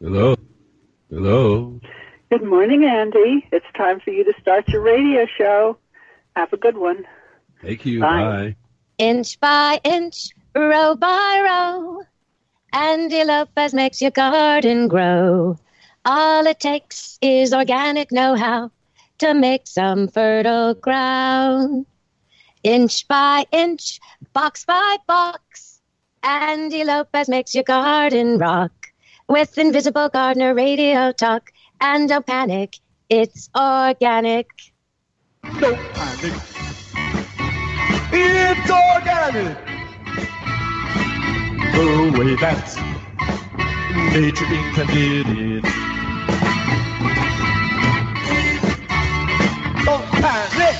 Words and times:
Hello. 0.00 0.36
Hello. 1.08 1.80
Good 2.30 2.42
morning, 2.44 2.84
Andy. 2.84 3.46
It's 3.50 3.64
time 3.74 3.98
for 4.00 4.10
you 4.10 4.24
to 4.24 4.34
start 4.40 4.68
your 4.68 4.82
radio 4.82 5.26
show. 5.38 5.78
Have 6.36 6.52
a 6.52 6.58
good 6.58 6.76
one. 6.76 7.06
Thank 7.62 7.86
you. 7.86 8.00
Bye. 8.00 8.22
Bye. 8.22 8.56
Inch 8.98 9.40
by 9.40 9.80
inch, 9.84 10.28
row 10.54 10.94
by 10.96 11.40
row, 11.44 12.02
Andy 12.72 13.24
Lopez 13.24 13.72
makes 13.72 14.02
your 14.02 14.10
garden 14.10 14.88
grow. 14.88 15.58
All 16.04 16.46
it 16.46 16.60
takes 16.60 17.18
is 17.22 17.54
organic 17.54 18.12
know-how 18.12 18.70
to 19.18 19.32
make 19.34 19.66
some 19.66 20.08
fertile 20.08 20.74
ground. 20.74 21.86
Inch 22.62 23.08
by 23.08 23.46
inch, 23.50 23.98
box 24.34 24.64
by 24.66 24.96
box, 25.06 25.80
Andy 26.22 26.84
Lopez 26.84 27.28
makes 27.28 27.54
your 27.54 27.64
garden 27.64 28.36
rock. 28.38 28.85
With 29.28 29.58
Invisible 29.58 30.08
Gardener 30.08 30.54
Radio 30.54 31.10
Talk. 31.10 31.50
And 31.80 32.08
don't 32.08 32.24
panic, 32.24 32.76
it's 33.08 33.50
organic. 33.56 34.48
Don't 35.42 35.76
panic. 35.94 36.32
It's 38.12 38.70
organic. 38.70 39.58
The 41.74 42.14
way 42.16 42.36
that 42.36 42.64
nature 44.12 44.46
intended 44.54 45.26
it. 45.28 45.64
Don't 49.84 50.06
panic. 50.22 50.76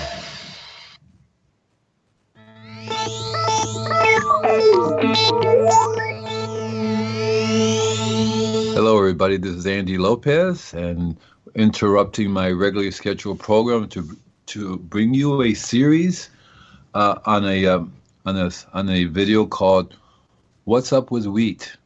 everybody. 9.06 9.36
This 9.36 9.54
is 9.54 9.66
Andy 9.68 9.98
Lopez, 9.98 10.74
and 10.74 11.16
interrupting 11.54 12.28
my 12.28 12.50
regularly 12.50 12.90
scheduled 12.90 13.38
program 13.38 13.86
to 13.90 14.16
to 14.46 14.78
bring 14.78 15.14
you 15.14 15.42
a 15.42 15.54
series 15.54 16.28
uh, 16.92 17.20
on 17.24 17.46
a 17.46 17.66
um, 17.66 17.92
on 18.24 18.36
a 18.36 18.50
on 18.72 18.88
a 18.88 19.04
video 19.04 19.46
called 19.46 19.96
"What's 20.64 20.92
Up 20.92 21.12
with 21.12 21.24
Wheat," 21.24 21.76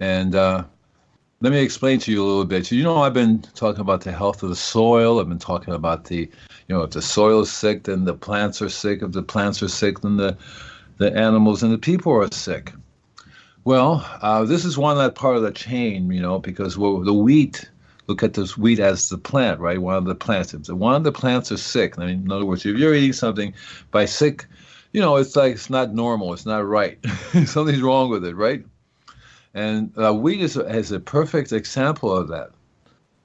and 0.00 0.34
uh, 0.34 0.64
let 1.42 1.52
me 1.52 1.58
explain 1.58 1.98
to 1.98 2.10
you 2.10 2.24
a 2.24 2.26
little 2.26 2.46
bit. 2.46 2.72
You 2.72 2.84
know, 2.84 3.02
I've 3.02 3.12
been 3.12 3.42
talking 3.54 3.82
about 3.82 4.00
the 4.00 4.12
health 4.12 4.42
of 4.42 4.48
the 4.48 4.56
soil. 4.56 5.20
I've 5.20 5.28
been 5.28 5.38
talking 5.38 5.74
about 5.74 6.04
the, 6.04 6.20
you 6.20 6.30
know, 6.70 6.80
if 6.84 6.92
the 6.92 7.02
soil 7.02 7.42
is 7.42 7.52
sick, 7.52 7.82
then 7.82 8.06
the 8.06 8.14
plants 8.14 8.62
are 8.62 8.70
sick. 8.70 9.02
If 9.02 9.12
the 9.12 9.22
plants 9.22 9.62
are 9.62 9.68
sick, 9.68 10.00
then 10.00 10.16
the 10.16 10.38
the 10.96 11.14
animals 11.14 11.62
and 11.62 11.70
the 11.70 11.76
people 11.76 12.12
are 12.12 12.32
sick. 12.32 12.72
Well, 13.64 14.06
uh, 14.20 14.44
this 14.44 14.64
is 14.64 14.76
one 14.76 14.98
that 14.98 15.14
part 15.14 15.36
of 15.36 15.42
the 15.42 15.50
chain, 15.50 16.10
you 16.10 16.20
know, 16.20 16.38
because 16.38 16.76
well, 16.76 17.00
the 17.00 17.14
wheat. 17.14 17.70
Look 18.06 18.22
at 18.22 18.34
this 18.34 18.58
wheat 18.58 18.80
as 18.80 19.08
the 19.08 19.16
plant, 19.16 19.60
right? 19.60 19.80
One 19.80 19.96
of 19.96 20.04
the 20.04 20.14
plants. 20.14 20.52
One 20.68 20.94
of 20.94 21.04
the 21.04 21.12
plants 21.12 21.50
are 21.50 21.56
sick, 21.56 21.98
I 21.98 22.04
mean, 22.04 22.24
in 22.24 22.30
other 22.30 22.44
words, 22.44 22.66
if 22.66 22.76
you're 22.76 22.94
eating 22.94 23.14
something 23.14 23.54
by 23.90 24.04
sick, 24.04 24.44
you 24.92 25.00
know, 25.00 25.16
it's 25.16 25.34
like 25.34 25.54
it's 25.54 25.70
not 25.70 25.94
normal. 25.94 26.34
It's 26.34 26.44
not 26.44 26.66
right. 26.66 26.98
Something's 27.46 27.80
wrong 27.80 28.10
with 28.10 28.24
it, 28.26 28.36
right? 28.36 28.62
And 29.54 29.90
uh, 29.96 30.12
wheat 30.12 30.40
is 30.40 30.56
a, 30.58 30.66
is 30.66 30.92
a 30.92 31.00
perfect 31.00 31.50
example 31.52 32.14
of 32.14 32.28
that. 32.28 32.50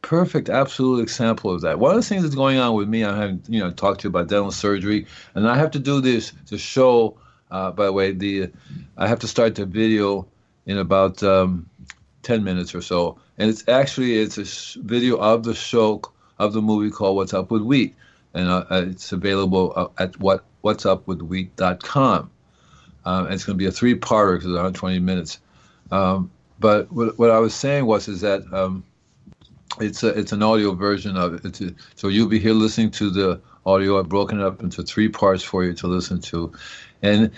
Perfect, 0.01 0.47
absolute 0.47 1.01
example 1.01 1.53
of 1.53 1.59
that. 1.61 1.77
One 1.79 1.91
of 1.91 1.97
the 1.97 2.07
things 2.07 2.23
that's 2.23 2.35
going 2.35 2.57
on 2.57 2.73
with 2.75 2.87
me, 2.87 3.03
I 3.03 3.15
haven't, 3.15 3.49
you 3.49 3.59
know, 3.59 3.71
talked 3.71 4.01
to 4.01 4.05
you 4.05 4.09
about 4.09 4.29
dental 4.29 4.51
surgery, 4.51 5.05
and 5.35 5.47
I 5.47 5.57
have 5.57 5.71
to 5.71 5.79
do 5.79 5.99
this 5.99 6.31
to 6.47 6.57
show. 6.57 7.17
Uh, 7.52 7.72
by 7.72 7.86
the 7.86 7.94
way, 7.94 8.11
the 8.11 8.50
I 8.97 9.08
have 9.08 9.19
to 9.19 9.28
start 9.28 9.55
the 9.55 9.66
video 9.66 10.28
in 10.66 10.78
about 10.78 11.23
um, 11.23 11.69
ten 12.22 12.44
minutes 12.44 12.75
or 12.75 12.81
so, 12.81 13.17
and 13.38 13.50
it's 13.50 13.67
actually 13.67 14.19
it's 14.19 14.38
a 14.38 14.45
sh- 14.45 14.75
video 14.75 15.17
of 15.17 15.44
the 15.44 15.56
show 15.56 16.02
of 16.38 16.53
the 16.53 16.61
movie 16.61 16.91
called 16.91 17.16
"What's 17.16 17.33
Up 17.33 17.52
with 17.52 17.61
Wheat," 17.61 17.95
and 18.33 18.47
uh, 18.47 18.66
uh, 18.69 18.85
it's 18.88 19.12
available 19.12 19.73
uh, 19.75 19.88
at 19.97 20.19
what 20.19 20.46
what's 20.62 20.85
up 20.85 21.07
with 21.07 21.22
wheat.com. 21.22 22.29
Um, 23.06 23.31
it's 23.31 23.46
going 23.46 23.57
to 23.57 23.62
be 23.62 23.66
a 23.66 23.72
three-parter 23.72 24.35
because 24.35 24.46
it's 24.46 24.56
120 24.56 25.00
minutes. 25.00 25.40
Um, 25.90 26.29
but 26.59 26.91
what, 26.91 27.18
what 27.18 27.31
I 27.31 27.40
was 27.40 27.56
saying 27.56 27.85
was 27.85 28.07
is 28.07 28.22
that 28.22 28.41
um, 28.53 28.84
it's 29.79 30.03
a, 30.03 30.09
it's 30.09 30.31
an 30.31 30.44
audio 30.44 30.73
version 30.73 31.16
of 31.16 31.46
it. 31.46 31.62
A, 31.62 31.73
so 31.96 32.09
you'll 32.09 32.28
be 32.28 32.40
here 32.40 32.53
listening 32.53 32.91
to 32.91 33.09
the 33.09 33.41
audio. 33.66 34.00
I've 34.00 34.09
broken 34.09 34.40
it 34.40 34.46
up 34.46 34.62
into 34.62 34.84
three 34.84 35.09
parts 35.09 35.44
for 35.44 35.63
you 35.63 35.73
to 35.75 35.88
listen 35.88 36.19
to, 36.22 36.52
and 37.01 37.31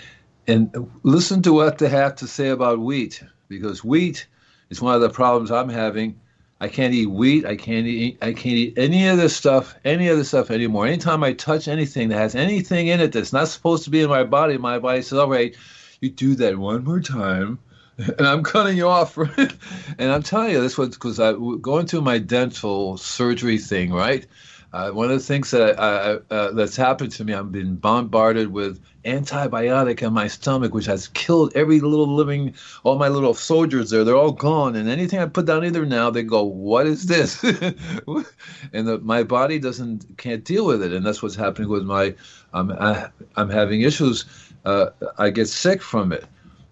and 0.46 0.90
listen 1.02 1.42
to 1.42 1.52
what 1.52 1.78
they 1.78 1.88
have 1.88 2.16
to 2.16 2.26
say 2.26 2.48
about 2.48 2.80
wheat 2.80 3.22
because 3.48 3.84
wheat 3.84 4.26
is 4.70 4.80
one 4.80 4.94
of 4.94 5.00
the 5.00 5.10
problems 5.10 5.50
I'm 5.50 5.68
having. 5.68 6.18
I 6.60 6.68
can't 6.68 6.94
eat 6.94 7.10
wheat. 7.10 7.44
I 7.44 7.56
can't 7.56 7.86
eat. 7.86 8.18
I 8.22 8.32
can't 8.32 8.54
eat 8.54 8.74
any 8.76 9.08
of 9.08 9.18
this 9.18 9.34
stuff. 9.34 9.74
Any 9.84 10.08
of 10.08 10.16
this 10.16 10.28
stuff 10.28 10.50
anymore. 10.50 10.86
Anytime 10.86 11.24
I 11.24 11.32
touch 11.32 11.66
anything 11.66 12.08
that 12.10 12.18
has 12.18 12.34
anything 12.36 12.86
in 12.86 13.00
it 13.00 13.12
that's 13.12 13.32
not 13.32 13.48
supposed 13.48 13.84
to 13.84 13.90
be 13.90 14.00
in 14.00 14.08
my 14.08 14.22
body, 14.22 14.58
my 14.58 14.78
body 14.78 15.02
says, 15.02 15.18
"All 15.18 15.28
right, 15.28 15.56
you 16.00 16.08
do 16.10 16.36
that 16.36 16.56
one 16.56 16.84
more 16.84 17.00
time." 17.00 17.58
and 18.18 18.26
I'm 18.26 18.42
cutting 18.42 18.76
you 18.76 18.88
off. 18.88 19.16
and 19.98 20.12
I'm 20.12 20.22
telling 20.22 20.52
you, 20.52 20.60
this 20.60 20.78
was 20.78 20.90
because 20.90 21.20
I 21.20 21.32
going 21.60 21.86
through 21.86 22.02
my 22.02 22.18
dental 22.18 22.96
surgery 22.96 23.58
thing, 23.58 23.92
right? 23.92 24.26
Uh, 24.72 24.90
one 24.90 25.10
of 25.10 25.18
the 25.18 25.24
things 25.24 25.50
that 25.50 25.78
I, 25.78 26.12
I, 26.12 26.34
uh, 26.34 26.50
that's 26.52 26.76
happened 26.76 27.12
to 27.12 27.24
me, 27.24 27.34
I've 27.34 27.52
been 27.52 27.76
bombarded 27.76 28.52
with 28.52 28.80
antibiotic 29.04 30.00
in 30.00 30.14
my 30.14 30.28
stomach, 30.28 30.72
which 30.72 30.86
has 30.86 31.08
killed 31.08 31.52
every 31.54 31.80
little 31.80 32.14
living, 32.14 32.54
all 32.82 32.96
my 32.96 33.08
little 33.08 33.34
soldiers 33.34 33.90
there. 33.90 34.02
They're 34.02 34.16
all 34.16 34.32
gone, 34.32 34.74
and 34.74 34.88
anything 34.88 35.18
I 35.18 35.26
put 35.26 35.44
down 35.44 35.64
either 35.64 35.84
now, 35.84 36.08
they 36.08 36.22
go, 36.22 36.42
"What 36.42 36.86
is 36.86 37.06
this?" 37.06 37.42
and 38.72 38.88
the, 38.88 38.98
my 39.02 39.22
body 39.22 39.58
doesn't 39.58 40.16
can't 40.16 40.44
deal 40.44 40.64
with 40.64 40.82
it, 40.82 40.92
and 40.92 41.04
that's 41.04 41.22
what's 41.22 41.36
happening 41.36 41.68
with 41.68 41.84
my. 41.84 42.14
Um, 42.54 42.72
I, 42.72 43.08
I'm 43.36 43.50
having 43.50 43.82
issues. 43.82 44.24
Uh, 44.64 44.90
I 45.18 45.30
get 45.30 45.48
sick 45.48 45.82
from 45.82 46.12
it. 46.12 46.24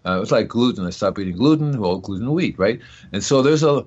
Uh, 0.07 0.21
it's 0.23 0.31
like 0.31 0.49
gluten. 0.49 0.87
I 0.87 0.91
stopped 0.91 1.19
eating 1.19 1.37
gluten. 1.37 1.79
Well, 1.79 1.99
gluten 1.99 2.33
wheat, 2.33 2.59
right? 2.59 2.81
And 3.13 3.23
so 3.23 3.43
there's 3.43 3.63
a, 3.63 3.85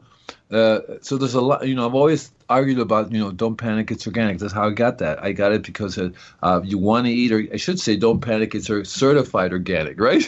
uh, 0.53 0.99
so 1.01 1.17
there's 1.17 1.33
a 1.33 1.41
lot. 1.41 1.67
You 1.67 1.75
know, 1.75 1.87
I've 1.87 1.95
always 1.95 2.31
argued 2.49 2.79
about, 2.79 3.11
you 3.11 3.19
know, 3.19 3.31
don't 3.31 3.57
panic, 3.57 3.89
it's 3.89 4.05
organic. 4.05 4.37
That's 4.37 4.53
how 4.53 4.67
I 4.67 4.71
got 4.71 4.99
that. 4.99 5.23
I 5.23 5.31
got 5.31 5.51
it 5.51 5.63
because 5.63 5.97
uh, 5.97 6.61
you 6.63 6.77
want 6.77 7.07
to 7.07 7.11
eat, 7.11 7.31
or 7.31 7.43
I 7.51 7.57
should 7.57 7.79
say, 7.79 7.95
don't 7.95 8.21
panic, 8.21 8.53
it's 8.53 8.67
certified 8.89 9.51
organic, 9.51 9.99
right? 9.99 10.23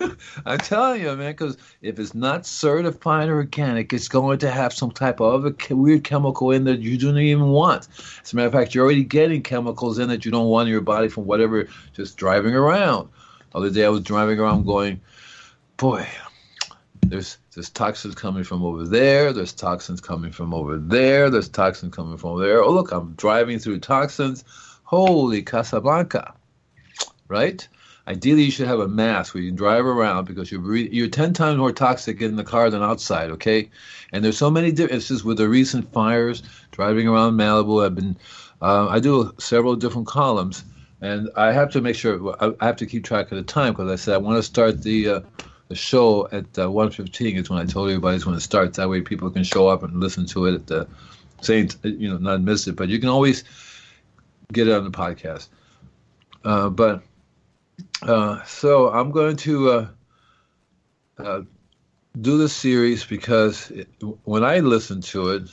I'm 0.46 0.58
telling 0.58 1.02
you, 1.02 1.14
man, 1.14 1.32
because 1.32 1.56
if 1.82 1.98
it's 1.98 2.14
not 2.14 2.46
certified 2.46 3.28
organic, 3.28 3.92
it's 3.92 4.08
going 4.08 4.38
to 4.40 4.50
have 4.50 4.72
some 4.72 4.90
type 4.90 5.20
of 5.20 5.44
other 5.44 5.54
weird 5.70 6.04
chemical 6.04 6.50
in 6.50 6.64
that 6.64 6.80
you 6.80 6.98
don't 6.98 7.18
even 7.18 7.48
want. 7.48 7.86
As 8.22 8.32
a 8.32 8.36
matter 8.36 8.48
of 8.48 8.54
fact, 8.54 8.74
you're 8.74 8.84
already 8.84 9.04
getting 9.04 9.42
chemicals 9.42 9.98
in 9.98 10.08
that 10.08 10.24
you 10.24 10.30
don't 10.30 10.48
want 10.48 10.68
in 10.68 10.72
your 10.72 10.80
body 10.80 11.08
from 11.08 11.26
whatever, 11.26 11.68
just 11.92 12.16
driving 12.16 12.54
around. 12.54 13.08
The 13.52 13.58
other 13.58 13.70
day 13.70 13.84
I 13.84 13.88
was 13.88 14.02
driving 14.02 14.38
around 14.40 14.66
going, 14.66 15.00
boy, 15.76 16.08
there's 17.10 17.38
there's 17.54 17.70
toxins 17.70 18.14
coming 18.14 18.44
from 18.44 18.62
over 18.62 18.84
there. 18.84 19.32
There's 19.32 19.52
toxins 19.52 20.00
coming 20.00 20.32
from 20.32 20.54
over 20.54 20.78
there. 20.78 21.30
There's 21.30 21.48
toxins 21.48 21.94
coming 21.94 22.16
from 22.16 22.30
over 22.30 22.46
there. 22.46 22.62
Oh 22.62 22.70
look, 22.70 22.92
I'm 22.92 23.14
driving 23.14 23.58
through 23.58 23.80
toxins. 23.80 24.44
Holy 24.84 25.42
Casablanca, 25.42 26.34
right? 27.28 27.66
Ideally, 28.08 28.44
you 28.44 28.50
should 28.50 28.68
have 28.68 28.80
a 28.80 28.88
mask 28.88 29.34
where 29.34 29.42
you 29.42 29.50
can 29.50 29.56
drive 29.56 29.84
around 29.84 30.24
because 30.24 30.50
you're 30.50 30.76
you're 30.76 31.08
ten 31.08 31.34
times 31.34 31.58
more 31.58 31.72
toxic 31.72 32.22
in 32.22 32.36
the 32.36 32.44
car 32.44 32.70
than 32.70 32.82
outside. 32.82 33.30
Okay, 33.32 33.68
and 34.12 34.24
there's 34.24 34.38
so 34.38 34.50
many 34.50 34.72
differences 34.72 35.24
with 35.24 35.36
the 35.36 35.48
recent 35.48 35.92
fires. 35.92 36.42
Driving 36.70 37.06
around 37.06 37.34
Malibu, 37.34 37.84
I've 37.84 37.94
been 37.94 38.16
uh, 38.62 38.88
I 38.88 38.98
do 38.98 39.34
several 39.38 39.76
different 39.76 40.06
columns, 40.06 40.64
and 41.02 41.28
I 41.36 41.52
have 41.52 41.70
to 41.72 41.82
make 41.82 41.96
sure 41.96 42.34
I 42.40 42.64
have 42.64 42.76
to 42.76 42.86
keep 42.86 43.04
track 43.04 43.30
of 43.30 43.36
the 43.36 43.44
time 43.44 43.74
because 43.74 43.90
I 43.90 43.96
said 43.96 44.14
I 44.14 44.18
want 44.18 44.38
to 44.38 44.42
start 44.42 44.82
the 44.82 45.08
uh, 45.08 45.20
the 45.68 45.74
show 45.74 46.26
at 46.32 46.44
uh, 46.58 46.66
1.15 46.66 47.36
is 47.36 47.50
when 47.50 47.58
I 47.58 47.66
told 47.66 47.88
everybody 47.88 48.16
it's 48.16 48.26
when 48.26 48.34
it 48.34 48.40
starts. 48.40 48.76
That 48.78 48.88
way 48.88 49.02
people 49.02 49.30
can 49.30 49.44
show 49.44 49.68
up 49.68 49.82
and 49.82 50.00
listen 50.00 50.26
to 50.26 50.46
it 50.46 50.54
at 50.54 50.66
the 50.66 50.88
same, 51.42 51.68
you 51.82 52.08
know, 52.08 52.16
not 52.18 52.40
miss 52.40 52.66
it. 52.66 52.76
But 52.76 52.88
you 52.88 52.98
can 52.98 53.08
always 53.08 53.44
get 54.52 54.66
it 54.66 54.74
on 54.74 54.84
the 54.84 54.90
podcast. 54.90 55.48
Uh, 56.44 56.70
but 56.70 57.02
uh, 58.02 58.42
so 58.44 58.90
I'm 58.90 59.10
going 59.10 59.36
to 59.36 59.70
uh, 59.70 59.88
uh, 61.18 61.42
do 62.20 62.38
this 62.38 62.54
series 62.54 63.04
because 63.04 63.70
it, 63.70 63.88
when 64.24 64.44
I 64.44 64.60
listen 64.60 65.00
to 65.02 65.30
it, 65.30 65.50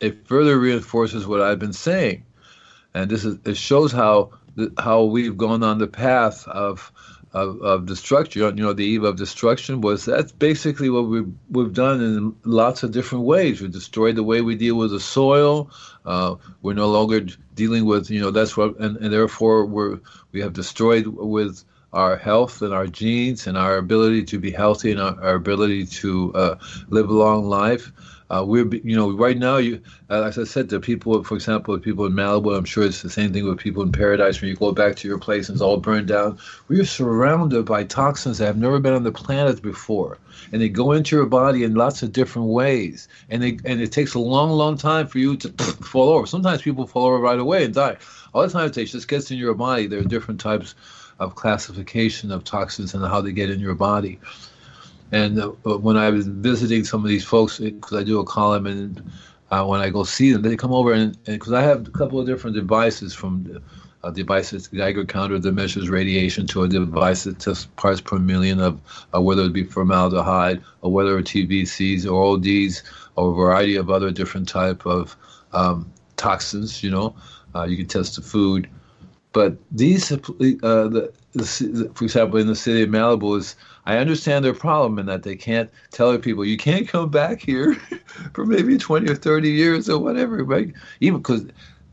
it 0.00 0.26
further 0.26 0.58
reinforces 0.58 1.26
what 1.26 1.40
I've 1.40 1.58
been 1.58 1.72
saying, 1.72 2.24
and 2.94 3.10
this 3.10 3.24
is 3.24 3.38
it 3.44 3.56
shows 3.56 3.90
how 3.90 4.30
how 4.78 5.04
we've 5.04 5.36
gone 5.36 5.62
on 5.62 5.78
the 5.78 5.88
path 5.88 6.46
of 6.46 6.92
of, 7.32 7.60
of 7.60 7.86
destruction, 7.86 8.56
you 8.56 8.62
know, 8.62 8.72
the 8.72 8.84
eve 8.84 9.04
of 9.04 9.16
destruction 9.16 9.80
was 9.80 10.04
that's 10.04 10.32
basically 10.32 10.88
what 10.88 11.06
we've, 11.08 11.32
we've 11.50 11.74
done 11.74 12.00
in 12.00 12.34
lots 12.44 12.82
of 12.82 12.92
different 12.92 13.24
ways. 13.24 13.60
We've 13.60 13.70
destroyed 13.70 14.16
the 14.16 14.22
way 14.22 14.40
we 14.40 14.56
deal 14.56 14.76
with 14.76 14.90
the 14.90 15.00
soil. 15.00 15.70
Uh, 16.06 16.36
we're 16.62 16.74
no 16.74 16.88
longer 16.88 17.20
dealing 17.54 17.84
with, 17.84 18.10
you 18.10 18.20
know, 18.20 18.30
that's 18.30 18.56
what, 18.56 18.78
and, 18.78 18.96
and 18.96 19.12
therefore 19.12 19.66
we're, 19.66 20.00
we 20.32 20.40
have 20.40 20.52
destroyed 20.54 21.06
with 21.06 21.64
our 21.92 22.16
health 22.16 22.62
and 22.62 22.72
our 22.72 22.86
genes 22.86 23.46
and 23.46 23.56
our 23.56 23.76
ability 23.76 24.24
to 24.24 24.38
be 24.38 24.50
healthy 24.50 24.92
and 24.92 25.00
our, 25.00 25.22
our 25.22 25.34
ability 25.34 25.86
to 25.86 26.32
uh, 26.34 26.58
live 26.88 27.08
a 27.08 27.12
long 27.12 27.48
life. 27.48 27.92
Uh, 28.30 28.44
we're, 28.46 28.66
you 28.84 28.94
know, 28.94 29.10
right 29.16 29.38
now, 29.38 29.56
you, 29.56 29.80
uh, 30.10 30.22
as 30.22 30.38
I 30.38 30.44
said, 30.44 30.68
the 30.68 30.80
people, 30.80 31.24
for 31.24 31.34
example, 31.34 31.78
people 31.78 32.04
in 32.04 32.12
Malibu, 32.12 32.56
I'm 32.56 32.64
sure 32.66 32.84
it's 32.84 33.00
the 33.00 33.08
same 33.08 33.32
thing 33.32 33.46
with 33.46 33.58
people 33.58 33.82
in 33.82 33.90
Paradise. 33.90 34.40
When 34.40 34.50
you 34.50 34.56
go 34.56 34.72
back 34.72 34.96
to 34.96 35.08
your 35.08 35.18
place 35.18 35.48
and 35.48 35.56
it's 35.56 35.62
all 35.62 35.78
burned 35.78 36.08
down, 36.08 36.38
we 36.68 36.78
are 36.78 36.84
surrounded 36.84 37.64
by 37.64 37.84
toxins 37.84 38.38
that 38.38 38.46
have 38.46 38.58
never 38.58 38.80
been 38.80 38.92
on 38.92 39.04
the 39.04 39.12
planet 39.12 39.62
before, 39.62 40.18
and 40.52 40.60
they 40.60 40.68
go 40.68 40.92
into 40.92 41.16
your 41.16 41.26
body 41.26 41.64
in 41.64 41.74
lots 41.74 42.02
of 42.02 42.12
different 42.12 42.48
ways, 42.48 43.08
and 43.30 43.42
they 43.42 43.58
and 43.64 43.80
it 43.80 43.92
takes 43.92 44.14
a 44.14 44.18
long, 44.18 44.50
long 44.50 44.76
time 44.76 45.06
for 45.06 45.18
you 45.18 45.36
to 45.38 45.48
fall 45.82 46.10
over. 46.10 46.26
Sometimes 46.26 46.60
people 46.60 46.86
fall 46.86 47.06
over 47.06 47.18
right 47.18 47.38
away 47.38 47.64
and 47.64 47.72
die. 47.72 47.96
Other 48.34 48.50
times 48.50 48.76
it 48.76 48.84
just 48.86 49.08
gets 49.08 49.30
in 49.30 49.38
your 49.38 49.54
body. 49.54 49.86
There 49.86 50.00
are 50.00 50.04
different 50.04 50.40
types 50.40 50.74
of 51.18 51.34
classification 51.34 52.30
of 52.30 52.44
toxins 52.44 52.94
and 52.94 53.04
how 53.04 53.20
they 53.20 53.32
get 53.32 53.50
in 53.50 53.58
your 53.58 53.74
body. 53.74 54.20
And 55.12 55.40
uh, 55.40 55.48
when 55.78 55.96
I 55.96 56.10
was 56.10 56.26
visiting 56.26 56.84
some 56.84 57.02
of 57.02 57.08
these 57.08 57.24
folks, 57.24 57.58
because 57.58 57.98
I 57.98 58.02
do 58.02 58.20
a 58.20 58.24
column, 58.24 58.66
and 58.66 59.10
uh, 59.50 59.64
when 59.64 59.80
I 59.80 59.88
go 59.88 60.04
see 60.04 60.32
them, 60.32 60.42
they 60.42 60.56
come 60.56 60.72
over 60.72 60.92
and 60.92 61.16
because 61.24 61.52
I 61.52 61.62
have 61.62 61.86
a 61.88 61.90
couple 61.90 62.20
of 62.20 62.26
different 62.26 62.54
devices 62.54 63.14
from 63.14 63.62
a 64.04 64.12
device 64.12 64.50
that's 64.50 64.68
Geiger 64.68 65.04
counter 65.04 65.38
that 65.38 65.52
measures 65.52 65.88
radiation 65.88 66.46
to 66.48 66.62
a 66.62 66.68
device 66.68 67.24
that 67.24 67.40
tests 67.40 67.66
parts 67.76 68.00
per 68.00 68.18
million 68.18 68.60
of 68.60 68.80
uh, 69.14 69.20
whether 69.20 69.42
it 69.42 69.52
be 69.52 69.64
formaldehyde 69.64 70.62
or 70.82 70.92
whether 70.92 71.18
it's 71.18 71.32
TVCs 71.32 72.06
or 72.06 72.34
ODs 72.34 72.82
or 73.16 73.32
a 73.32 73.34
variety 73.34 73.76
of 73.76 73.90
other 73.90 74.10
different 74.10 74.48
type 74.48 74.86
of 74.86 75.16
um, 75.52 75.90
toxins. 76.16 76.82
You 76.82 76.90
know, 76.90 77.16
uh, 77.54 77.64
you 77.64 77.76
can 77.76 77.86
test 77.86 78.16
the 78.16 78.22
food, 78.22 78.68
but 79.32 79.56
these, 79.70 80.10
uh, 80.12 80.16
the, 80.18 81.12
the, 81.32 81.90
for 81.94 82.04
example, 82.04 82.38
in 82.38 82.46
the 82.46 82.56
city 82.56 82.82
of 82.82 82.90
Malibu 82.90 83.38
is 83.38 83.56
I 83.88 83.96
understand 83.96 84.44
their 84.44 84.52
problem 84.52 84.98
in 84.98 85.06
that 85.06 85.22
they 85.22 85.34
can't 85.34 85.70
tell 85.92 86.16
people 86.18 86.44
you 86.44 86.58
can't 86.58 86.86
come 86.86 87.08
back 87.08 87.40
here 87.40 87.74
for 88.34 88.44
maybe 88.44 88.76
20 88.76 89.10
or 89.10 89.14
30 89.14 89.50
years 89.50 89.88
or 89.88 89.98
whatever, 89.98 90.44
right? 90.44 90.74
Even 91.00 91.20
because 91.20 91.46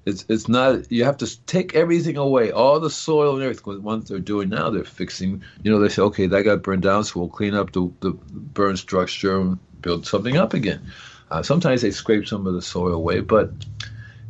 it's 0.06 0.26
it's 0.28 0.50
not 0.50 0.92
you 0.92 1.06
have 1.06 1.16
to 1.20 1.46
take 1.46 1.74
everything 1.74 2.18
away, 2.18 2.52
all 2.52 2.82
the 2.82 2.90
soil 2.90 3.40
and. 3.40 3.50
Because 3.56 3.80
once 3.80 4.10
they're 4.10 4.20
doing 4.20 4.50
now, 4.50 4.70
they're 4.70 4.84
fixing. 4.84 5.42
You 5.64 5.72
know, 5.72 5.80
they 5.80 5.88
say, 5.88 6.02
okay, 6.02 6.28
that 6.28 6.44
got 6.44 6.64
burned 6.64 6.84
down, 6.84 7.06
so 7.06 7.22
we'll 7.22 7.30
clean 7.30 7.54
up 7.54 7.72
the 7.72 7.90
the 8.02 8.12
burn 8.12 8.76
structure 8.76 9.40
and 9.40 9.58
build 9.82 10.06
something 10.06 10.36
up 10.36 10.54
again. 10.54 10.86
Uh, 11.32 11.44
sometimes 11.44 11.82
they 11.82 11.92
scrape 11.92 12.28
some 12.28 12.46
of 12.46 12.54
the 12.54 12.62
soil 12.62 12.94
away, 12.94 13.22
but 13.22 13.52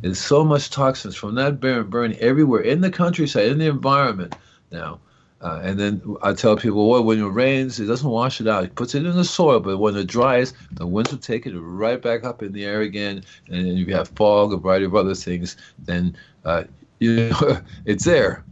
there's 0.02 0.20
so 0.20 0.44
much 0.44 0.70
toxins 0.70 1.16
from 1.16 1.34
that 1.34 1.58
barren 1.58 1.82
burn 1.82 2.12
burning 2.12 2.18
everywhere 2.18 2.60
in 2.60 2.80
the 2.80 2.90
countryside, 2.90 3.46
in 3.46 3.58
the 3.58 3.66
environment 3.66 4.36
now 4.70 5.00
uh, 5.42 5.60
and 5.62 5.78
then 5.78 6.16
I 6.22 6.32
tell 6.32 6.56
people, 6.56 6.88
well, 6.88 7.04
when 7.04 7.20
it 7.20 7.26
rains, 7.26 7.78
it 7.78 7.86
doesn't 7.86 8.08
wash 8.08 8.40
it 8.40 8.48
out. 8.48 8.64
It 8.64 8.74
puts 8.74 8.94
it 8.94 9.04
in 9.04 9.14
the 9.14 9.24
soil, 9.24 9.60
but 9.60 9.76
when 9.76 9.94
it 9.94 10.06
dries, 10.06 10.54
the 10.72 10.86
winds 10.86 11.10
will 11.10 11.18
take 11.18 11.46
it 11.46 11.54
right 11.58 12.00
back 12.00 12.24
up 12.24 12.42
in 12.42 12.52
the 12.52 12.64
air 12.64 12.80
again. 12.80 13.22
And 13.48 13.68
if 13.68 13.86
you 13.86 13.94
have 13.94 14.08
fog, 14.08 14.54
a 14.54 14.56
variety 14.56 14.86
of 14.86 14.94
other 14.94 15.14
things, 15.14 15.56
then 15.78 16.16
uh, 16.44 16.64
you 16.98 17.28
know 17.28 17.60
it's 17.84 18.04
there. 18.04 18.44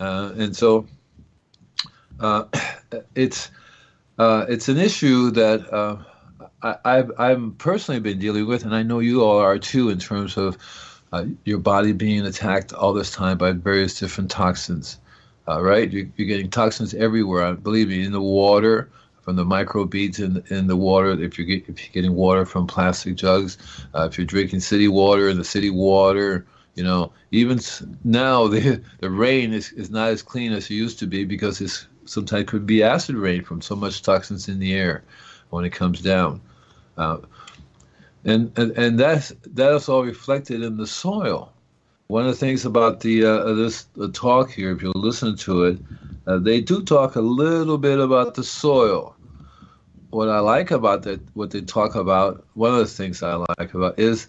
Uh, 0.00 0.32
and 0.36 0.54
so 0.54 0.86
uh, 2.20 2.44
it's 3.14 3.50
uh, 4.18 4.44
it's 4.50 4.68
an 4.68 4.76
issue 4.76 5.30
that 5.30 5.72
uh, 5.72 5.96
I, 6.62 7.28
have 7.28 7.56
personally 7.56 8.00
been 8.00 8.18
dealing 8.18 8.46
with, 8.46 8.64
and 8.64 8.74
I 8.74 8.82
know 8.82 8.98
you 8.98 9.24
all 9.24 9.38
are 9.38 9.58
too, 9.58 9.88
in 9.88 9.98
terms 9.98 10.36
of 10.36 10.58
your 11.44 11.58
body 11.58 11.92
being 11.92 12.26
attacked 12.26 12.74
all 12.74 12.92
this 12.92 13.10
time 13.10 13.38
by 13.38 13.52
various 13.52 13.98
different 13.98 14.30
toxins 14.30 14.98
uh, 15.48 15.62
right? 15.62 15.90
You're, 15.90 16.06
you're, 16.16 16.28
getting 16.28 16.50
toxins 16.50 16.94
everywhere. 16.94 17.54
Believe 17.54 17.88
me, 17.88 18.04
in 18.04 18.12
the 18.12 18.20
water, 18.20 18.90
from 19.22 19.36
the 19.36 19.44
microbeads 19.44 20.20
in 20.20 20.42
in 20.56 20.66
the 20.66 20.76
water. 20.76 21.10
If 21.10 21.38
you're, 21.38 21.46
get, 21.46 21.68
if 21.68 21.80
you're 21.80 21.92
getting 21.92 22.14
water 22.14 22.44
from 22.44 22.66
plastic 22.66 23.16
jugs, 23.16 23.58
uh, 23.94 24.08
if 24.10 24.18
you're 24.18 24.26
drinking 24.26 24.60
city 24.60 24.88
water 24.88 25.32
the 25.32 25.44
city 25.44 25.70
water, 25.70 26.46
you 26.74 26.84
know, 26.84 27.12
even 27.30 27.60
now 28.04 28.48
the 28.48 28.82
the 29.00 29.10
rain 29.10 29.52
is, 29.52 29.72
is 29.72 29.90
not 29.90 30.08
as 30.08 30.22
clean 30.22 30.52
as 30.52 30.70
it 30.70 30.74
used 30.74 30.98
to 31.00 31.06
be 31.06 31.24
because 31.24 31.60
it's 31.60 31.86
sometimes 32.04 32.48
could 32.48 32.66
be 32.66 32.82
acid 32.82 33.16
rain 33.16 33.42
from 33.44 33.60
so 33.60 33.76
much 33.76 34.02
toxins 34.02 34.48
in 34.48 34.58
the 34.58 34.74
air 34.74 35.04
when 35.50 35.64
it 35.64 35.70
comes 35.70 36.00
down. 36.00 36.40
Uh, 36.96 37.18
and, 38.24 38.56
and 38.56 38.70
and 38.72 38.98
that's 38.98 39.32
that 39.54 39.74
is 39.74 39.88
all 39.88 40.04
reflected 40.04 40.62
in 40.62 40.76
the 40.76 40.86
soil 40.86 41.51
one 42.12 42.26
of 42.26 42.32
the 42.32 42.46
things 42.46 42.66
about 42.66 43.00
the 43.00 43.24
uh, 43.24 43.54
this 43.54 43.84
the 43.94 44.10
talk 44.10 44.50
here, 44.50 44.70
if 44.72 44.82
you 44.82 44.92
listen 44.94 45.34
to 45.34 45.64
it, 45.64 45.78
uh, 46.26 46.36
they 46.38 46.60
do 46.60 46.82
talk 46.82 47.16
a 47.16 47.22
little 47.22 47.78
bit 47.78 47.98
about 47.98 48.34
the 48.34 48.44
soil. 48.44 49.16
What 50.10 50.28
I 50.28 50.40
like 50.40 50.70
about 50.70 51.04
that, 51.04 51.20
what 51.32 51.52
they 51.52 51.62
talk 51.62 51.94
about, 51.94 52.44
one 52.52 52.72
of 52.72 52.80
the 52.80 52.86
things 52.98 53.22
I 53.22 53.42
like 53.58 53.72
about 53.72 53.98
is 53.98 54.26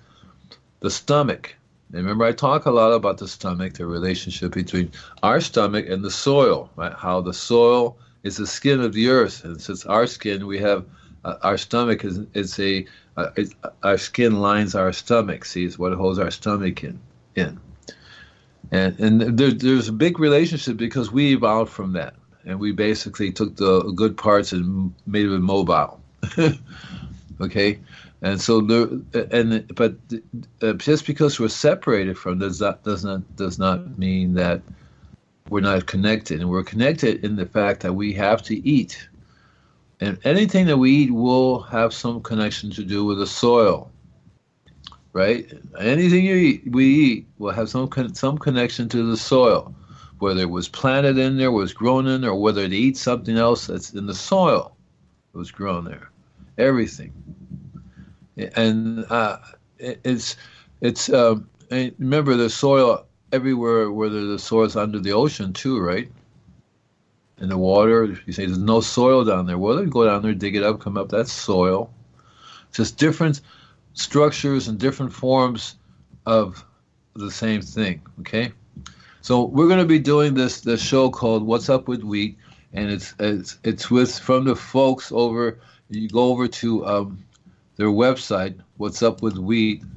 the 0.80 0.90
stomach. 0.90 1.54
And 1.92 2.04
remember, 2.04 2.24
I 2.24 2.32
talk 2.32 2.66
a 2.66 2.72
lot 2.72 2.94
about 2.94 3.18
the 3.18 3.28
stomach, 3.28 3.74
the 3.74 3.86
relationship 3.86 4.54
between 4.54 4.90
our 5.22 5.42
stomach 5.42 5.86
and 5.90 6.06
the 6.06 6.12
soil, 6.12 6.70
right? 6.78 6.94
How 6.94 7.20
the 7.20 7.34
soil 7.34 7.98
is 8.24 8.38
the 8.38 8.48
skin 8.48 8.80
of 8.80 8.94
the 8.94 9.10
earth, 9.10 9.44
and 9.44 9.60
since 9.60 9.86
our 9.86 10.08
skin, 10.08 10.48
we 10.48 10.58
have 10.60 10.86
uh, 11.26 11.36
our 11.42 11.58
stomach 11.58 12.06
is 12.06 12.22
it's 12.34 12.58
a 12.62 12.86
uh, 13.18 13.32
it's, 13.36 13.54
our 13.84 13.98
skin 13.98 14.40
lines 14.40 14.74
our 14.74 14.94
stomach. 14.94 15.44
See, 15.44 15.66
it's 15.66 15.78
what 15.78 15.92
holds 15.92 16.18
our 16.18 16.32
stomach 16.32 16.82
in 16.86 16.98
in. 17.36 17.60
And, 18.74 19.00
and 19.00 19.38
there, 19.38 19.52
there's 19.52 19.88
a 19.88 19.94
big 19.94 20.20
relationship 20.20 20.78
because 20.78 21.12
we 21.12 21.34
evolved 21.34 21.72
from 21.72 21.94
that. 21.94 22.16
And 22.44 22.60
we 22.60 22.72
basically 22.72 23.32
took 23.32 23.56
the 23.56 23.84
good 23.96 24.18
parts 24.18 24.52
and 24.52 24.94
made 25.06 25.28
it 25.28 25.40
mobile. 25.40 26.02
okay? 27.42 27.80
And 28.24 28.42
so 28.42 28.62
there, 28.62 28.88
and 29.32 29.68
but 29.76 29.96
uh, 30.62 30.74
just 30.74 31.06
because 31.06 31.40
we're 31.40 31.50
separated 31.50 32.18
from 32.18 32.40
does 32.40 32.58
that 32.60 32.84
does 32.84 33.04
not 33.04 33.36
does 33.36 33.60
not 33.60 34.00
mean 34.00 34.34
that 34.36 34.62
we're 35.50 35.60
not 35.60 35.86
connected, 35.88 36.40
and 36.40 36.50
we're 36.50 36.64
connected 36.64 37.24
in 37.26 37.36
the 37.36 37.46
fact 37.46 37.82
that 37.82 37.94
we 37.94 38.14
have 38.14 38.42
to 38.44 38.66
eat, 38.66 39.10
and 40.00 40.18
anything 40.24 40.68
that 40.68 40.78
we 40.78 40.92
eat 40.92 41.12
will 41.12 41.60
have 41.64 41.94
some 41.94 42.24
connection 42.24 42.72
to 42.72 42.84
do 42.86 43.04
with 43.04 43.20
the 43.20 43.28
soil 43.28 43.92
right? 45.14 45.52
Anything 45.80 46.26
you 46.26 46.36
eat, 46.36 46.64
we 46.72 46.86
eat 46.86 47.28
will 47.38 47.52
have 47.52 47.70
some 47.70 47.88
con- 47.88 48.16
some 48.16 48.38
connection 48.38 48.90
to 48.90 49.10
the 49.10 49.18
soil, 49.18 49.74
whether 50.20 50.42
it 50.42 50.50
was 50.50 50.68
planted 50.68 51.18
in 51.18 51.38
there, 51.38 51.52
was 51.52 51.74
grown 51.74 52.08
in 52.08 52.22
there, 52.22 52.32
or 52.32 52.42
whether 52.42 52.62
it 52.62 52.74
eats 52.74 53.02
something 53.02 53.38
else 53.38 53.68
that's 53.68 53.94
in 53.94 54.08
the 54.08 54.16
soil, 54.16 54.76
it 55.34 55.38
was 55.38 55.52
grown 55.52 55.86
there. 55.86 56.10
Everything, 56.58 57.14
and 58.56 59.06
uh, 59.10 59.38
it, 59.78 60.00
it's 60.04 60.36
it's 60.82 61.10
um, 61.12 61.50
remember 61.72 62.36
the 62.36 62.50
soil 62.50 63.06
everywhere, 63.32 63.92
whether 63.92 64.26
the 64.26 64.36
is 64.36 64.76
under 64.76 65.00
the 65.00 65.14
ocean 65.14 65.54
too, 65.54 65.80
right? 65.80 66.12
In 67.40 67.50
the 67.50 67.58
water, 67.58 68.18
you 68.26 68.34
say 68.34 68.46
there's 68.46 68.60
no 68.60 68.80
soil 68.80 69.26
down 69.26 69.48
there. 69.48 69.58
Well, 69.58 69.78
they 69.78 69.86
go 69.86 70.06
down 70.06 70.22
there, 70.22 70.34
dig 70.34 70.56
it 70.56 70.64
up, 70.64 70.80
come 70.80 70.98
up. 70.98 71.10
That's 71.10 71.32
soil. 71.32 71.92
It's 72.70 72.78
just 72.78 72.98
different 72.98 73.42
structures 73.94 74.68
and 74.68 74.80
different 74.80 75.14
forms 75.14 75.76
of 76.26 76.66
the 77.16 77.32
same 77.32 77.62
thing. 77.62 78.02
Okay, 78.22 78.52
so 79.22 79.46
we're 79.46 79.68
going 79.68 79.80
to 79.80 79.86
be 79.86 80.00
doing 80.00 80.34
this 80.34 80.62
this 80.62 80.82
show 80.82 81.10
called 81.10 81.46
"What's 81.46 81.70
Up 81.70 81.88
with 81.88 82.04
Wheat," 82.04 82.38
and 82.74 82.90
it's 82.90 83.14
it's 83.20 83.58
it's 83.64 83.90
with 83.92 84.18
from 84.20 84.46
the 84.46 84.56
folks 84.56 85.12
over. 85.12 85.60
You 85.90 86.10
go 86.10 86.32
over 86.32 86.48
to 86.48 86.86
um, 86.86 87.26
their 87.76 87.88
website, 87.88 88.56
"What's 88.78 89.04
Up 89.04 89.22
with 89.22 89.38
Wheat.com." 89.38 89.88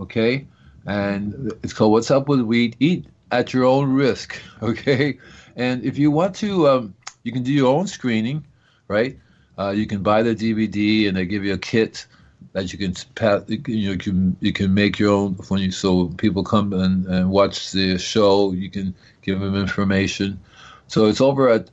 Okay, 0.00 0.46
and 0.86 1.52
it's 1.62 1.72
called 1.72 1.92
"What's 1.92 2.10
Up 2.10 2.28
with 2.28 2.40
Wheat." 2.40 2.76
Eat 2.80 3.06
at 3.32 3.52
your 3.52 3.64
own 3.64 3.92
risk. 3.92 4.40
Okay, 4.62 5.18
and 5.56 5.82
if 5.86 5.96
you 5.96 6.10
want 6.10 6.34
to, 6.36 6.68
um, 6.68 6.94
you 7.22 7.32
can 7.32 7.42
do 7.42 7.50
your 7.50 7.74
own 7.74 7.86
screening, 7.86 8.44
right? 8.88 9.18
Uh, 9.58 9.70
you 9.70 9.86
can 9.86 10.02
buy 10.02 10.22
the 10.22 10.34
DVD 10.34 11.08
and 11.08 11.16
they 11.16 11.24
give 11.24 11.44
you 11.44 11.54
a 11.54 11.58
kit 11.58 12.06
that 12.52 12.72
you 12.72 12.78
can 12.78 12.94
you 13.66 13.96
can 13.96 14.36
you 14.40 14.52
can 14.52 14.74
make 14.74 14.98
your 14.98 15.12
own 15.12 15.34
when 15.48 15.60
you 15.60 15.70
so 15.70 16.08
people 16.08 16.42
come 16.42 16.72
and, 16.72 17.06
and 17.06 17.30
watch 17.30 17.70
the 17.72 17.98
show 17.98 18.52
you 18.52 18.70
can 18.70 18.94
give 19.22 19.40
them 19.40 19.56
information. 19.56 20.40
So 20.88 21.06
it's 21.06 21.20
over 21.20 21.48
at 21.48 21.70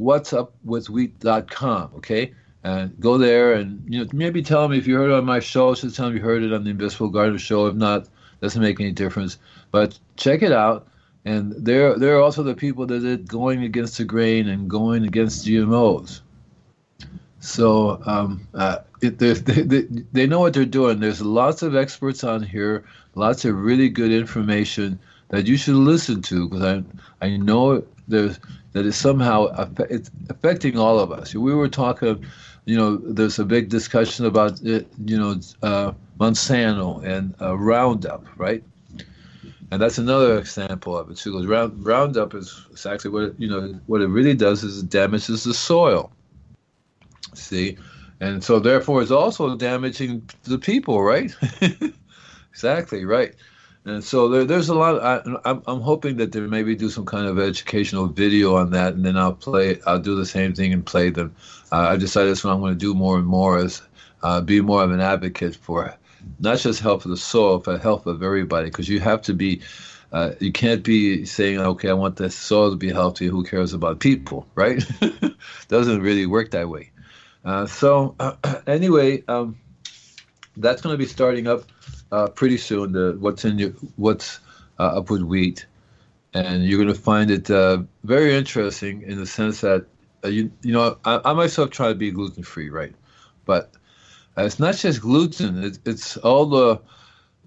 what'supwithwheat.com 0.00 1.92
okay? 1.96 2.34
And 2.62 2.98
go 3.00 3.16
there 3.16 3.54
and 3.54 3.82
you 3.88 4.04
know 4.04 4.10
maybe 4.12 4.42
tell 4.42 4.62
them 4.62 4.72
if 4.72 4.86
you 4.86 4.96
heard 4.96 5.10
on 5.10 5.24
my 5.24 5.40
show. 5.40 5.74
Just 5.74 5.96
tell 5.96 6.06
them 6.06 6.16
you 6.16 6.22
heard 6.22 6.42
it 6.42 6.52
on 6.52 6.64
the 6.64 6.70
invisible 6.70 7.08
garden 7.08 7.38
show. 7.38 7.66
If 7.66 7.74
not 7.74 8.08
doesn't 8.42 8.60
make 8.60 8.80
any 8.80 8.92
difference. 8.92 9.38
But 9.70 9.98
check 10.16 10.42
it 10.42 10.52
out. 10.52 10.86
And 11.24 11.52
they're 11.56 11.98
they're 11.98 12.20
also 12.20 12.42
the 12.42 12.54
people 12.54 12.86
that 12.86 13.04
are 13.04 13.16
going 13.16 13.64
against 13.64 13.96
the 13.96 14.04
grain 14.04 14.48
and 14.48 14.68
going 14.68 15.04
against 15.04 15.46
gmos 15.46 16.20
so 17.40 18.00
um, 18.04 18.46
uh, 18.54 18.78
they, 19.08 19.32
they, 19.32 19.82
they 20.12 20.26
know 20.26 20.40
what 20.40 20.54
they're 20.54 20.64
doing. 20.64 21.00
There's 21.00 21.22
lots 21.22 21.62
of 21.62 21.74
experts 21.74 22.22
on 22.24 22.42
here, 22.42 22.84
lots 23.14 23.44
of 23.44 23.56
really 23.56 23.88
good 23.88 24.12
information 24.12 24.98
that 25.28 25.46
you 25.46 25.56
should 25.56 25.74
listen 25.74 26.22
to 26.22 26.48
because 26.48 26.64
I 27.20 27.26
I 27.26 27.36
know 27.36 27.84
there's 28.08 28.38
that 28.72 28.86
is 28.86 28.96
somehow 28.96 29.46
it's 29.88 30.10
affecting 30.28 30.78
all 30.78 30.98
of 31.00 31.10
us. 31.10 31.34
We 31.34 31.54
were 31.54 31.68
talking, 31.68 32.24
you 32.66 32.76
know, 32.76 32.96
there's 32.96 33.38
a 33.38 33.44
big 33.44 33.68
discussion 33.68 34.26
about 34.26 34.60
it, 34.62 34.86
you 35.04 35.18
know 35.18 35.40
uh, 35.62 35.92
Monsanto 36.18 37.02
and 37.04 37.34
uh, 37.40 37.56
Roundup, 37.56 38.24
right? 38.36 38.62
And 39.72 39.80
that's 39.80 39.98
another 39.98 40.38
example 40.38 40.96
of 40.96 41.10
it 41.10 41.16
too. 41.16 41.32
Because 41.32 41.46
round, 41.46 41.84
Roundup 41.84 42.34
is 42.34 42.66
exactly 42.70 43.10
what 43.10 43.22
it, 43.22 43.34
you 43.38 43.48
know 43.48 43.78
what 43.86 44.00
it 44.02 44.08
really 44.08 44.34
does 44.34 44.64
is 44.64 44.82
it 44.82 44.90
damages 44.90 45.44
the 45.44 45.54
soil. 45.54 46.12
See, 47.34 47.78
and 48.20 48.44
so 48.44 48.58
therefore 48.58 49.02
it's 49.02 49.10
also 49.10 49.56
damaging 49.56 50.28
the 50.44 50.58
people, 50.58 51.02
right? 51.02 51.34
exactly 52.52 53.04
right. 53.04 53.34
And 53.86 54.04
so 54.04 54.28
there, 54.28 54.44
there's 54.44 54.68
a 54.68 54.74
lot. 54.74 54.96
Of, 54.96 55.40
I, 55.44 55.50
I'm, 55.50 55.62
I'm 55.66 55.80
hoping 55.80 56.18
that 56.18 56.32
there 56.32 56.46
maybe 56.46 56.76
do 56.76 56.90
some 56.90 57.06
kind 57.06 57.26
of 57.26 57.38
educational 57.38 58.08
video 58.08 58.56
on 58.56 58.70
that, 58.72 58.92
and 58.94 59.04
then 59.04 59.16
I'll 59.16 59.32
play. 59.32 59.80
I'll 59.86 59.98
do 59.98 60.14
the 60.14 60.26
same 60.26 60.54
thing 60.54 60.72
and 60.72 60.84
play 60.84 61.08
them. 61.08 61.34
Uh, 61.72 61.88
I 61.88 61.96
decided 61.96 62.30
that's 62.30 62.44
what 62.44 62.52
I'm 62.52 62.60
going 62.60 62.74
to 62.74 62.78
do 62.78 62.94
more 62.94 63.16
and 63.16 63.26
more 63.26 63.58
is 63.58 63.80
uh, 64.22 64.42
be 64.42 64.60
more 64.60 64.82
of 64.82 64.90
an 64.90 65.00
advocate 65.00 65.56
for 65.56 65.94
not 66.40 66.58
just 66.58 66.80
health 66.80 67.06
of 67.06 67.10
the 67.10 67.16
soil, 67.16 67.58
but 67.58 67.80
health 67.80 68.06
of 68.06 68.22
everybody. 68.22 68.66
Because 68.66 68.88
you 68.88 69.00
have 69.00 69.22
to 69.22 69.34
be. 69.34 69.62
Uh, 70.12 70.32
you 70.40 70.50
can't 70.50 70.82
be 70.82 71.24
saying, 71.24 71.60
okay, 71.60 71.88
I 71.88 71.92
want 71.92 72.16
the 72.16 72.30
soil 72.30 72.70
to 72.70 72.76
be 72.76 72.90
healthy. 72.90 73.28
Who 73.28 73.44
cares 73.44 73.72
about 73.72 74.00
people, 74.00 74.44
right? 74.56 74.84
Doesn't 75.68 76.02
really 76.02 76.26
work 76.26 76.50
that 76.50 76.68
way. 76.68 76.89
Uh, 77.44 77.66
so 77.66 78.14
anyway, 78.66 79.22
um, 79.28 79.58
that's 80.56 80.82
going 80.82 80.92
to 80.92 80.98
be 80.98 81.06
starting 81.06 81.46
up 81.46 81.64
uh, 82.12 82.28
pretty 82.28 82.58
soon. 82.58 82.92
The 82.92 83.16
what's 83.18 83.44
in 83.44 83.58
your 83.58 83.70
what's 83.96 84.40
uh, 84.78 84.98
up 84.98 85.10
with 85.10 85.22
wheat, 85.22 85.66
and 86.34 86.64
you're 86.64 86.82
going 86.82 86.94
to 86.94 87.00
find 87.00 87.30
it 87.30 87.50
uh, 87.50 87.82
very 88.04 88.34
interesting 88.34 89.02
in 89.02 89.18
the 89.18 89.26
sense 89.26 89.60
that 89.62 89.86
you 90.24 90.50
you 90.62 90.72
know 90.72 90.98
I, 91.04 91.20
I, 91.24 91.32
myself 91.32 91.70
try 91.70 91.88
to 91.88 91.94
be 91.94 92.10
gluten 92.10 92.42
free, 92.42 92.68
right? 92.68 92.94
But 93.46 93.72
it's 94.36 94.58
not 94.58 94.76
just 94.76 95.00
gluten; 95.00 95.64
it, 95.64 95.78
it's 95.84 96.16
all 96.18 96.46
the 96.46 96.80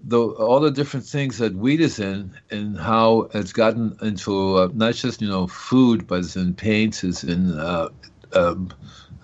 the 0.06 0.18
all 0.20 0.60
the 0.60 0.70
different 0.70 1.06
things 1.06 1.38
that 1.38 1.54
wheat 1.54 1.80
is 1.80 1.98
in, 1.98 2.36
and 2.50 2.78
how 2.78 3.28
it's 3.34 3.52
gotten 3.52 3.96
into 4.02 4.56
uh, 4.56 4.68
not 4.74 4.94
just 4.94 5.22
you 5.22 5.28
know 5.28 5.46
food, 5.46 6.06
but 6.06 6.20
it's 6.20 6.36
in 6.36 6.54
paints, 6.54 7.04
it's 7.04 7.24
in 7.24 7.58
uh, 7.58 7.88
um, 8.34 8.70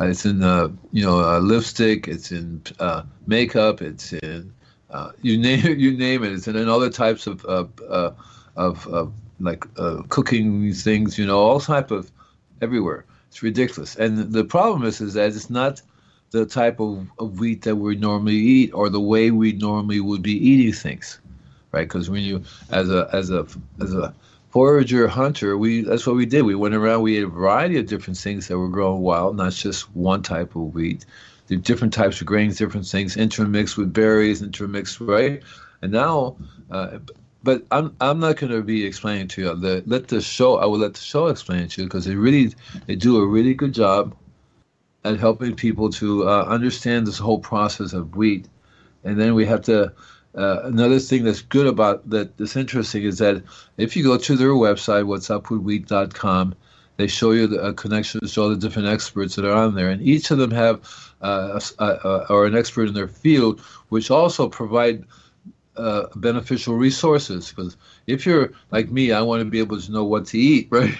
it's 0.09 0.25
in 0.25 0.43
uh, 0.43 0.69
you 0.93 1.05
know 1.05 1.21
uh, 1.21 1.39
lipstick, 1.41 2.09
it's 2.09 2.33
in 2.33 2.63
uh, 2.79 3.03
makeup, 3.27 3.83
it's 3.83 4.13
in 4.13 4.53
uh, 4.91 5.13
you 5.23 5.39
name 5.47 5.67
it, 5.67 5.79
you 5.79 5.97
name 5.97 6.25
it. 6.25 6.33
It's 6.33 6.49
in 6.49 6.57
in 6.57 6.69
other 6.69 6.91
types 6.91 7.27
of 7.27 7.45
uh, 7.45 7.67
uh, 7.89 8.13
of, 8.57 8.87
of 8.89 9.13
like 9.41 9.67
uh, 9.79 10.03
cooking 10.09 10.73
things, 10.73 11.19
you 11.19 11.27
know, 11.27 11.39
all 11.39 11.61
type 11.61 11.91
of 11.91 12.11
everywhere. 12.61 13.05
It's 13.29 13.43
ridiculous. 13.43 13.97
And 13.97 14.33
the 14.33 14.45
problem 14.45 14.85
is, 14.85 15.01
is 15.01 15.15
that 15.15 15.29
it's 15.29 15.51
not 15.51 15.81
the 16.31 16.47
type 16.47 16.81
of, 16.81 17.09
of 17.19 17.41
wheat 17.41 17.63
that 17.63 17.77
we 17.77 17.97
normally 17.97 18.37
eat 18.37 18.73
or 18.73 18.89
the 18.89 19.01
way 19.01 19.31
we 19.31 19.53
normally 19.53 20.01
would 20.01 20.23
be 20.23 20.33
eating 20.33 20.73
things, 20.73 21.19
right? 21.73 21.89
Because 21.89 22.11
when 22.11 22.23
you, 22.23 22.43
as 22.71 22.91
a 22.91 23.09
as 23.13 23.31
a 23.31 23.47
as 23.81 23.95
a 23.95 24.15
forager 24.51 25.09
hunter, 25.09 25.57
we 25.57 25.83
that's 25.83 26.07
what 26.07 26.17
we 26.17 26.27
did. 26.27 26.43
We 26.43 26.55
went 26.55 26.75
around. 26.75 27.03
We 27.03 27.19
ate 27.19 27.25
a 27.25 27.29
variety 27.29 27.79
of 27.79 27.87
different 27.87 28.19
things 28.19 28.49
that 28.49 28.59
were 28.59 28.69
grown 28.69 29.01
wild, 29.01 29.37
not 29.37 29.53
just 29.53 29.95
one 29.95 30.23
type 30.23 30.55
of 30.55 30.75
wheat 30.75 31.05
the 31.51 31.57
different 31.57 31.93
types 31.93 32.21
of 32.21 32.29
grains, 32.29 32.57
different 32.57 32.87
things, 32.87 33.17
intermixed 33.17 33.77
with 33.77 33.93
berries, 33.93 34.41
intermixed, 34.41 35.01
right? 35.01 35.43
And 35.83 35.91
now, 35.91 36.37
uh, 36.71 36.99
but 37.43 37.67
I'm 37.73 37.97
I'm 38.01 38.21
not 38.21 38.37
going 38.37 38.53
to 38.53 38.63
be 38.63 38.87
explaining 38.87 39.27
to 39.29 39.43
you. 39.43 39.55
The, 39.57 39.83
let 39.85 40.07
the 40.07 40.21
show. 40.21 40.59
I 40.59 40.67
will 40.67 40.79
let 40.79 40.95
the 40.95 41.01
show 41.01 41.27
explain 41.27 41.67
to 41.67 41.83
you 41.83 41.89
because 41.89 42.05
they 42.05 42.15
really 42.15 42.55
they 42.87 42.95
do 42.95 43.19
a 43.19 43.27
really 43.27 43.55
good 43.55 43.75
job 43.75 44.17
at 45.03 45.19
helping 45.19 45.57
people 45.57 45.91
to 45.91 46.29
uh, 46.29 46.45
understand 46.45 47.09
this 47.09 47.19
whole 47.19 47.41
process 47.41 47.95
of 47.95 48.15
wheat. 48.15 48.49
And 49.03 49.21
then 49.21 49.35
we 49.35 49.45
have 49.47 49.63
to. 49.63 49.93
Uh, 50.35 50.61
another 50.63 50.99
thing 50.99 51.25
that's 51.25 51.43
good 51.43 51.67
about 51.67 52.09
that 52.09 52.37
that's 52.37 52.57
interesting 52.57 53.03
is 53.03 53.19
that 53.19 53.43
if 53.77 53.97
you 53.97 54.05
go 54.05 54.17
to 54.17 54.37
their 54.37 54.51
website, 54.51 55.05
what'supwithwheat.com, 55.05 56.55
they 56.97 57.07
show 57.07 57.33
you 57.33 57.47
the 57.47 57.61
uh, 57.61 57.73
connections 57.73 58.35
to 58.35 58.43
all 58.43 58.49
the 58.49 58.57
different 58.57 58.89
experts 58.89 59.35
that 59.35 59.45
are 59.45 59.57
on 59.57 59.75
there, 59.75 59.89
and 59.89 60.03
each 60.03 60.31
of 60.31 60.39
them 60.39 60.51
have 60.51 60.81
uh, 61.23 61.59
uh, 61.79 62.27
or 62.29 62.47
an 62.47 62.57
expert 62.57 62.89
in 62.89 62.95
their 62.95 63.09
field, 63.09 63.61
which 63.89 64.11
also 64.11 64.49
provide 64.49 65.05
uh, 65.77 66.07
beneficial 66.17 66.77
resources. 66.77 67.51
Because 67.51 67.77
if 68.07 68.27
you're 68.27 68.53
like 68.71 68.91
me, 68.91 69.13
I 69.13 69.23
want 69.23 69.41
to 69.41 69.45
be 69.45 69.61
able 69.61 69.81
to 69.81 69.93
know 69.93 70.05
what 70.05 70.27
to 70.27 70.39
eat, 70.39 70.69
right? 70.71 70.95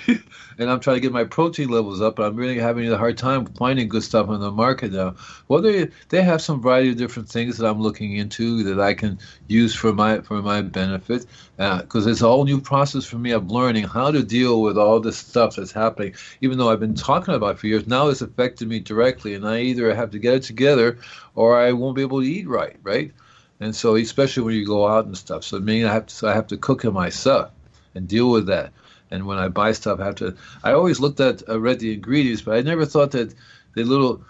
and 0.59 0.71
I'm 0.71 0.81
trying 0.81 0.97
to 0.97 1.01
get 1.01 1.13
my 1.13 1.25
protein 1.25 1.69
levels 1.69 2.01
up, 2.01 2.17
but 2.17 2.27
I'm 2.27 2.37
really 2.37 2.59
having 2.59 2.91
a 2.91 2.97
hard 2.97 3.19
time 3.19 3.47
finding 3.47 3.89
good 3.89 4.03
stuff 4.03 4.29
on 4.29 4.41
the 4.41 4.51
market 4.51 4.93
now. 4.93 5.17
Well, 5.49 5.61
they 5.61 5.89
they 6.09 6.23
have 6.23 6.41
some 6.41 6.63
variety 6.63 6.91
of 6.91 6.97
different 6.97 7.29
things 7.29 7.59
that 7.59 7.69
I'm 7.69 7.81
looking 7.81 8.17
into 8.17 8.63
that 8.65 8.81
I 8.81 8.95
can 8.95 9.19
use 9.49 9.75
for 9.75 9.93
my 9.93 10.21
for 10.21 10.41
my 10.43 10.63
benefit. 10.63 11.27
Because 11.57 12.07
uh, 12.07 12.11
it's 12.11 12.23
a 12.23 12.29
whole 12.29 12.45
new 12.45 12.61
process 12.61 13.05
for 13.05 13.19
me 13.19 13.33
of 13.33 13.51
learning 13.51 13.85
how 13.85 14.11
to 14.11 14.23
deal 14.23 14.63
with 14.63 14.79
all 14.79 14.99
this 14.99 15.19
stuff 15.19 15.57
that's 15.57 15.73
happening. 15.73 16.15
Even 16.41 16.57
though 16.57 16.71
I've 16.71 16.81
been 16.81 16.95
talking 16.95 17.35
about 17.35 17.59
for 17.59 17.67
years, 17.67 17.87
now 17.87 18.09
it's 18.09 18.23
affected 18.23 18.69
me 18.69 18.81
directly, 18.81 19.35
and 19.35 19.47
I 19.47 19.61
either 19.61 19.95
have 19.95 20.11
to 20.13 20.19
get 20.19 20.35
it 20.35 20.43
together 20.43 20.99
or 21.35 21.59
I 21.61 21.73
won't 21.73 21.97
be 21.97 22.03
able 22.03 22.21
to 22.21 22.27
eat 22.27 22.49
right, 22.49 22.77
right? 22.83 23.13
And 23.61 23.77
so, 23.77 23.97
especially 23.97 24.43
when 24.43 24.55
you 24.55 24.67
go 24.67 24.87
out 24.89 25.05
and 25.05 25.17
stuff, 25.17 25.45
so 25.45 25.59
I 25.59 25.61
mean, 25.61 25.85
I 25.85 25.93
have 25.93 26.07
to, 26.07 26.15
so 26.15 26.29
I 26.29 26.35
have 26.35 26.47
to 26.49 26.57
cook 26.57 26.85
it 26.85 26.91
myself 26.91 27.51
and 27.95 28.09
deal 28.09 28.31
with 28.31 28.47
that. 28.47 28.73
And 29.11 29.27
when 29.27 29.39
I 29.39 29.49
buy 29.49 29.73
stuff, 29.73 30.01
I 30.01 30.07
have 30.07 30.15
to. 30.17 30.37
I 30.65 30.73
always 30.73 31.01
looked 31.01 31.21
at, 31.21 31.47
uh, 31.49 31.61
read 31.61 31.81
the 31.81 31.93
ingredients, 31.93 32.43
but 32.43 32.57
I 32.57 32.63
never 32.63 32.87
thought 32.87 33.11
that 33.11 33.35
the 33.75 33.85
little, 33.85 34.23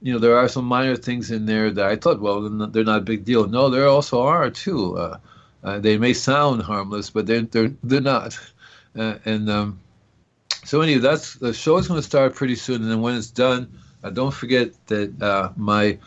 you 0.00 0.12
know, 0.12 0.18
there 0.18 0.38
are 0.38 0.48
some 0.48 0.64
minor 0.64 0.96
things 0.96 1.30
in 1.30 1.44
there 1.46 1.70
that 1.70 1.84
I 1.84 1.96
thought, 1.96 2.20
well, 2.20 2.48
they're 2.68 2.84
not 2.84 2.98
a 2.98 3.04
big 3.04 3.24
deal. 3.24 3.46
No, 3.46 3.68
there 3.68 3.88
also 3.88 4.22
are 4.22 4.48
too. 4.50 4.96
Uh, 4.96 5.18
uh, 5.64 5.78
they 5.80 5.98
may 5.98 6.12
sound 6.12 6.62
harmless, 6.62 7.10
but 7.10 7.26
they're 7.26 7.42
they're 7.42 7.72
they're 7.82 8.00
not. 8.00 8.38
Uh, 8.96 9.16
and 9.24 9.50
um, 9.50 9.80
so 10.64 10.80
anyway, 10.80 11.00
that's 11.00 11.34
the 11.34 11.52
show 11.52 11.76
is 11.76 11.88
going 11.88 11.98
to 11.98 12.06
start 12.06 12.34
pretty 12.34 12.54
soon, 12.54 12.82
and 12.82 12.90
then 12.90 13.00
when 13.00 13.16
it's 13.16 13.30
done, 13.30 13.78
uh, 14.02 14.10
don't 14.10 14.32
forget 14.32 14.70
that 14.86 15.20
uh, 15.20 15.50
my 15.56 15.98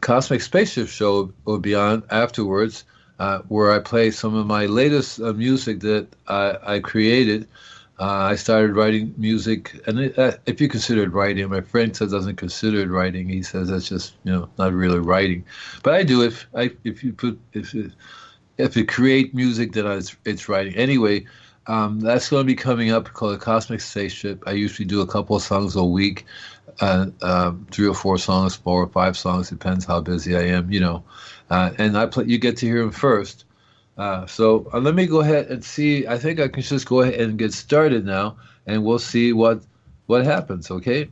Cosmic 0.00 0.40
Spaceship 0.40 0.88
show 0.88 1.32
will 1.44 1.58
be 1.58 1.74
on 1.74 2.02
afterwards 2.10 2.84
uh, 3.18 3.40
where 3.48 3.72
I 3.72 3.78
play 3.78 4.10
some 4.10 4.34
of 4.34 4.46
my 4.46 4.66
latest 4.66 5.20
uh, 5.20 5.32
music 5.32 5.80
that 5.80 6.08
I, 6.28 6.56
I 6.62 6.80
created. 6.80 7.48
Uh, 7.98 8.28
I 8.30 8.34
started 8.36 8.76
writing 8.76 9.14
music, 9.16 9.80
and 9.86 9.98
it, 9.98 10.18
uh, 10.18 10.32
if 10.44 10.60
you 10.60 10.68
consider 10.68 11.04
it 11.04 11.12
writing, 11.12 11.48
my 11.48 11.62
friend 11.62 11.96
says 11.96 12.10
doesn't 12.10 12.36
consider 12.36 12.80
it 12.80 12.90
writing. 12.90 13.26
He 13.26 13.42
says 13.42 13.68
that's 13.68 13.88
just 13.88 14.14
you 14.24 14.32
know 14.32 14.50
not 14.58 14.74
really 14.74 14.98
writing, 14.98 15.44
but 15.82 15.94
I 15.94 16.02
do. 16.02 16.22
If 16.22 16.46
I 16.54 16.72
if 16.84 17.02
you 17.02 17.14
put 17.14 17.38
if 17.54 17.74
if 18.58 18.76
you 18.76 18.84
create 18.84 19.34
music, 19.34 19.72
then 19.72 19.86
it's 19.86 20.14
it's 20.26 20.46
writing. 20.46 20.74
Anyway, 20.74 21.24
um, 21.68 22.00
that's 22.00 22.28
going 22.28 22.42
to 22.42 22.46
be 22.46 22.54
coming 22.54 22.90
up 22.90 23.12
called 23.14 23.40
Cosmic 23.40 23.80
Spaceship. 23.80 24.42
I 24.46 24.52
usually 24.52 24.86
do 24.86 25.00
a 25.00 25.06
couple 25.06 25.36
of 25.36 25.42
songs 25.42 25.74
a 25.74 25.84
week, 25.84 26.26
uh, 26.80 27.06
uh, 27.22 27.52
three 27.70 27.86
or 27.86 27.94
four 27.94 28.18
songs, 28.18 28.56
four 28.56 28.82
or 28.82 28.88
five 28.88 29.16
songs, 29.16 29.50
depends 29.50 29.84
how 29.84 30.00
busy 30.00 30.36
I 30.36 30.42
am, 30.42 30.70
you 30.70 30.80
know 30.80 31.04
uh, 31.50 31.70
and 31.78 31.96
I 31.96 32.06
play, 32.06 32.24
you 32.24 32.38
get 32.38 32.56
to 32.58 32.66
hear 32.66 32.80
them 32.80 32.90
first. 32.90 33.44
Uh, 33.96 34.26
so 34.26 34.68
uh, 34.72 34.78
let 34.78 34.94
me 34.94 35.06
go 35.06 35.20
ahead 35.20 35.46
and 35.46 35.64
see. 35.64 36.06
I 36.06 36.18
think 36.18 36.38
I 36.40 36.48
can 36.48 36.62
just 36.62 36.86
go 36.86 37.00
ahead 37.00 37.20
and 37.20 37.38
get 37.38 37.52
started 37.52 38.04
now, 38.04 38.36
and 38.66 38.84
we'll 38.84 38.98
see 38.98 39.32
what 39.32 39.62
what 40.06 40.24
happens. 40.24 40.70
Okay. 40.70 41.08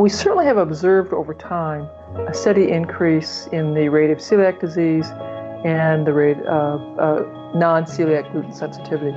We 0.00 0.08
certainly 0.08 0.46
have 0.46 0.56
observed 0.56 1.12
over 1.12 1.34
time 1.34 1.82
a 2.26 2.32
steady 2.32 2.70
increase 2.70 3.46
in 3.52 3.74
the 3.74 3.90
rate 3.90 4.08
of 4.08 4.16
celiac 4.16 4.58
disease 4.58 5.06
and 5.62 6.06
the 6.06 6.14
rate 6.14 6.38
of 6.44 6.80
uh, 6.98 7.22
non 7.54 7.84
celiac 7.84 8.32
gluten 8.32 8.54
sensitivity. 8.54 9.12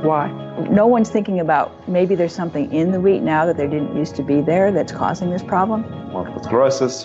Why? 0.00 0.30
No 0.70 0.86
one's 0.86 1.10
thinking 1.10 1.38
about 1.38 1.86
maybe 1.86 2.14
there's 2.14 2.34
something 2.34 2.72
in 2.72 2.92
the 2.92 2.98
wheat 2.98 3.20
now 3.20 3.44
that 3.44 3.58
there 3.58 3.68
didn't 3.68 3.94
used 3.94 4.16
to 4.16 4.22
be 4.22 4.40
there 4.40 4.72
that's 4.72 4.90
causing 4.90 5.28
this 5.28 5.42
problem. 5.42 5.82
Multiple 6.10 6.42
sclerosis, 6.44 7.04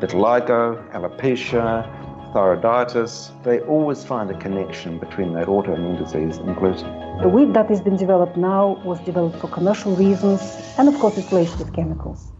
vitiligo, 0.00 0.90
alopecia, 0.92 1.84
thyroiditis, 2.32 3.30
they 3.42 3.60
always 3.60 4.04
find 4.04 4.30
a 4.30 4.38
connection 4.38 4.98
between 4.98 5.34
that 5.34 5.48
autoimmune 5.48 6.02
disease 6.02 6.38
and 6.38 6.56
gluten. 6.56 7.05
The 7.22 7.30
wheat 7.30 7.54
that 7.54 7.70
has 7.70 7.80
been 7.80 7.96
developed 7.96 8.36
now 8.36 8.80
was 8.84 9.00
developed 9.00 9.40
for 9.40 9.48
commercial 9.48 9.96
reasons, 9.96 10.42
and 10.76 10.86
of 10.86 11.00
course, 11.00 11.16
it's 11.16 11.32
laced 11.32 11.58
with 11.58 11.72
chemicals. 11.72 12.30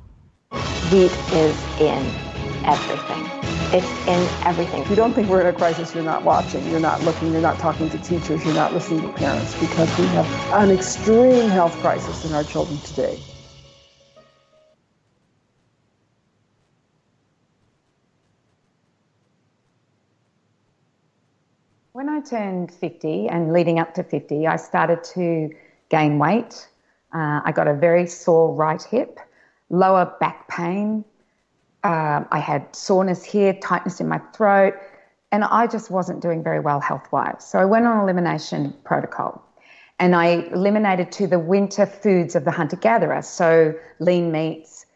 Wheat 0.93 1.13
is 1.33 1.57
in 1.81 2.15
everything. 2.67 3.25
It's 3.73 3.91
in 4.07 4.29
everything. 4.45 4.83
If 4.83 4.91
you 4.91 4.97
don't 4.97 5.15
think 5.15 5.29
we're 5.29 5.41
in 5.41 5.47
a 5.47 5.57
crisis, 5.57 5.95
you're 5.95 6.05
not 6.05 6.25
watching, 6.25 6.69
you're 6.71 6.79
not 6.79 7.03
looking, 7.03 7.33
you're 7.33 7.41
not 7.41 7.59
talking 7.59 7.89
to 7.89 7.99
teachers, 7.99 8.45
you're 8.45 8.55
not 8.55 8.75
listening 8.75 9.01
to 9.01 9.09
parents 9.09 9.55
because 9.55 9.97
we 9.97 10.09
have 10.09 10.29
an 10.53 10.71
extreme 10.71 11.49
health 11.49 11.81
crisis 11.81 12.25
in 12.25 12.33
our 12.33 12.45
children 12.45 12.79
today. 12.83 13.19
Turned 22.29 22.73
50 22.73 23.29
and 23.29 23.53
leading 23.53 23.79
up 23.79 23.95
to 23.95 24.03
50, 24.03 24.47
I 24.47 24.57
started 24.57 25.03
to 25.15 25.51
gain 25.89 26.19
weight. 26.19 26.69
Uh, 27.15 27.41
I 27.45 27.53
got 27.53 27.69
a 27.69 27.75
very 27.75 28.07
sore 28.07 28.55
right 28.55 28.83
hip, 28.83 29.19
lower 29.71 30.15
back 30.21 30.49
pain. 30.49 31.05
Uh, 31.85 32.25
I 32.31 32.39
had 32.39 32.75
soreness 32.75 33.23
here, 33.25 33.55
tightness 33.55 34.01
in 34.01 34.09
my 34.09 34.19
throat, 34.35 34.75
and 35.33 35.45
I 35.45 35.67
just 35.67 35.91
wasn't 35.91 36.21
doing 36.21 36.43
very 36.43 36.61
well 36.61 36.81
health 36.81 37.11
wise. 37.13 37.47
So 37.47 37.59
I 37.59 37.65
went 37.65 37.87
on 37.87 38.03
elimination 38.03 38.75
protocol 38.85 39.43
and 39.99 40.15
I 40.15 40.27
eliminated 40.53 41.11
to 41.13 41.27
the 41.27 41.39
winter 41.39 41.87
foods 41.87 42.35
of 42.35 42.45
the 42.45 42.51
hunter 42.51 42.77
gatherer. 42.77 43.23
So 43.23 43.75
lean 43.99 44.31
meats, 44.31 44.87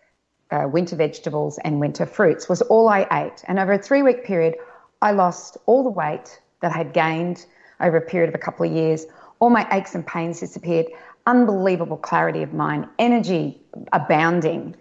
uh, 0.51 0.69
winter 0.71 0.97
vegetables, 0.97 1.59
and 1.65 1.81
winter 1.81 2.07
fruits 2.07 2.49
was 2.49 2.61
all 2.63 2.89
I 2.89 3.07
ate. 3.11 3.45
And 3.49 3.59
over 3.59 3.73
a 3.73 3.79
three 3.79 4.03
week 4.03 4.25
period, 4.25 4.57
I 5.01 5.13
lost 5.13 5.57
all 5.67 5.83
the 5.83 5.91
weight 5.91 6.41
that 6.61 6.73
I 6.73 6.76
had 6.79 6.93
gained 6.93 7.47
over 7.81 7.97
a 7.97 8.00
period 8.00 8.29
of 8.29 8.35
a 8.35 8.38
couple 8.38 8.67
of 8.67 8.73
years. 8.73 9.07
All 9.38 9.50
my 9.50 9.67
aches 9.73 9.95
and 9.95 10.07
pains 10.07 10.40
disappeared, 10.40 10.87
unbelievable 11.26 11.97
clarity 11.97 12.43
of 12.43 12.52
mind, 12.52 12.87
energy 12.99 13.61
abounding. 13.93 14.76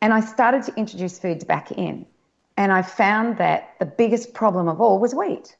And 0.00 0.12
I 0.12 0.20
started 0.20 0.62
to 0.64 0.74
introduce 0.76 1.18
foods 1.18 1.44
back 1.44 1.72
in. 1.72 2.06
And 2.56 2.72
I 2.72 2.82
found 2.82 3.38
that 3.38 3.74
the 3.78 3.86
biggest 3.86 4.34
problem 4.34 4.68
of 4.68 4.80
all 4.80 4.98
was 4.98 5.14
wheat. 5.14 5.56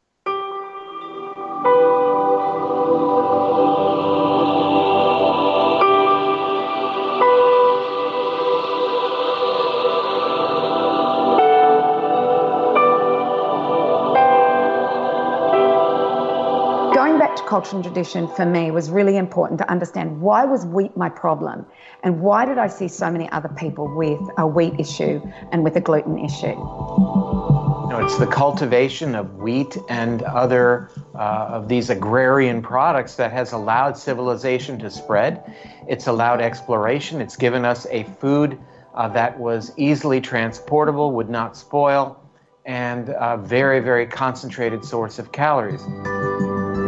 Culture 17.50 17.74
and 17.74 17.84
tradition 17.84 18.28
for 18.28 18.46
me 18.46 18.70
was 18.70 18.90
really 18.90 19.16
important 19.16 19.58
to 19.58 19.68
understand 19.68 20.20
why 20.20 20.44
was 20.44 20.64
wheat 20.64 20.96
my 20.96 21.08
problem 21.08 21.66
and 22.04 22.20
why 22.20 22.46
did 22.46 22.58
I 22.58 22.68
see 22.68 22.86
so 22.86 23.10
many 23.10 23.28
other 23.30 23.48
people 23.48 23.92
with 23.96 24.20
a 24.38 24.46
wheat 24.46 24.74
issue 24.78 25.20
and 25.50 25.64
with 25.64 25.74
a 25.74 25.80
gluten 25.80 26.16
issue. 26.16 26.46
You 26.46 27.88
know, 27.90 28.02
it's 28.04 28.18
the 28.18 28.28
cultivation 28.28 29.16
of 29.16 29.34
wheat 29.38 29.76
and 29.88 30.22
other 30.22 30.90
uh, 31.16 31.56
of 31.56 31.68
these 31.68 31.90
agrarian 31.90 32.62
products 32.62 33.16
that 33.16 33.32
has 33.32 33.50
allowed 33.50 33.98
civilization 33.98 34.78
to 34.78 34.88
spread. 34.88 35.52
It's 35.88 36.06
allowed 36.06 36.40
exploration. 36.40 37.20
It's 37.20 37.34
given 37.36 37.64
us 37.64 37.84
a 37.90 38.04
food 38.20 38.60
uh, 38.94 39.08
that 39.08 39.36
was 39.36 39.72
easily 39.76 40.20
transportable, 40.20 41.10
would 41.10 41.30
not 41.30 41.56
spoil, 41.56 42.16
and 42.64 43.08
a 43.08 43.36
very, 43.36 43.80
very 43.80 44.06
concentrated 44.06 44.84
source 44.84 45.18
of 45.18 45.32
calories 45.32 45.82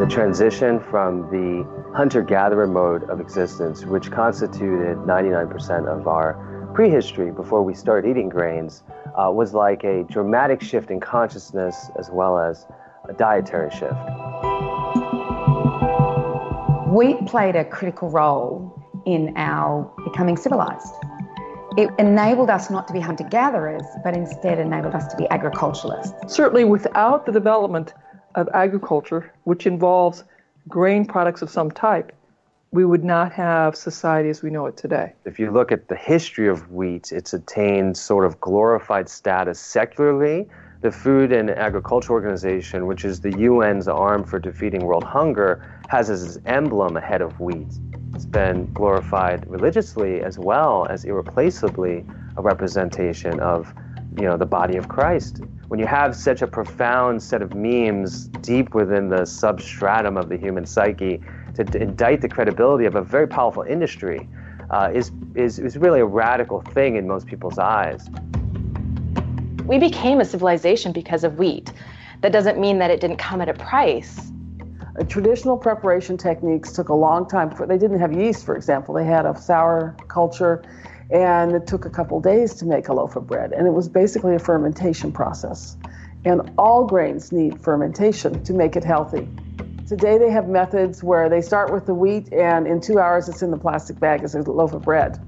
the 0.03 0.09
transition 0.09 0.81
from 0.81 1.31
the 1.31 1.65
hunter 1.95 2.23
gatherer 2.23 2.67
mode 2.67 3.09
of 3.09 3.21
existence, 3.21 3.85
which 3.85 4.11
constituted 4.11 4.97
99% 4.99 5.87
of 5.87 6.09
our 6.09 6.35
prehistory 6.75 7.31
before 7.31 7.63
we 7.63 7.73
started 7.73 8.11
eating 8.11 8.29
grains, 8.29 8.83
uh, 9.17 9.31
was 9.31 9.55
like 9.55 9.85
a 9.85 10.03
dramatic 10.11 10.61
shift 10.61 10.91
in 10.91 10.99
consciousness 10.99 11.89
as 11.97 12.11
well 12.11 12.37
as 12.37 12.67
a 13.09 13.13
dietary 13.13 13.71
shift. 13.71 13.95
Wheat 16.89 17.25
played 17.27 17.55
a 17.55 17.65
critical 17.65 18.11
role 18.11 18.83
in 19.07 19.33
our 19.37 19.89
becoming 20.03 20.37
civilized. 20.37 20.93
It 21.79 21.91
enabled 22.01 22.51
us 22.51 22.71
not 22.71 22.89
to 22.89 22.93
be 22.93 22.99
hunter 22.99 23.25
gatherers, 23.31 23.85
but 24.03 24.17
instead 24.17 24.59
enabled 24.59 24.97
us 24.97 25.07
to 25.13 25.17
be 25.17 25.31
agriculturalists. 25.31 26.35
Certainly, 26.35 26.65
without 26.65 27.25
the 27.25 27.31
development 27.31 27.95
of 28.35 28.49
agriculture, 28.55 29.33
which 29.45 29.67
involves 29.67 30.25
grain 30.69 31.05
products 31.05 31.43
of 31.43 31.51
some 31.51 31.71
type, 31.71 32.13
we 32.73 32.85
would 32.87 33.05
not 33.05 33.33
have 33.33 33.77
society 33.77 34.31
as 34.31 34.43
we 34.43 34.49
know 34.49 34.67
it 34.67 34.77
today. 34.77 35.13
If 35.27 35.39
you 35.39 35.51
look 35.51 35.73
at 35.73 35.89
the 35.89 35.97
history 35.97 36.49
of 36.49 36.71
wheat, 36.73 37.13
it's 37.13 37.35
attained 37.35 37.97
sort 37.97 38.25
of 38.25 38.41
glorified 38.41 39.09
status 39.09 39.61
secularly. 39.61 40.49
The 40.81 40.91
Food 40.91 41.33
and 41.33 41.51
Agriculture 41.51 42.13
Organization, 42.13 42.87
which 42.87 43.05
is 43.05 43.21
the 43.21 43.45
UN's 43.45 43.89
arm 43.89 44.25
for 44.25 44.39
defeating 44.39 44.85
world 44.85 45.05
hunger, 45.05 45.81
has 45.89 46.11
as 46.11 46.23
its 46.25 46.39
emblem 46.47 46.97
a 46.97 47.01
head 47.01 47.21
of 47.21 47.39
wheat. 47.39 47.69
It's 48.15 48.27
been 48.27 48.73
glorified 48.73 49.47
religiously 49.49 50.23
as 50.23 50.39
well 50.39 50.87
as 50.89 51.05
irreplaceably 51.05 52.05
a 52.37 52.43
representation 52.43 53.39
of, 53.41 53.73
you 54.19 54.25
know, 54.25 54.37
the 54.37 54.47
body 54.47 54.77
of 54.77 54.89
Christ 54.89 55.43
when 55.73 55.81
you 55.81 55.87
have 55.87 56.15
such 56.15 56.43
a 56.43 56.47
profound 56.47 57.23
set 57.23 57.41
of 57.41 57.55
memes 57.55 58.27
deep 58.43 58.75
within 58.75 59.09
the 59.09 59.25
substratum 59.25 60.19
of 60.19 60.29
the 60.29 60.37
human 60.37 60.67
psyche 60.67 61.19
to, 61.55 61.65
to 61.65 61.81
indict 61.81 62.21
the 62.21 62.29
credibility 62.29 62.85
of 62.85 62.95
a 62.95 63.01
very 63.01 63.27
powerful 63.27 63.63
industry 63.63 64.29
uh, 64.69 64.91
is, 64.93 65.13
is, 65.35 65.59
is 65.59 65.79
really 65.79 66.01
a 66.01 66.05
radical 66.05 66.61
thing 66.61 66.97
in 66.97 67.09
most 67.09 67.27
people's 67.27 67.59
eyes. 67.59 68.07
We 69.65 69.79
became 69.79 70.21
a 70.21 70.27
civilization 70.27 70.93
because 70.93 71.25
of 71.25 71.39
wheat. 71.39 71.73
That 72.21 72.33
doesn't 72.33 72.59
mean 72.59 72.79
that 72.81 72.91
it 72.91 73.01
didn't 73.01 73.17
come 73.17 73.41
at 73.41 73.49
a 73.49 73.55
price. 73.55 74.31
Uh, 75.01 75.05
traditional 75.05 75.57
preparation 75.57 76.19
techniques 76.19 76.73
took 76.73 76.91
a 76.91 76.95
long 76.95 77.27
time. 77.27 77.51
For, 77.51 77.67
they 77.67 77.79
didn't 77.79 77.99
have 77.99 78.13
yeast, 78.13 78.45
for 78.45 78.57
example. 78.57 78.95
They 78.95 79.07
had 79.07 79.25
a 79.25 79.35
sour 79.41 79.97
culture 80.09 80.63
and 81.13 81.53
it 81.53 81.67
took 81.67 81.85
a 81.85 81.91
couple 81.91 82.19
days 82.21 82.55
to 82.55 82.65
make 82.65 82.89
a 82.89 82.93
loaf 82.93 83.17
of 83.17 83.27
bread. 83.27 83.53
And 83.53 83.67
it 83.67 83.73
was 83.73 83.89
basically 83.89 84.35
a 84.35 84.39
fermentation 84.39 85.13
process. 85.13 85.77
And 86.25 86.51
all 86.57 86.87
grains 86.87 87.33
need 87.33 87.61
fermentation 87.61 88.43
to 88.45 88.53
make 88.55 88.77
it 88.77 88.85
healthy. 88.85 89.29
Today 89.87 90.17
they 90.17 90.31
have 90.31 90.49
methods 90.49 91.03
where 91.03 91.29
they 91.29 91.43
start 91.43 91.71
with 91.71 91.85
the 91.85 91.93
wheat, 91.93 92.33
and 92.33 92.67
in 92.67 92.81
two 92.81 92.99
hours 92.99 93.29
it's 93.29 93.43
in 93.43 93.51
the 93.51 93.59
plastic 93.59 94.01
bag 94.01 94.23
as 94.23 94.35
a 94.35 94.41
loaf 94.41 94.73
of 94.73 94.83
bread. 94.83 95.21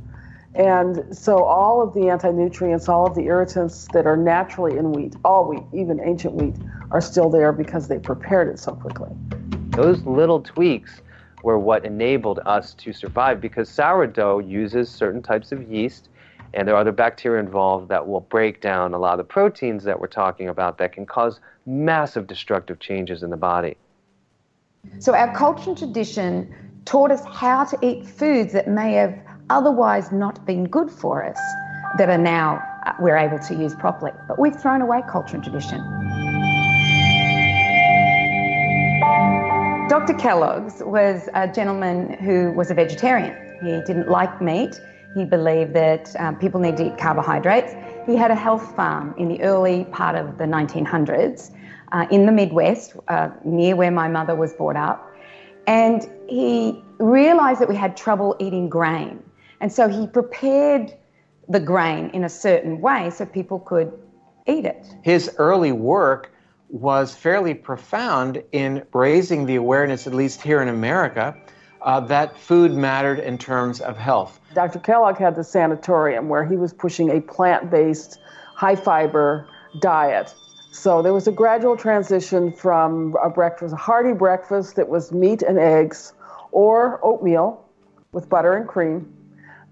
And 0.55 1.15
so 1.15 1.43
all 1.43 1.83
of 1.83 1.93
the 1.93 2.09
anti-nutrients, 2.09 2.89
all 2.89 3.07
of 3.07 3.15
the 3.15 3.25
irritants 3.25 3.89
that 3.93 4.07
are 4.07 4.17
naturally 4.17 4.79
in 4.79 4.93
wheat, 4.93 5.17
all 5.25 5.49
wheat, 5.49 5.65
even 5.73 6.01
ancient 6.01 6.35
wheat, 6.35 6.55
are 6.93 7.01
still 7.01 7.29
there 7.29 7.53
because 7.53 7.89
they 7.89 7.99
prepared 7.99 8.49
it 8.49 8.59
so 8.59 8.73
quickly. 8.73 9.11
Those 9.71 10.01
little 10.03 10.41
tweaks 10.41 11.03
were 11.45 11.59
what 11.59 11.85
enabled 11.85 12.41
us 12.47 12.75
to 12.75 12.93
survive 12.93 13.41
because 13.41 13.69
sourdough 13.69 14.39
uses 14.39 14.91
certain 14.91 15.23
types 15.23 15.53
of 15.53 15.71
yeast 15.71 16.09
and 16.55 16.69
there 16.69 16.75
are 16.75 16.81
other 16.81 16.93
bacteria 16.93 17.41
involved 17.41 17.89
that 17.89 18.07
will 18.07 18.21
break 18.21 18.61
down 18.61 18.95
a 18.95 18.99
lot 18.99 19.13
of 19.13 19.19
the 19.19 19.25
proteins 19.25 19.83
that 19.85 19.99
we're 19.99 20.07
talking 20.07 20.49
about 20.49 20.79
that 20.79 20.93
can 20.93 21.05
cause 21.05 21.41
massive 21.67 22.27
destructive 22.27 22.79
changes 22.79 23.23
in 23.23 23.31
the 23.31 23.37
body. 23.37 23.77
So, 25.01 25.15
our 25.15 25.35
culture 25.35 25.71
and 25.71 25.79
tradition 25.79 26.55
taught 26.85 27.11
us 27.11 27.25
how 27.25 27.65
to 27.65 27.79
eat 27.83 28.07
foods 28.07 28.53
that 28.53 28.69
may 28.69 28.93
have 28.93 29.19
otherwise 29.51 30.13
not 30.13 30.45
been 30.47 30.65
good 30.65 30.91
for 30.91 31.25
us, 31.25 31.39
that 31.99 32.09
are 32.09 32.19
now 32.19 32.63
uh, 32.87 32.93
we're 33.01 33.17
able 33.17 33.39
to 33.39 33.55
use 33.55 33.75
properly. 33.75 34.13
But 34.29 34.39
we've 34.39 34.55
thrown 34.55 34.81
away 34.81 35.03
culture 35.11 35.35
and 35.35 35.43
tradition. 35.43 35.81
Dr. 39.87 40.15
Kellogg's 40.15 40.83
was 40.83 41.29
a 41.35 41.47
gentleman 41.47 42.15
who 42.15 42.53
was 42.53 42.71
a 42.71 42.75
vegetarian. 42.75 43.37
He 43.63 43.83
didn't 43.87 44.09
like 44.09 44.41
meat. 44.41 44.81
He 45.15 45.27
believed 45.27 45.75
that 45.75 46.17
um, 46.19 46.37
people 46.37 46.59
need 46.59 46.79
to 46.79 46.87
eat 46.87 46.97
carbohydrates. 46.97 47.75
He 48.07 48.17
had 48.17 48.31
a 48.31 48.35
health 48.35 48.75
farm 48.75 49.15
in 49.19 49.29
the 49.29 49.43
early 49.43 49.85
part 49.85 50.17
of 50.17 50.39
the 50.39 50.45
1900s 50.45 51.55
uh, 51.93 52.07
in 52.11 52.25
the 52.25 52.33
Midwest, 52.33 52.97
uh, 53.09 53.29
near 53.45 53.77
where 53.77 53.91
my 53.91 54.09
mother 54.09 54.35
was 54.35 54.55
brought 54.55 54.77
up. 54.77 55.15
And 55.67 56.11
he 56.29 56.83
realized 56.99 57.61
that 57.61 57.69
we 57.69 57.77
had 57.77 57.95
trouble 57.95 58.37
eating 58.41 58.71
grain. 58.71 59.23
And 59.61 59.71
so 59.71 59.87
he 59.87 60.07
prepared 60.07 60.95
the 61.51 61.61
grain 61.61 62.09
in 62.11 62.25
a 62.25 62.31
certain 62.31 62.81
way 62.81 63.11
so 63.11 63.27
people 63.27 63.59
could 63.61 63.93
eat 64.47 64.65
it. 64.65 64.87
His 65.03 65.31
early 65.37 65.73
work 65.73 66.34
was 66.75 67.15
fairly 67.15 67.55
profound 67.55 68.43
in 68.51 68.85
raising 68.93 69.47
the 69.47 69.55
awareness, 69.55 70.09
at 70.09 70.13
least 70.13 70.43
here 70.43 70.61
in 70.61 70.67
America, 70.67 71.37
uh, 71.83 72.01
that 72.01 72.37
food 72.37 72.73
mattered 72.73 73.21
in 73.21 73.39
terms 73.39 73.81
of 73.81 73.97
health. 73.97 74.41
Dr. 74.55 74.81
Kellogg 74.81 75.17
had 75.17 75.37
the 75.37 75.45
sanatorium 75.45 76.29
where 76.29 76.45
he 76.45 76.57
was 76.57 76.73
pushing 76.73 77.11
a 77.11 77.21
plant 77.21 77.71
based, 77.71 78.19
high 78.57 78.75
fiber 78.75 79.47
diet 79.81 80.35
So 80.73 81.01
there 81.01 81.13
was 81.13 81.29
a 81.29 81.33
gradual 81.33 81.77
transition 81.77 82.53
from 82.53 83.15
a 83.23 83.31
breakfast, 83.31 83.73
a 83.73 83.77
hearty 83.77 84.13
breakfast 84.13 84.75
that 84.75 84.89
was 84.89 85.13
meat 85.13 85.43
and 85.43 85.57
eggs 85.57 86.13
or 86.51 86.99
oatmeal 87.05 87.65
with 88.11 88.29
butter 88.29 88.57
and 88.57 88.69
cream 88.69 89.13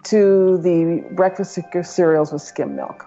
to 0.05 0.59
the 0.59 1.05
breakfast 1.17 1.59
cereals 1.83 2.33
with 2.33 2.43
skim 2.43 2.77
milk. 2.77 3.05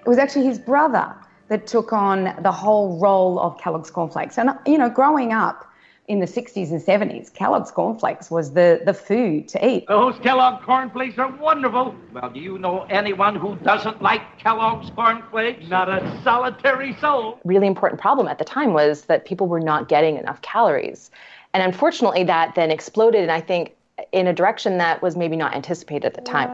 It 0.00 0.08
was 0.08 0.18
actually 0.18 0.44
his 0.44 0.58
brother 0.58 1.14
that 1.48 1.66
took 1.66 1.92
on 1.92 2.34
the 2.42 2.52
whole 2.52 2.98
role 2.98 3.38
of 3.38 3.58
Kellogg's 3.58 3.90
cornflakes. 3.90 4.38
And, 4.38 4.50
you 4.66 4.78
know, 4.78 4.88
growing 4.88 5.32
up 5.32 5.70
in 6.06 6.20
the 6.20 6.26
60s 6.26 6.70
and 6.70 6.80
70s, 6.80 7.32
Kellogg's 7.32 7.70
cornflakes 7.70 8.30
was 8.30 8.52
the, 8.52 8.82
the 8.84 8.92
food 8.92 9.48
to 9.48 9.66
eat. 9.66 9.86
Those 9.88 10.18
Kellogg 10.18 10.62
cornflakes 10.62 11.18
are 11.18 11.30
wonderful. 11.36 11.94
Well, 12.12 12.30
do 12.30 12.40
you 12.40 12.58
know 12.58 12.82
anyone 12.90 13.36
who 13.36 13.56
doesn't 13.56 14.02
like 14.02 14.38
Kellogg's 14.38 14.90
cornflakes? 14.90 15.66
Not 15.68 15.88
a 15.88 16.20
solitary 16.22 16.94
soul. 17.00 17.38
Really 17.44 17.66
important 17.66 18.00
problem 18.00 18.28
at 18.28 18.38
the 18.38 18.44
time 18.44 18.72
was 18.72 19.02
that 19.02 19.24
people 19.24 19.46
were 19.46 19.60
not 19.60 19.88
getting 19.88 20.16
enough 20.16 20.42
calories. 20.42 21.10
And 21.54 21.62
unfortunately, 21.62 22.24
that 22.24 22.54
then 22.54 22.70
exploded, 22.70 23.22
and 23.22 23.30
I 23.30 23.40
think 23.40 23.74
in 24.12 24.26
a 24.26 24.32
direction 24.32 24.78
that 24.78 25.02
was 25.02 25.16
maybe 25.16 25.36
not 25.36 25.54
anticipated 25.54 26.04
at 26.04 26.14
the 26.14 26.20
time. 26.20 26.50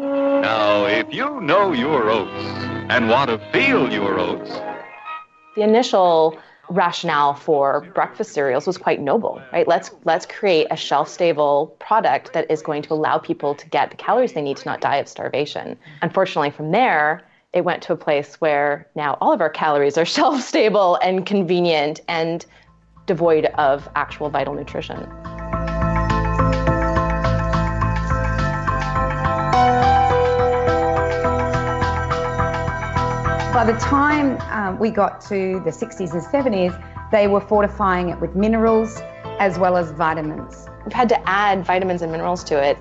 Now, 0.00 0.86
if 0.86 1.12
you 1.12 1.42
know 1.42 1.72
your 1.72 2.08
oats 2.08 2.44
and 2.88 3.10
want 3.10 3.28
to 3.28 3.38
feel 3.52 3.92
your 3.92 4.18
oats, 4.18 4.50
the 5.56 5.62
initial 5.62 6.38
rationale 6.70 7.34
for 7.34 7.82
breakfast 7.94 8.32
cereals 8.32 8.66
was 8.66 8.78
quite 8.78 9.02
noble, 9.02 9.42
right? 9.52 9.68
Let's 9.68 9.90
let's 10.04 10.24
create 10.24 10.68
a 10.70 10.76
shelf-stable 10.76 11.76
product 11.80 12.32
that 12.32 12.50
is 12.50 12.62
going 12.62 12.80
to 12.82 12.94
allow 12.94 13.18
people 13.18 13.54
to 13.54 13.68
get 13.68 13.90
the 13.90 13.96
calories 13.96 14.32
they 14.32 14.40
need 14.40 14.56
to 14.56 14.64
not 14.64 14.80
die 14.80 14.96
of 14.96 15.06
starvation. 15.06 15.76
Unfortunately, 16.00 16.50
from 16.50 16.70
there, 16.70 17.22
it 17.52 17.66
went 17.66 17.82
to 17.82 17.92
a 17.92 17.96
place 17.96 18.36
where 18.36 18.88
now 18.94 19.18
all 19.20 19.32
of 19.34 19.42
our 19.42 19.50
calories 19.50 19.98
are 19.98 20.04
shelf-stable 20.16 20.96
and 21.02 21.26
convenient 21.26 22.00
and 22.08 22.46
devoid 23.04 23.46
of 23.58 23.86
actual 23.96 24.30
vital 24.30 24.54
nutrition. 24.54 25.06
By 33.60 33.70
the 33.70 33.78
time 33.78 34.40
um, 34.52 34.78
we 34.78 34.88
got 34.88 35.20
to 35.28 35.60
the 35.66 35.70
60s 35.70 36.14
and 36.14 36.22
70s, 36.22 37.10
they 37.10 37.28
were 37.28 37.42
fortifying 37.42 38.08
it 38.08 38.18
with 38.18 38.34
minerals 38.34 39.02
as 39.38 39.58
well 39.58 39.76
as 39.76 39.90
vitamins. 39.90 40.66
We've 40.86 40.94
had 40.94 41.10
to 41.10 41.28
add 41.28 41.66
vitamins 41.66 42.00
and 42.00 42.10
minerals 42.10 42.42
to 42.44 42.58
it 42.58 42.78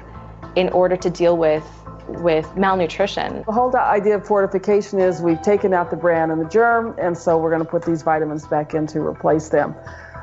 in 0.56 0.70
order 0.70 0.96
to 0.96 1.10
deal 1.10 1.36
with 1.36 1.66
with 2.08 2.56
malnutrition. 2.56 3.44
The 3.46 3.52
whole 3.52 3.76
idea 3.76 4.16
of 4.16 4.26
fortification 4.26 5.02
is 5.02 5.20
we've 5.20 5.42
taken 5.42 5.74
out 5.74 5.90
the 5.90 5.98
bran 5.98 6.32
and 6.32 6.40
the 6.40 6.48
germ, 6.48 6.96
and 6.98 7.18
so 7.18 7.38
we're 7.38 7.52
going 7.52 7.62
to 7.62 7.70
put 7.70 7.84
these 7.84 8.02
vitamins 8.02 8.48
back 8.48 8.74
in 8.74 8.88
to 8.88 9.02
replace 9.02 9.50
them. 9.50 9.76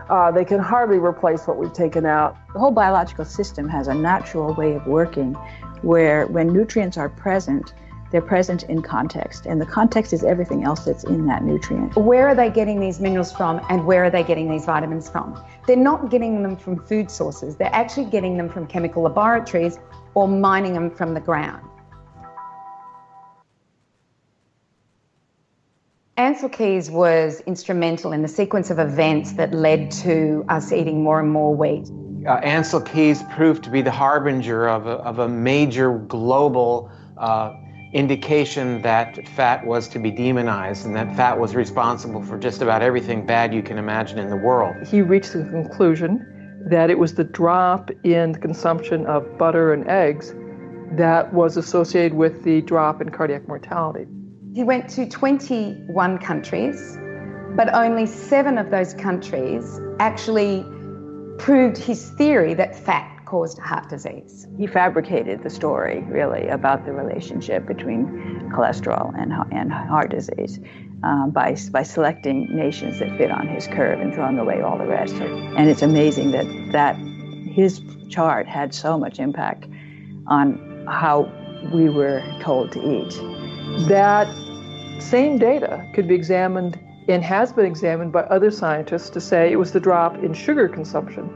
Uh, 0.09 0.31
they 0.31 0.47
can 0.47 0.59
hardly 0.59 0.99
replace 0.99 1.47
what 1.47 1.59
we've 1.59 1.75
taken 1.75 2.07
out. 2.07 2.35
The 2.55 2.61
whole 2.61 2.71
biological 2.71 3.27
system 3.27 3.69
has 3.69 3.89
a 3.89 3.95
natural 3.95 4.55
way 4.55 4.77
of 4.77 4.87
working 4.87 5.35
where 5.83 6.27
when 6.29 6.51
nutrients 6.51 6.97
are 6.97 7.11
present, 7.11 7.75
they're 8.11 8.23
present 8.23 8.63
in 8.65 8.83
context, 8.83 9.47
and 9.47 9.61
the 9.61 9.67
context 9.67 10.13
is 10.13 10.25
everything 10.25 10.65
else 10.65 10.85
that's 10.85 11.05
in 11.05 11.27
that 11.27 11.45
nutrient. 11.45 11.97
Where 11.97 12.29
are 12.29 12.35
they 12.35 12.51
getting 12.51 12.81
these 12.81 13.01
minerals 13.01 13.33
from, 13.33 13.61
and 13.69 13.87
where 13.87 14.05
are 14.05 14.11
they 14.11 14.23
getting 14.23 14.51
these 14.51 14.65
vitamins 14.65 15.09
from? 15.09 15.43
They're 15.67 15.77
not 15.77 16.11
getting 16.11 16.43
them 16.43 16.57
from 16.57 16.85
food 16.87 17.11
sources, 17.11 17.57
they're 17.57 17.75
actually 17.75 18.07
getting 18.07 18.37
them 18.37 18.49
from 18.49 18.67
chemical 18.67 19.03
laboratories 19.03 19.79
or 20.15 20.29
mining 20.29 20.73
them 20.75 20.91
from 20.91 21.15
the 21.15 21.21
ground. 21.21 21.63
Ancel 26.17 26.51
Keys 26.51 26.91
was 26.91 27.41
instrumental 27.41 28.13
in 28.13 28.23
the 28.23 28.29
sequence 28.29 28.71
of 28.71 28.79
events 28.79 29.33
that 29.33 29.53
led 29.53 29.91
to 29.91 30.47
us 30.49 30.73
eating 30.73 31.03
more 31.03 31.21
and 31.21 31.31
more 31.31 31.55
wheat. 31.55 31.91
Uh, 32.27 32.41
Ancel 32.41 32.85
Keys 32.85 33.23
proved 33.35 33.63
to 33.65 33.71
be 33.71 33.83
the 33.83 33.91
harbinger 33.91 34.67
of 34.67 34.87
a, 34.87 34.93
of 34.93 35.19
a 35.19 35.29
major 35.29 35.99
global 35.99 36.91
uh, 37.19 37.55
indication 37.97 38.83
that 38.83 39.27
fat 39.29 39.67
was 39.67 39.89
to 39.89 39.99
be 39.99 40.11
demonized 40.11 40.85
and 40.85 40.95
that 40.95 41.17
fat 41.17 41.41
was 41.41 41.55
responsible 41.55 42.23
for 42.23 42.39
just 42.39 42.61
about 42.61 42.83
everything 42.83 43.25
bad 43.25 43.55
you 43.55 43.63
can 43.63 43.79
imagine 43.79 44.19
in 44.19 44.29
the 44.29 44.37
world. 44.37 44.77
He 44.87 45.01
reached 45.01 45.33
the 45.33 45.45
conclusion 45.45 46.63
that 46.69 46.91
it 46.91 46.99
was 46.99 47.15
the 47.15 47.25
drop 47.25 47.91
in 48.05 48.33
the 48.33 48.39
consumption 48.39 49.07
of 49.07 49.39
butter 49.39 49.73
and 49.73 49.89
eggs 49.89 50.35
that 50.93 51.33
was 51.33 51.57
associated 51.57 52.13
with 52.13 52.45
the 52.45 52.61
drop 52.63 53.01
in 53.01 53.09
cardiac 53.09 53.49
mortality. 53.49 54.07
He 54.55 54.63
went 54.63 54.91
to 54.91 55.09
21 55.09 56.19
countries, 56.19 56.99
but 57.57 57.73
only 57.73 58.05
seven 58.05 58.59
of 58.59 58.71
those 58.71 58.93
countries 58.93 59.81
actually 60.01 60.67
proved 61.39 61.79
his 61.79 62.11
theory 62.11 62.53
that 62.55 62.77
fat 62.77 63.16
caused 63.27 63.59
heart 63.59 63.89
disease. 63.89 64.47
He 64.57 64.67
fabricated 64.67 65.43
the 65.43 65.51
story, 65.51 66.03
really, 66.05 66.47
about 66.49 66.87
the 66.87 66.93
relationship 66.93 67.67
between 67.67 68.07
cholesterol 68.55 69.13
and, 69.21 69.33
and 69.53 69.73
heart 69.73 70.11
disease 70.11 70.61
uh, 71.03 71.27
by, 71.27 71.57
by 71.71 71.83
selecting 71.83 72.49
nations 72.57 73.01
that 73.01 73.17
fit 73.19 73.31
on 73.31 73.49
his 73.49 73.67
curve 73.67 74.01
and 74.01 74.15
throwing 74.15 74.39
away 74.39 74.63
all 74.63 74.79
the 74.79 74.87
rest. 74.87 75.15
And 75.15 75.69
it's 75.69 75.83
amazing 75.83 76.31
that, 76.31 76.47
that 76.73 76.97
his 77.53 77.83
chart 78.09 78.47
had 78.47 78.73
so 78.73 78.97
much 78.97 79.19
impact 79.19 79.67
on 80.29 80.87
how 80.89 81.31
we 81.75 81.91
were 81.91 82.23
told 82.41 82.73
to 82.73 82.81
eat. 82.81 83.89
That 83.89 84.29
same 85.01 85.39
data 85.39 85.85
could 85.95 86.09
be 86.09 86.15
examined 86.15 86.79
and 87.09 87.23
has 87.23 87.53
been 87.53 87.67
examined 87.67 88.13
by 88.13 88.23
other 88.23 88.51
scientists 88.51 89.11
to 89.11 89.21
say 89.21 89.53
it 89.53 89.57
was 89.57 89.73
the 89.73 89.81
drop 89.81 90.17
in 90.23 90.33
sugar 90.33 90.69
consumption 90.69 91.29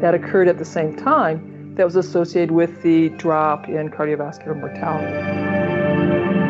that 0.00 0.14
occurred 0.14 0.48
at 0.48 0.58
the 0.58 0.64
same 0.64 0.96
time 0.96 1.74
that 1.76 1.84
was 1.84 1.96
associated 1.96 2.50
with 2.50 2.82
the 2.82 3.10
drop 3.10 3.68
in 3.68 3.90
cardiovascular 3.90 4.58
mortality. 4.58 5.12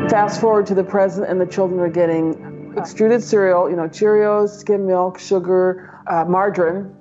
Fast 0.08 0.40
forward 0.40 0.66
to 0.66 0.74
the 0.74 0.84
present, 0.84 1.28
and 1.28 1.40
the 1.40 1.46
children 1.46 1.80
are 1.80 1.88
getting 1.88 2.74
extruded 2.76 3.22
cereal, 3.22 3.68
you 3.68 3.76
know, 3.76 3.88
Cheerios, 3.88 4.50
skim 4.50 4.86
milk, 4.86 5.18
sugar, 5.18 6.00
uh, 6.06 6.24
margarine, 6.24 6.94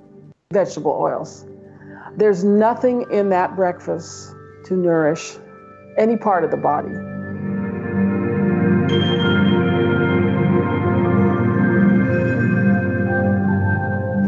vegetable 0.52 0.92
oils. 0.92 1.46
There's 2.16 2.42
nothing 2.42 3.06
in 3.10 3.28
that 3.30 3.54
breakfast 3.54 4.34
to 4.64 4.74
nourish 4.74 5.36
any 5.98 6.16
part 6.16 6.44
of 6.44 6.50
the 6.50 6.56
body. 6.56 6.94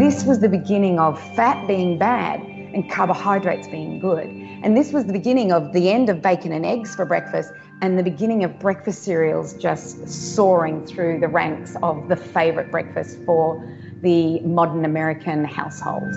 This 0.09 0.25
was 0.25 0.39
the 0.39 0.49
beginning 0.49 0.99
of 0.99 1.21
fat 1.35 1.67
being 1.67 1.99
bad 1.99 2.41
and 2.41 2.91
carbohydrates 2.91 3.69
being 3.69 3.99
good. 3.99 4.25
And 4.63 4.75
this 4.75 4.91
was 4.91 5.05
the 5.05 5.13
beginning 5.13 5.53
of 5.53 5.75
the 5.75 5.91
end 5.91 6.09
of 6.09 6.23
bacon 6.23 6.51
and 6.51 6.65
eggs 6.65 6.95
for 6.97 7.05
breakfast 7.05 7.53
and 7.83 7.99
the 7.99 8.03
beginning 8.03 8.43
of 8.43 8.59
breakfast 8.59 9.03
cereals 9.03 9.53
just 9.53 10.09
soaring 10.09 10.87
through 10.87 11.21
the 11.21 11.29
ranks 11.29 11.77
of 11.83 12.09
the 12.09 12.17
favorite 12.17 12.71
breakfast 12.71 13.19
for 13.27 13.63
the 14.01 14.41
modern 14.41 14.87
American 14.87 15.45
household. 15.45 16.11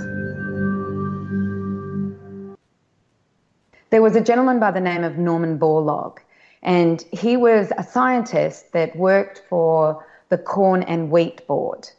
There 3.90 4.02
was 4.02 4.16
a 4.16 4.22
gentleman 4.22 4.58
by 4.58 4.72
the 4.72 4.80
name 4.80 5.04
of 5.04 5.18
Norman 5.18 5.60
Borlaug, 5.60 6.20
and 6.64 7.04
he 7.12 7.36
was 7.36 7.74
a 7.78 7.84
scientist 7.84 8.72
that 8.72 8.96
worked 8.96 9.44
for 9.50 10.06
the 10.30 10.38
Corn 10.38 10.82
and 10.84 11.12
Wheat 11.12 11.46
Board 11.46 11.90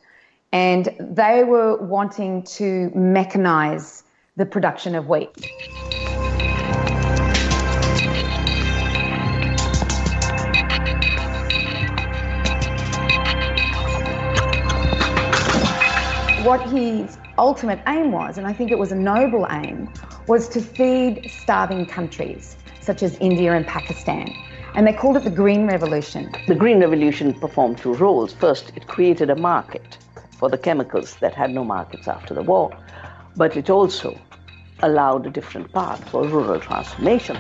and 0.52 0.94
they 1.00 1.44
were 1.44 1.76
wanting 1.78 2.42
to 2.42 2.90
mechanize 2.94 4.02
the 4.36 4.44
production 4.44 4.94
of 4.94 5.08
wheat. 5.08 5.30
What 16.44 16.68
his 16.70 17.16
ultimate 17.38 17.80
aim 17.86 18.12
was, 18.12 18.36
and 18.36 18.46
I 18.46 18.52
think 18.52 18.70
it 18.70 18.78
was 18.78 18.92
a 18.92 18.96
noble 18.96 19.46
aim, 19.50 19.88
was 20.26 20.48
to 20.50 20.60
feed 20.60 21.30
starving 21.30 21.86
countries 21.86 22.56
such 22.80 23.02
as 23.02 23.16
India 23.18 23.52
and 23.52 23.66
Pakistan. 23.66 24.34
And 24.74 24.86
they 24.86 24.92
called 24.92 25.16
it 25.16 25.24
the 25.24 25.30
Green 25.30 25.66
Revolution. 25.66 26.32
The 26.48 26.54
Green 26.54 26.80
Revolution 26.80 27.32
performed 27.34 27.78
two 27.78 27.94
roles. 27.94 28.32
First, 28.32 28.72
it 28.74 28.86
created 28.86 29.30
a 29.30 29.36
market 29.36 29.98
for 30.42 30.50
the 30.50 30.58
chemicals 30.58 31.14
that 31.20 31.32
had 31.32 31.54
no 31.54 31.62
markets 31.62 32.08
after 32.08 32.34
the 32.34 32.42
war, 32.42 32.76
but 33.36 33.56
it 33.56 33.70
also 33.70 34.20
allowed 34.82 35.24
a 35.24 35.30
different 35.30 35.72
path 35.72 36.02
for 36.10 36.24
rural 36.24 36.58
transformation. 36.58 37.36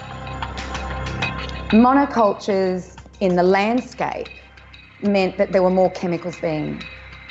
Monocultures 1.72 2.96
in 3.18 3.34
the 3.34 3.42
landscape 3.42 4.28
meant 5.02 5.36
that 5.36 5.50
there 5.50 5.64
were 5.64 5.76
more 5.82 5.90
chemicals 5.90 6.38
being 6.38 6.80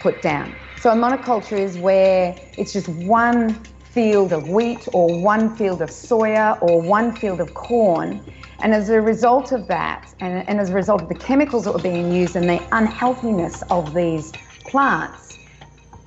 put 0.02 0.22
down. 0.22 0.54
So 0.76 0.90
a 0.90 0.94
monoculture 0.94 1.58
is 1.58 1.78
where 1.78 2.36
it's 2.58 2.74
just 2.74 2.90
one 2.90 3.54
field 3.94 4.34
of 4.34 4.50
wheat 4.50 4.90
or 4.92 5.08
one 5.22 5.56
field 5.56 5.82
of 5.82 5.90
soya 5.90 6.62
or 6.62 6.82
one 6.82 7.16
field 7.16 7.40
of 7.40 7.54
corn. 7.54 8.20
And 8.62 8.74
as 8.74 8.90
a 8.90 9.00
result 9.00 9.54
of 9.54 9.70
that, 9.70 10.14
and, 10.20 10.46
and 10.50 10.60
as 10.60 10.70
a 10.70 10.74
result 10.74 11.02
of 11.02 11.08
the 11.08 11.16
chemicals 11.16 11.64
that 11.64 11.72
were 11.72 11.80
being 11.80 12.14
used 12.14 12.36
and 12.36 12.50
the 12.50 12.62
unhealthiness 12.74 13.64
of 13.72 13.94
these 13.94 14.34
plants, 14.66 15.38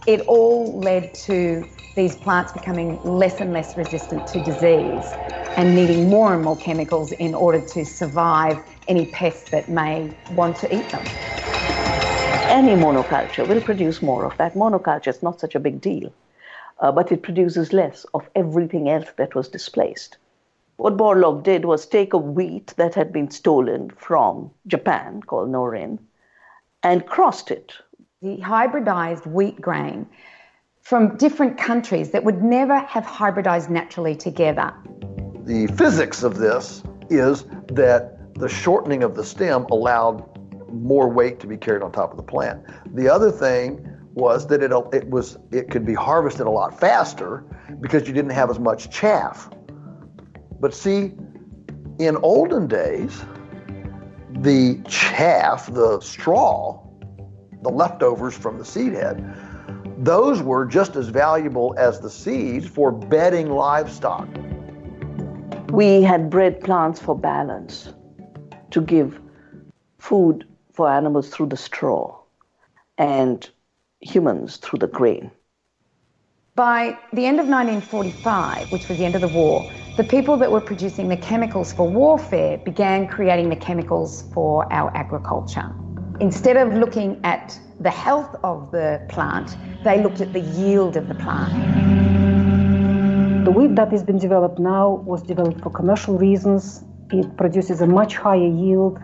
it 0.06 0.20
all 0.22 0.78
led 0.80 1.14
to 1.14 1.68
these 1.94 2.16
plants 2.16 2.52
becoming 2.52 3.00
less 3.04 3.40
and 3.40 3.52
less 3.52 3.76
resistant 3.76 4.26
to 4.26 4.40
disease 4.40 5.16
and 5.56 5.74
needing 5.74 6.08
more 6.10 6.34
and 6.34 6.42
more 6.42 6.56
chemicals 6.56 7.12
in 7.12 7.34
order 7.34 7.60
to 7.60 7.84
survive 7.84 8.62
any 8.88 9.06
pests 9.06 9.46
that 9.50 9.68
may 9.68 10.12
want 10.28 10.56
to 10.58 10.74
eat 10.74 10.90
them. 10.90 11.12
Any 12.48 12.74
monoculture 12.74 13.46
will 13.46 13.60
produce 13.60 14.02
more 14.02 14.24
of 14.24 14.36
that. 14.38 14.54
Monoculture 14.54 15.08
is 15.08 15.22
not 15.22 15.40
such 15.40 15.54
a 15.54 15.60
big 15.60 15.80
deal, 15.80 16.12
uh, 16.80 16.92
but 16.92 17.12
it 17.12 17.22
produces 17.22 17.72
less 17.72 18.04
of 18.14 18.28
everything 18.34 18.88
else 18.88 19.08
that 19.16 19.34
was 19.34 19.48
displaced. 19.48 20.18
What 20.76 20.96
Borlaug 20.96 21.44
did 21.44 21.64
was 21.64 21.86
take 21.86 22.12
a 22.12 22.18
wheat 22.18 22.74
that 22.76 22.94
had 22.94 23.12
been 23.12 23.30
stolen 23.30 23.90
from 23.90 24.50
Japan, 24.66 25.22
called 25.22 25.50
Norin, 25.50 25.98
and 26.82 27.06
crossed 27.06 27.50
it. 27.50 27.72
He 28.24 28.38
hybridized 28.38 29.26
wheat 29.26 29.60
grain 29.60 30.06
from 30.80 31.14
different 31.18 31.58
countries 31.58 32.10
that 32.12 32.24
would 32.24 32.42
never 32.42 32.78
have 32.78 33.04
hybridized 33.04 33.68
naturally 33.68 34.16
together. 34.16 34.72
The 35.44 35.66
physics 35.76 36.22
of 36.22 36.38
this 36.38 36.82
is 37.10 37.44
that 37.68 38.34
the 38.36 38.48
shortening 38.48 39.02
of 39.02 39.14
the 39.14 39.22
stem 39.22 39.64
allowed 39.64 40.24
more 40.72 41.10
weight 41.10 41.38
to 41.40 41.46
be 41.46 41.58
carried 41.58 41.82
on 41.82 41.92
top 41.92 42.12
of 42.12 42.16
the 42.16 42.22
plant. 42.22 42.64
The 42.94 43.10
other 43.10 43.30
thing 43.30 43.86
was 44.14 44.46
that 44.46 44.62
it, 44.62 44.72
it 44.94 45.10
was 45.10 45.36
it 45.52 45.70
could 45.70 45.84
be 45.84 45.92
harvested 45.92 46.46
a 46.46 46.50
lot 46.50 46.80
faster 46.80 47.44
because 47.82 48.08
you 48.08 48.14
didn't 48.14 48.30
have 48.30 48.48
as 48.48 48.58
much 48.58 48.88
chaff. 48.88 49.50
But 50.60 50.72
see, 50.72 51.12
in 51.98 52.16
olden 52.22 52.68
days, 52.68 53.22
the 54.30 54.80
chaff, 54.88 55.70
the 55.70 56.00
straw, 56.00 56.83
the 57.64 57.70
leftovers 57.70 58.34
from 58.34 58.58
the 58.58 58.64
seed 58.64 58.92
head, 58.92 59.24
those 59.98 60.42
were 60.42 60.64
just 60.64 60.96
as 60.96 61.08
valuable 61.08 61.74
as 61.78 62.00
the 62.00 62.10
seeds 62.10 62.66
for 62.66 62.92
bedding 62.92 63.50
livestock. 63.50 64.28
We 65.70 66.02
had 66.02 66.30
bred 66.30 66.60
plants 66.60 67.00
for 67.00 67.18
balance, 67.18 67.92
to 68.70 68.80
give 68.80 69.20
food 69.98 70.46
for 70.72 70.90
animals 70.90 71.30
through 71.30 71.46
the 71.46 71.56
straw 71.56 72.16
and 72.98 73.48
humans 74.00 74.58
through 74.58 74.80
the 74.80 74.88
grain. 74.88 75.30
By 76.56 76.98
the 77.12 77.26
end 77.26 77.40
of 77.40 77.46
1945, 77.46 78.70
which 78.70 78.88
was 78.88 78.98
the 78.98 79.04
end 79.04 79.16
of 79.16 79.20
the 79.20 79.28
war, 79.28 79.72
the 79.96 80.04
people 80.04 80.36
that 80.36 80.52
were 80.52 80.60
producing 80.60 81.08
the 81.08 81.16
chemicals 81.16 81.72
for 81.72 81.88
warfare 81.88 82.58
began 82.58 83.08
creating 83.08 83.48
the 83.48 83.56
chemicals 83.56 84.22
for 84.32 84.72
our 84.72 84.96
agriculture. 84.96 85.74
Instead 86.20 86.56
of 86.56 86.72
looking 86.74 87.20
at 87.24 87.58
the 87.80 87.90
health 87.90 88.36
of 88.44 88.70
the 88.70 89.04
plant, 89.08 89.56
they 89.82 90.00
looked 90.00 90.20
at 90.20 90.32
the 90.32 90.40
yield 90.40 90.96
of 90.96 91.08
the 91.08 91.14
plant. 91.14 91.52
The 93.44 93.50
wheat 93.50 93.74
that 93.74 93.90
has 93.90 94.04
been 94.04 94.18
developed 94.18 94.60
now 94.60 95.02
was 95.04 95.22
developed 95.22 95.60
for 95.60 95.70
commercial 95.70 96.16
reasons. 96.16 96.84
It 97.10 97.36
produces 97.36 97.80
a 97.80 97.86
much 97.86 98.14
higher 98.16 98.46
yield 98.46 99.00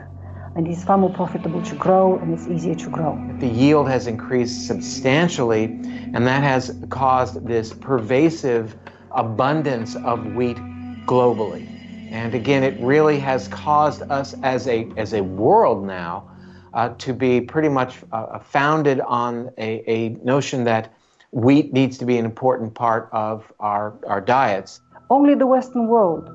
and 0.54 0.68
it's 0.68 0.84
far 0.84 0.98
more 0.98 1.12
profitable 1.12 1.62
to 1.62 1.74
grow 1.74 2.16
and 2.18 2.32
it's 2.32 2.46
easier 2.46 2.76
to 2.76 2.88
grow. 2.88 3.18
The 3.40 3.48
yield 3.48 3.88
has 3.88 4.06
increased 4.06 4.68
substantially, 4.68 5.64
and 5.64 6.26
that 6.26 6.42
has 6.44 6.76
caused 6.90 7.44
this 7.46 7.72
pervasive 7.72 8.76
abundance 9.10 9.96
of 9.96 10.24
wheat 10.34 10.58
globally. 11.06 11.66
And 12.12 12.34
again, 12.34 12.62
it 12.62 12.80
really 12.80 13.18
has 13.18 13.48
caused 13.48 14.02
us 14.02 14.34
as 14.42 14.68
a, 14.68 14.88
as 14.96 15.12
a 15.12 15.22
world 15.22 15.84
now 15.84 16.29
uh, 16.74 16.90
to 16.98 17.12
be 17.12 17.40
pretty 17.40 17.68
much 17.68 17.98
uh, 18.12 18.38
founded 18.38 19.00
on 19.00 19.50
a, 19.58 19.82
a 19.90 20.08
notion 20.24 20.64
that 20.64 20.92
wheat 21.32 21.72
needs 21.72 21.98
to 21.98 22.04
be 22.04 22.18
an 22.18 22.24
important 22.24 22.74
part 22.74 23.08
of 23.12 23.52
our, 23.60 23.94
our 24.06 24.20
diets. 24.20 24.80
Only 25.08 25.34
the 25.34 25.46
Western 25.46 25.86
world 25.86 26.30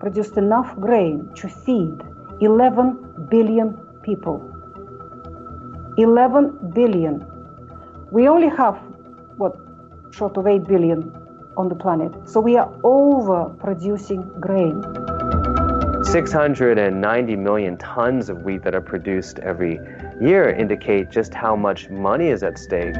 produced 0.00 0.36
enough 0.36 0.74
grain 0.76 1.30
to 1.36 1.48
feed 1.48 1.94
11 2.40 3.28
billion 3.30 3.76
people. 4.02 4.40
11 5.98 6.72
billion. 6.74 7.26
We 8.10 8.28
only 8.28 8.48
have, 8.48 8.76
what, 9.36 9.56
short 10.10 10.36
of 10.36 10.46
8 10.46 10.64
billion 10.66 11.12
on 11.56 11.68
the 11.68 11.74
planet. 11.74 12.12
So 12.28 12.40
we 12.40 12.56
are 12.56 12.72
over 12.82 13.50
producing 13.60 14.22
grain. 14.40 14.82
690 16.02 17.36
million 17.36 17.76
tons 17.76 18.28
of 18.28 18.42
wheat 18.42 18.62
that 18.62 18.74
are 18.74 18.80
produced 18.80 19.38
every 19.40 19.78
year 20.20 20.48
indicate 20.48 21.10
just 21.10 21.34
how 21.34 21.54
much 21.54 21.88
money 21.90 22.28
is 22.28 22.42
at 22.42 22.58
stake. 22.58 22.94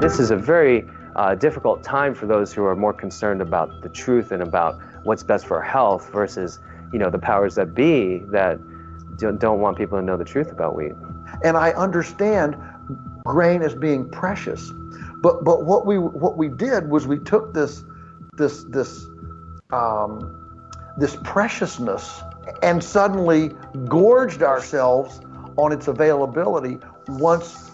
This 0.00 0.18
is 0.18 0.30
a 0.30 0.36
very 0.36 0.88
uh, 1.16 1.34
difficult 1.34 1.82
time 1.82 2.14
for 2.14 2.26
those 2.26 2.52
who 2.52 2.64
are 2.64 2.74
more 2.74 2.94
concerned 2.94 3.42
about 3.42 3.82
the 3.82 3.88
truth 3.90 4.32
and 4.32 4.42
about 4.42 4.80
what's 5.02 5.22
best 5.22 5.46
for 5.46 5.58
our 5.58 5.62
health 5.62 6.10
versus 6.12 6.60
you 6.92 6.98
know 6.98 7.10
the 7.10 7.18
powers 7.18 7.54
that 7.56 7.74
be 7.74 8.18
that 8.30 8.58
don't 9.18 9.60
want 9.60 9.76
people 9.76 9.98
to 9.98 10.04
know 10.04 10.16
the 10.16 10.24
truth 10.24 10.50
about 10.50 10.74
wheat. 10.74 10.92
And 11.44 11.56
I 11.56 11.72
understand 11.72 12.56
grain 13.24 13.62
as 13.62 13.74
being 13.74 14.08
precious, 14.08 14.72
but 15.20 15.44
but 15.44 15.64
what 15.64 15.84
we 15.84 15.98
what 15.98 16.38
we 16.38 16.48
did 16.48 16.88
was 16.88 17.06
we 17.06 17.18
took 17.18 17.52
this 17.52 17.84
this 18.32 18.64
this 18.64 19.06
um, 19.72 20.39
this 21.00 21.16
preciousness 21.24 22.20
and 22.62 22.82
suddenly 22.82 23.50
gorged 23.88 24.42
ourselves 24.42 25.20
on 25.56 25.72
its 25.72 25.88
availability 25.88 26.78
once 27.08 27.70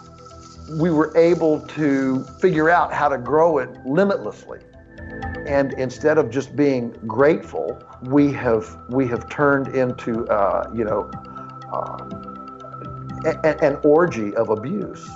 we 0.70 0.90
were 0.90 1.16
able 1.16 1.60
to 1.60 2.24
figure 2.40 2.70
out 2.70 2.92
how 2.92 3.08
to 3.08 3.18
grow 3.18 3.58
it 3.58 3.68
limitlessly. 3.84 4.60
And 5.46 5.72
instead 5.74 6.18
of 6.18 6.30
just 6.30 6.56
being 6.56 6.90
grateful, 7.06 7.80
we 8.02 8.32
have 8.32 8.76
we 8.88 9.06
have 9.08 9.28
turned 9.28 9.68
into 9.74 10.26
uh, 10.26 10.70
you 10.74 10.84
know 10.84 11.10
uh, 11.72 11.98
a, 13.24 13.64
an 13.64 13.78
orgy 13.84 14.34
of 14.34 14.50
abuse. 14.50 15.08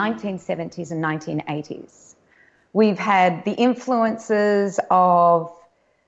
1970s 0.00 0.90
and 0.90 1.02
1980s. 1.04 2.14
We've 2.72 2.98
had 2.98 3.44
the 3.44 3.52
influences 3.52 4.80
of 4.90 5.52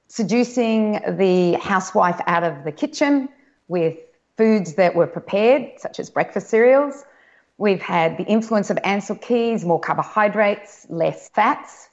seducing 0.08 1.00
the 1.16 1.54
housewife 1.54 2.20
out 2.26 2.44
of 2.44 2.64
the 2.64 2.72
kitchen 2.72 3.28
with 3.68 3.98
foods 4.36 4.74
that 4.74 4.94
were 4.94 5.06
prepared, 5.06 5.78
such 5.78 6.00
as 6.00 6.10
breakfast 6.10 6.48
cereals. 6.48 7.04
We've 7.58 7.82
had 7.82 8.16
the 8.16 8.24
influence 8.24 8.70
of 8.70 8.78
Ancel 8.78 9.20
Keys, 9.20 9.64
more 9.64 9.80
carbohydrates, 9.80 10.86
less 10.88 11.28
fats. 11.30 11.88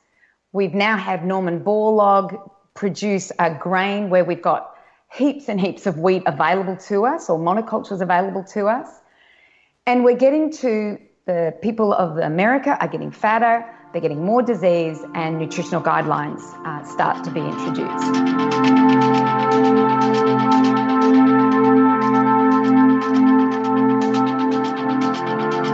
We've 0.51 0.73
now 0.73 0.97
had 0.97 1.25
Norman 1.25 1.63
Borlaug 1.63 2.49
produce 2.73 3.31
a 3.39 3.53
grain 3.53 4.09
where 4.09 4.23
we've 4.23 4.41
got 4.41 4.75
heaps 5.11 5.49
and 5.49 5.59
heaps 5.59 5.85
of 5.85 5.97
wheat 5.97 6.23
available 6.25 6.77
to 6.77 7.05
us 7.05 7.29
or 7.29 7.39
monocultures 7.39 8.01
available 8.01 8.43
to 8.43 8.67
us. 8.67 8.89
And 9.85 10.03
we're 10.03 10.17
getting 10.17 10.51
to 10.53 10.97
the 11.29 11.53
people 11.61 11.93
of 11.93 12.17
America 12.17 12.75
are 12.81 12.87
getting 12.87 13.11
fatter, 13.11 13.63
they're 13.91 14.01
getting 14.01 14.25
more 14.25 14.41
disease, 14.41 14.97
and 15.13 15.37
nutritional 15.37 15.79
guidelines 15.79 16.41
uh, 16.65 16.83
start 16.83 17.23
to 17.23 17.29
be 17.29 17.39
introduced. 17.39 18.09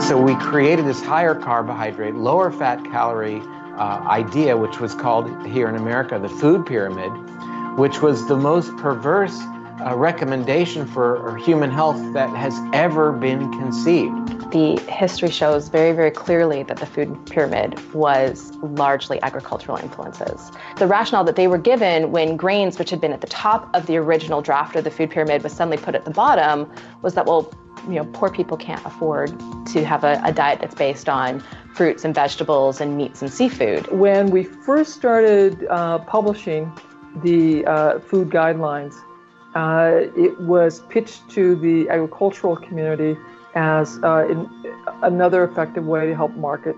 So 0.05 0.21
we 0.21 0.35
created 0.35 0.85
this 0.85 1.01
higher 1.01 1.35
carbohydrate, 1.35 2.15
lower 2.15 2.51
fat 2.51 2.83
calorie 2.91 3.41
uh, 3.77 4.03
idea, 4.09 4.57
which 4.57 4.81
was 4.81 4.93
called 4.93 5.47
here 5.47 5.69
in 5.69 5.75
America 5.75 6.19
the 6.19 6.27
food 6.27 6.65
pyramid, 6.65 7.13
which 7.77 8.01
was 8.01 8.27
the 8.27 8.35
most 8.35 8.75
perverse 8.75 9.41
uh, 9.83 9.95
recommendation 9.95 10.85
for 10.85 11.38
human 11.38 11.71
health 11.71 12.01
that 12.13 12.29
has 12.29 12.53
ever 12.73 13.11
been 13.11 13.51
conceived 13.53 14.35
the 14.55 14.79
history 14.89 15.29
shows 15.29 15.67
very, 15.67 15.91
very 15.91 16.11
clearly 16.11 16.63
that 16.63 16.77
the 16.77 16.85
food 16.85 17.25
pyramid 17.25 17.77
was 17.93 18.55
largely 18.61 19.21
agricultural 19.21 19.77
influences. 19.77 20.49
The 20.77 20.88
rationale 20.88 21.25
that 21.25 21.35
they 21.35 21.47
were 21.47 21.57
given 21.57 22.11
when 22.13 22.38
grains, 22.38 22.79
which 22.79 22.89
had 22.89 23.01
been 23.01 23.11
at 23.11 23.19
the 23.19 23.27
top 23.27 23.69
of 23.75 23.85
the 23.88 23.97
original 23.97 24.41
draft 24.41 24.77
of 24.77 24.85
the 24.85 24.91
food 24.91 25.09
pyramid, 25.09 25.43
was 25.43 25.51
suddenly 25.51 25.75
put 25.75 25.93
at 25.93 26.05
the 26.05 26.11
bottom, 26.11 26.71
was 27.01 27.15
that, 27.15 27.25
well, 27.25 27.51
you 27.85 27.95
know, 27.95 28.05
poor 28.13 28.29
people 28.29 28.55
can't 28.55 28.83
afford 28.85 29.38
to 29.67 29.83
have 29.83 30.05
a, 30.05 30.21
a 30.23 30.31
diet 30.31 30.61
that's 30.61 30.75
based 30.75 31.09
on 31.09 31.43
fruits 31.73 32.05
and 32.05 32.15
vegetables 32.15 32.79
and 32.79 32.95
meats 32.95 33.21
and 33.21 33.33
seafood. 33.33 33.91
When 33.91 34.31
we 34.31 34.43
first 34.43 34.93
started 34.93 35.67
uh, 35.69 35.99
publishing 35.99 36.71
the 37.23 37.65
uh, 37.65 37.99
food 37.99 38.29
guidelines, 38.29 38.95
uh, 39.55 40.01
it 40.15 40.39
was 40.41 40.81
pitched 40.89 41.29
to 41.31 41.55
the 41.55 41.89
agricultural 41.89 42.57
community 42.57 43.17
as 43.55 43.97
uh, 44.03 44.27
in, 44.29 44.49
another 45.01 45.43
effective 45.45 45.85
way 45.85 46.05
to 46.05 46.15
help 46.15 46.33
market 46.35 46.75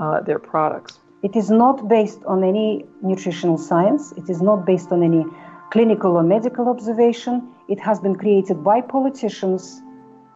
uh, 0.00 0.20
their 0.20 0.38
products. 0.38 0.98
It 1.22 1.36
is 1.36 1.50
not 1.50 1.88
based 1.88 2.22
on 2.26 2.44
any 2.44 2.84
nutritional 3.02 3.58
science. 3.58 4.12
It 4.12 4.28
is 4.28 4.42
not 4.42 4.66
based 4.66 4.92
on 4.92 5.02
any 5.02 5.24
clinical 5.70 6.12
or 6.16 6.22
medical 6.22 6.68
observation. 6.68 7.48
It 7.68 7.80
has 7.80 8.00
been 8.00 8.16
created 8.16 8.62
by 8.62 8.80
politicians 8.80 9.80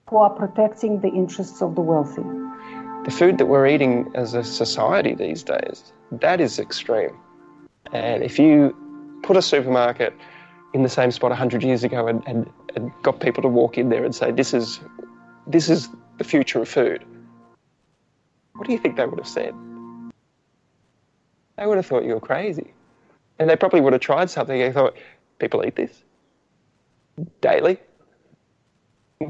who 0.09 0.17
are 0.17 0.31
protecting 0.31 1.01
the 1.01 1.09
interests 1.09 1.61
of 1.61 1.75
the 1.75 1.81
wealthy. 1.81 2.23
The 3.05 3.11
food 3.11 3.39
that 3.39 3.47
we're 3.47 3.67
eating 3.67 4.11
as 4.15 4.35
a 4.35 4.45
society 4.45 5.15
these 5.15 5.43
days, 5.43 5.93
that 6.13 6.41
is 6.41 6.59
extreme. 6.59 7.17
And 7.93 8.23
if 8.23 8.39
you 8.39 8.77
put 9.23 9.37
a 9.37 9.43
supermarket 9.43 10.15
in 10.73 10.83
the 10.83 10.89
same 10.89 11.11
spot 11.11 11.31
100 11.31 11.63
years 11.63 11.85
ago 11.85 12.07
and, 12.07 12.23
and, 12.27 12.51
and 12.77 12.93
got 13.03 13.21
people 13.21 13.43
to 13.43 13.49
walk 13.49 13.77
in 13.77 13.89
there 13.89 14.05
and 14.05 14.15
say, 14.15 14.31
this 14.31 14.55
is, 14.55 14.81
this 15.47 15.69
is 15.69 15.89
the 16.19 16.25
future 16.25 16.61
of 16.63 16.69
food, 16.69 17.05
what 18.55 18.67
do 18.67 18.73
you 18.73 18.79
think 18.79 18.97
they 18.97 19.07
would 19.07 19.19
have 19.19 19.29
said? 19.29 19.55
They 21.57 21.67
would 21.67 21.77
have 21.77 21.87
thought 21.87 22.05
you 22.05 22.15
were 22.15 22.21
crazy. 22.21 22.73
And 23.39 23.49
they 23.49 23.57
probably 23.57 23.81
would 23.81 23.93
have 23.93 24.03
tried 24.03 24.31
something 24.31 24.61
and 24.61 24.75
thought, 24.75 24.97
people 25.39 25.65
eat 25.65 25.77
this 25.77 26.03
daily? 27.41 27.79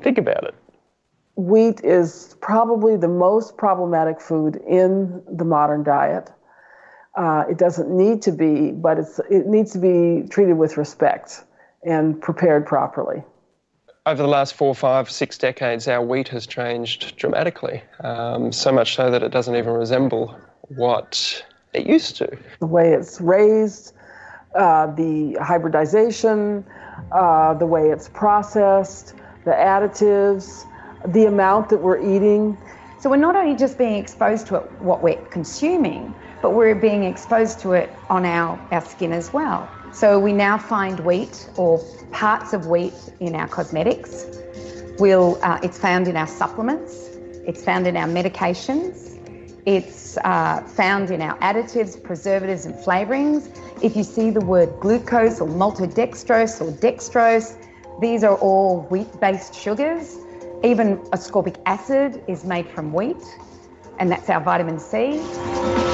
Think 0.03 0.19
about 0.19 0.45
it. 0.45 0.55
Wheat 1.37 1.81
is 1.83 2.37
probably 2.41 2.97
the 2.97 3.09
most 3.09 3.57
problematic 3.57 4.21
food 4.21 4.61
in 4.69 5.23
the 5.31 5.45
modern 5.45 5.83
diet. 5.83 6.31
Uh, 7.17 7.45
it 7.51 7.59
doesn't 7.59 7.91
need 7.91 8.23
to 8.23 8.33
be, 8.33 8.71
but 8.71 8.99
it's, 8.99 9.19
it 9.31 9.47
needs 9.47 9.73
to 9.73 9.79
be 9.79 10.29
treated 10.29 10.55
with 10.55 10.77
respect 10.77 11.45
and 11.83 12.21
prepared 12.21 12.67
properly. 12.67 13.23
Over 14.07 14.23
the 14.23 14.29
last 14.29 14.55
four, 14.55 14.75
five, 14.75 15.11
six 15.11 15.37
decades, 15.37 15.87
our 15.89 16.03
wheat 16.03 16.29
has 16.29 16.47
changed 16.47 17.17
dramatically, 17.17 17.83
um, 18.03 18.53
so 18.53 18.73
much 18.73 18.95
so 18.95 19.11
that 19.11 19.23
it 19.23 19.31
doesn't 19.31 19.57
even 19.57 19.73
resemble 19.73 20.39
what 20.69 21.45
it 21.75 21.87
used 21.87 22.17
to. 22.17 22.39
The 22.61 22.67
way 22.67 22.93
it's 22.93 23.21
raised, 23.21 23.93
uh, 24.55 24.87
the 24.95 25.37
hybridization, 25.41 26.65
uh, 27.13 27.55
the 27.55 27.67
way 27.67 27.91
it's 27.91 28.09
processed, 28.09 29.15
the 29.45 29.53
additives, 29.53 30.67
the 31.07 31.27
amount 31.27 31.69
that 31.71 31.79
we're 31.79 32.01
eating. 32.01 32.57
So 33.01 33.11
we're 33.11 33.17
not 33.17 33.37
only 33.37 33.57
just 33.57 33.79
being 33.79 33.95
exposed 33.95 34.47
to 34.49 34.57
it, 34.57 34.73
what 34.81 35.03
we're 35.03 35.23
consuming, 35.27 36.15
but 36.43 36.51
we're 36.55 36.75
being 36.75 37.05
exposed 37.05 37.61
to 37.61 37.73
it 37.73 37.91
on 38.09 38.25
our, 38.25 38.59
our 38.71 38.81
skin 38.81 39.13
as 39.13 39.33
well. 39.33 39.69
So 39.93 40.19
we 40.19 40.33
now 40.33 40.57
find 40.57 41.01
wheat 41.01 41.49
or 41.57 41.79
parts 42.13 42.53
of 42.53 42.67
wheat 42.67 42.95
in 43.19 43.35
our 43.35 43.49
cosmetics. 43.49 44.27
We'll, 44.99 45.39
uh, 45.43 45.59
it's 45.63 45.79
found 45.79 46.09
in 46.09 46.17
our 46.17 46.27
supplements. 46.27 47.09
It's 47.47 47.65
found 47.65 47.87
in 47.87 47.97
our 47.97 48.07
medications. 48.07 49.17
It's 49.67 50.17
uh, 50.19 50.63
found 50.63 51.11
in 51.11 51.21
our 51.21 51.37
additives, 51.39 52.03
preservatives, 52.03 52.67
and 52.67 52.75
flavorings. 52.75 53.51
If 53.83 53.97
you 53.97 54.05
see 54.05 54.31
the 54.31 54.41
word 54.41 54.71
glucose 54.81 55.41
or 55.41 55.49
maltodextrose 55.49 56.61
or 56.61 56.73
dextrose, 56.73 57.57
these 58.01 58.25
are 58.25 58.37
all 58.37 58.83
wheat 58.91 59.21
based 59.21 59.55
sugars. 59.55 60.17
Even 60.63 60.99
ascorbic 61.09 61.57
acid 61.67 62.23
is 62.29 62.45
made 62.45 62.69
from 62.69 62.93
wheat, 62.93 63.23
and 63.99 64.11
that's 64.11 64.29
our 64.31 64.41
vitamin 64.41 64.79
C. 64.79 65.90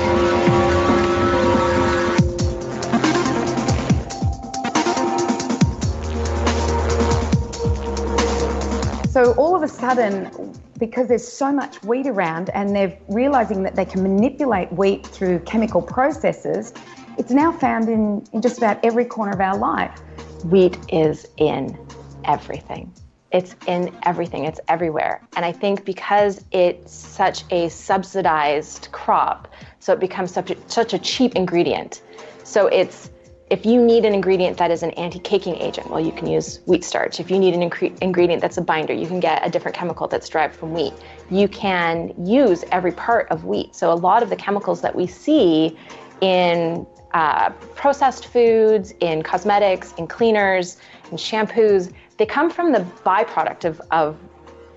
So 9.17 9.33
all 9.37 9.57
of 9.57 9.63
a 9.63 9.69
sudden, 9.69 10.31
because 10.79 11.09
there's 11.09 11.27
so 11.27 11.51
much 11.51 11.83
wheat 11.83 12.07
around 12.07 12.51
and 12.51 12.77
they're 12.77 12.99
realizing 13.09 13.63
that 13.63 13.75
they 13.75 13.87
can 13.87 14.03
manipulate 14.03 14.71
wheat 14.71 15.07
through 15.07 15.39
chemical 15.39 15.81
processes, 15.81 16.75
it's 17.17 17.31
now 17.31 17.51
found 17.51 17.89
in, 17.89 18.23
in 18.35 18.43
just 18.43 18.59
about 18.59 18.79
every 18.85 19.07
corner 19.07 19.33
of 19.33 19.41
our 19.41 19.57
life. 19.57 19.99
Wheat 20.45 20.77
is 20.91 21.27
in 21.39 21.79
everything. 22.27 22.93
It's 23.33 23.57
in 23.67 23.91
everything, 24.03 24.45
it's 24.45 24.61
everywhere. 24.69 25.27
And 25.35 25.47
I 25.47 25.53
think 25.53 25.87
because 25.87 26.45
it's 26.53 26.93
such 26.93 27.45
a 27.51 27.71
subsidized 27.71 28.89
crop, 28.93 29.49
so 29.79 29.95
it 29.95 29.99
becomes 29.99 30.31
such 30.31 30.51
a, 30.51 30.57
such 30.69 30.93
a 30.93 30.99
cheap 30.99 31.37
ingredient. 31.37 32.03
So 32.45 32.67
it's 32.67 33.11
if 33.49 33.65
you 33.65 33.81
need 33.81 34.05
an 34.05 34.13
ingredient 34.13 34.59
that 34.59 34.73
is 34.73 34.83
an 34.83 34.91
anti-caking 34.93 35.55
agent, 35.57 35.89
well, 35.89 36.01
you 36.01 36.11
can 36.11 36.27
use 36.27 36.61
wheat 36.67 36.83
starch. 36.83 37.21
If 37.21 37.31
you 37.31 37.39
need 37.39 37.55
an 37.55 37.63
ingredient 38.01 38.43
that's 38.43 38.57
a 38.57 38.61
binder, 38.61 38.93
you 38.93 39.07
can 39.07 39.21
get 39.21 39.47
a 39.47 39.51
different 39.51 39.77
chemical 39.77 40.09
that's 40.09 40.29
derived 40.29 40.57
from 40.57 40.73
wheat. 40.73 40.93
You 41.31 41.47
can 41.47 42.13
use 42.27 42.65
every 42.73 42.91
part 42.91 43.29
of 43.31 43.45
wheat. 43.45 43.77
So 43.77 43.93
a 43.93 43.95
lot 43.95 44.25
of 44.25 44.31
the 44.31 44.37
chemicals 44.37 44.81
that 44.81 44.97
we 44.97 45.07
see 45.07 45.79
in 46.21 46.85
uh, 47.15 47.51
processed 47.77 48.27
foods, 48.27 48.93
in 48.99 49.23
cosmetics, 49.23 49.95
in 49.97 50.09
cleaners, 50.09 50.79
in 51.13 51.17
shampoos, 51.17 51.93
they 52.17 52.27
come 52.27 52.51
from 52.51 52.73
the 52.73 52.81
byproduct 53.05 53.65
of, 53.65 53.81
of 53.93 54.19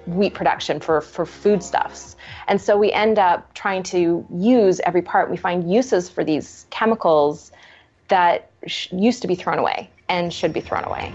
wheat 0.05 0.35
production 0.35 0.79
for, 0.79 1.01
for 1.01 1.25
foodstuffs. 1.25 2.15
And 2.47 2.61
so 2.61 2.77
we 2.77 2.91
end 2.91 3.17
up 3.17 3.51
trying 3.55 3.81
to 3.83 4.25
use 4.31 4.79
every 4.81 5.01
part. 5.01 5.31
We 5.31 5.37
find 5.37 5.71
uses 5.71 6.07
for 6.07 6.23
these 6.23 6.67
chemicals 6.69 7.51
that 8.09 8.49
sh- 8.67 8.91
used 8.91 9.21
to 9.21 9.27
be 9.27 9.35
thrown 9.35 9.59
away 9.59 9.89
and 10.07 10.33
should 10.33 10.53
be 10.53 10.61
thrown 10.61 10.83
away. 10.85 11.13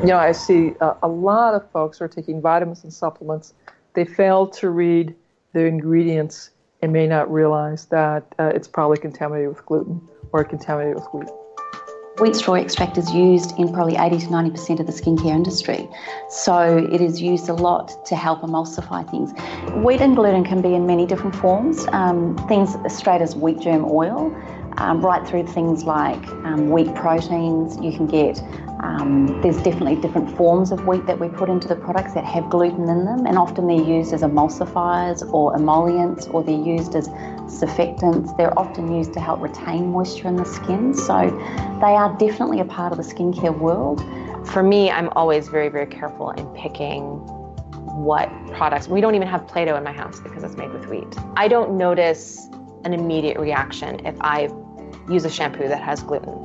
You 0.00 0.06
know, 0.06 0.18
I 0.18 0.32
see 0.32 0.74
a, 0.80 0.96
a 1.02 1.08
lot 1.08 1.54
of 1.54 1.70
folks 1.70 2.00
are 2.00 2.08
taking 2.08 2.40
vitamins 2.40 2.82
and 2.84 2.92
supplements. 2.92 3.54
They 3.94 4.04
fail 4.04 4.46
to 4.48 4.70
read 4.70 5.14
the 5.52 5.64
ingredients 5.64 6.50
and 6.82 6.92
may 6.92 7.06
not 7.06 7.32
realize 7.32 7.86
that 7.86 8.24
uh, 8.38 8.52
it's 8.54 8.68
probably 8.68 8.98
contaminated 8.98 9.48
with 9.48 9.64
gluten 9.66 10.00
or 10.32 10.44
contaminated 10.44 10.96
with 10.96 11.06
wheat. 11.12 11.37
Wheat 12.20 12.34
straw 12.34 12.54
extract 12.54 12.98
is 12.98 13.12
used 13.14 13.56
in 13.58 13.72
probably 13.72 13.94
80 13.94 14.18
to 14.18 14.26
90% 14.26 14.80
of 14.80 14.86
the 14.86 14.92
skincare 14.92 15.30
industry. 15.30 15.88
So 16.28 16.76
it 16.90 17.00
is 17.00 17.22
used 17.22 17.48
a 17.48 17.52
lot 17.52 18.04
to 18.06 18.16
help 18.16 18.40
emulsify 18.40 19.08
things. 19.08 19.32
Wheat 19.84 20.00
and 20.00 20.16
gluten 20.16 20.42
can 20.42 20.60
be 20.60 20.74
in 20.74 20.84
many 20.84 21.06
different 21.06 21.36
forms, 21.36 21.86
um, 21.92 22.36
things 22.48 22.76
straight 22.92 23.22
as 23.22 23.36
wheat 23.36 23.60
germ 23.60 23.84
oil, 23.88 24.34
um, 24.78 25.00
right 25.00 25.26
through 25.26 25.46
things 25.46 25.84
like 25.84 26.26
um, 26.44 26.70
wheat 26.70 26.94
proteins. 26.94 27.76
You 27.82 27.92
can 27.92 28.06
get 28.06 28.42
um, 28.80 29.40
there's 29.42 29.56
definitely 29.56 29.96
different 29.96 30.36
forms 30.36 30.70
of 30.70 30.86
wheat 30.86 31.04
that 31.06 31.18
we 31.18 31.28
put 31.28 31.48
into 31.48 31.66
the 31.66 31.74
products 31.74 32.14
that 32.14 32.24
have 32.24 32.48
gluten 32.48 32.88
in 32.88 33.04
them, 33.04 33.26
and 33.26 33.36
often 33.36 33.66
they're 33.66 33.76
used 33.76 34.12
as 34.12 34.22
emulsifiers 34.22 35.28
or 35.32 35.56
emollients, 35.56 36.26
or 36.28 36.44
they're 36.44 36.54
used 36.54 36.94
as 36.94 37.08
surfactants. 37.48 38.36
They're 38.36 38.56
often 38.56 38.94
used 38.94 39.12
to 39.14 39.20
help 39.20 39.40
retain 39.40 39.90
moisture 39.90 40.28
in 40.28 40.36
the 40.36 40.44
skin, 40.44 40.94
so 40.94 41.28
they 41.80 41.94
are 41.94 42.16
definitely 42.18 42.60
a 42.60 42.64
part 42.64 42.92
of 42.92 42.98
the 42.98 43.04
skincare 43.04 43.56
world. 43.56 44.00
For 44.46 44.62
me, 44.62 44.90
I'm 44.90 45.08
always 45.10 45.48
very, 45.48 45.68
very 45.68 45.86
careful 45.86 46.30
in 46.30 46.46
picking 46.54 47.02
what 48.04 48.30
products. 48.52 48.86
We 48.86 49.00
don't 49.00 49.16
even 49.16 49.26
have 49.26 49.48
Play 49.48 49.64
Doh 49.64 49.76
in 49.76 49.82
my 49.82 49.92
house 49.92 50.20
because 50.20 50.44
it's 50.44 50.56
made 50.56 50.72
with 50.72 50.86
wheat. 50.86 51.16
I 51.36 51.48
don't 51.48 51.76
notice 51.76 52.48
an 52.84 52.94
immediate 52.94 53.38
reaction 53.38 54.06
if 54.06 54.14
I 54.20 54.48
use 55.10 55.24
a 55.24 55.30
shampoo 55.30 55.68
that 55.68 55.82
has 55.82 56.02
gluten 56.02 56.44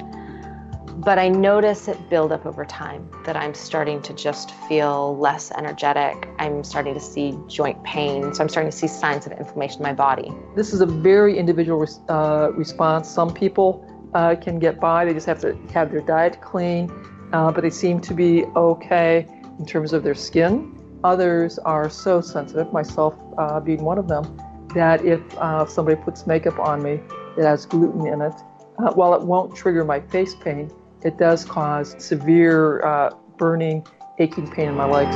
but 0.98 1.20
I 1.20 1.28
notice 1.28 1.88
it 1.88 2.10
build 2.10 2.32
up 2.32 2.46
over 2.46 2.64
time 2.64 3.10
that 3.26 3.36
I'm 3.36 3.54
starting 3.54 4.02
to 4.04 4.14
just 4.14 4.52
feel 4.70 5.18
less 5.18 5.52
energetic. 5.52 6.30
I'm 6.40 6.64
starting 6.64 6.94
to 6.94 7.00
see 7.00 7.38
joint 7.48 7.84
pain. 7.84 8.34
So 8.34 8.42
I'm 8.42 8.50
starting 8.50 8.72
to 8.72 8.78
see 8.78 8.88
signs 8.88 9.26
of 9.26 9.34
inflammation 9.34 9.78
in 9.78 9.84
my 9.84 9.94
body. 9.94 10.32
This 10.56 10.72
is 10.72 10.82
a 10.82 10.86
very 10.86 11.38
individual 11.38 11.86
uh, 12.10 12.52
response. 12.54 13.10
Some 13.10 13.34
people 13.34 13.86
uh, 14.14 14.36
can 14.36 14.60
get 14.60 14.80
by, 14.80 15.04
they 15.04 15.14
just 15.14 15.26
have 15.26 15.42
to 15.42 15.56
have 15.74 15.92
their 15.92 16.02
diet 16.02 16.40
clean, 16.42 16.92
uh, 17.34 17.52
but 17.52 17.62
they 17.62 17.70
seem 17.70 18.00
to 18.00 18.14
be 18.14 18.46
okay 18.56 19.28
in 19.60 19.66
terms 19.66 19.92
of 19.92 20.04
their 20.04 20.16
skin. 20.16 20.80
Others 21.04 21.60
are 21.60 21.90
so 21.90 22.22
sensitive, 22.22 22.72
myself 22.72 23.16
uh, 23.38 23.60
being 23.60 23.84
one 23.84 23.98
of 23.98 24.08
them, 24.08 24.38
that 24.74 25.04
if 25.04 25.20
uh, 25.38 25.66
somebody 25.66 26.00
puts 26.02 26.26
makeup 26.28 26.60
on 26.60 26.82
me 26.82 27.02
that 27.36 27.46
has 27.46 27.66
gluten 27.66 28.06
in 28.06 28.22
it, 28.22 28.34
uh, 28.80 28.92
while 28.94 29.14
it 29.14 29.22
won't 29.22 29.56
trigger 29.56 29.84
my 29.84 30.00
face 30.00 30.36
pain, 30.36 30.72
it 31.04 31.18
does 31.18 31.46
cause 31.46 31.96
severe 32.04 32.84
uh, 32.86 33.12
burning, 33.38 33.86
aching 34.20 34.50
pain 34.50 34.70
in 34.70 34.76
my 34.76 34.86
legs. 34.86 35.16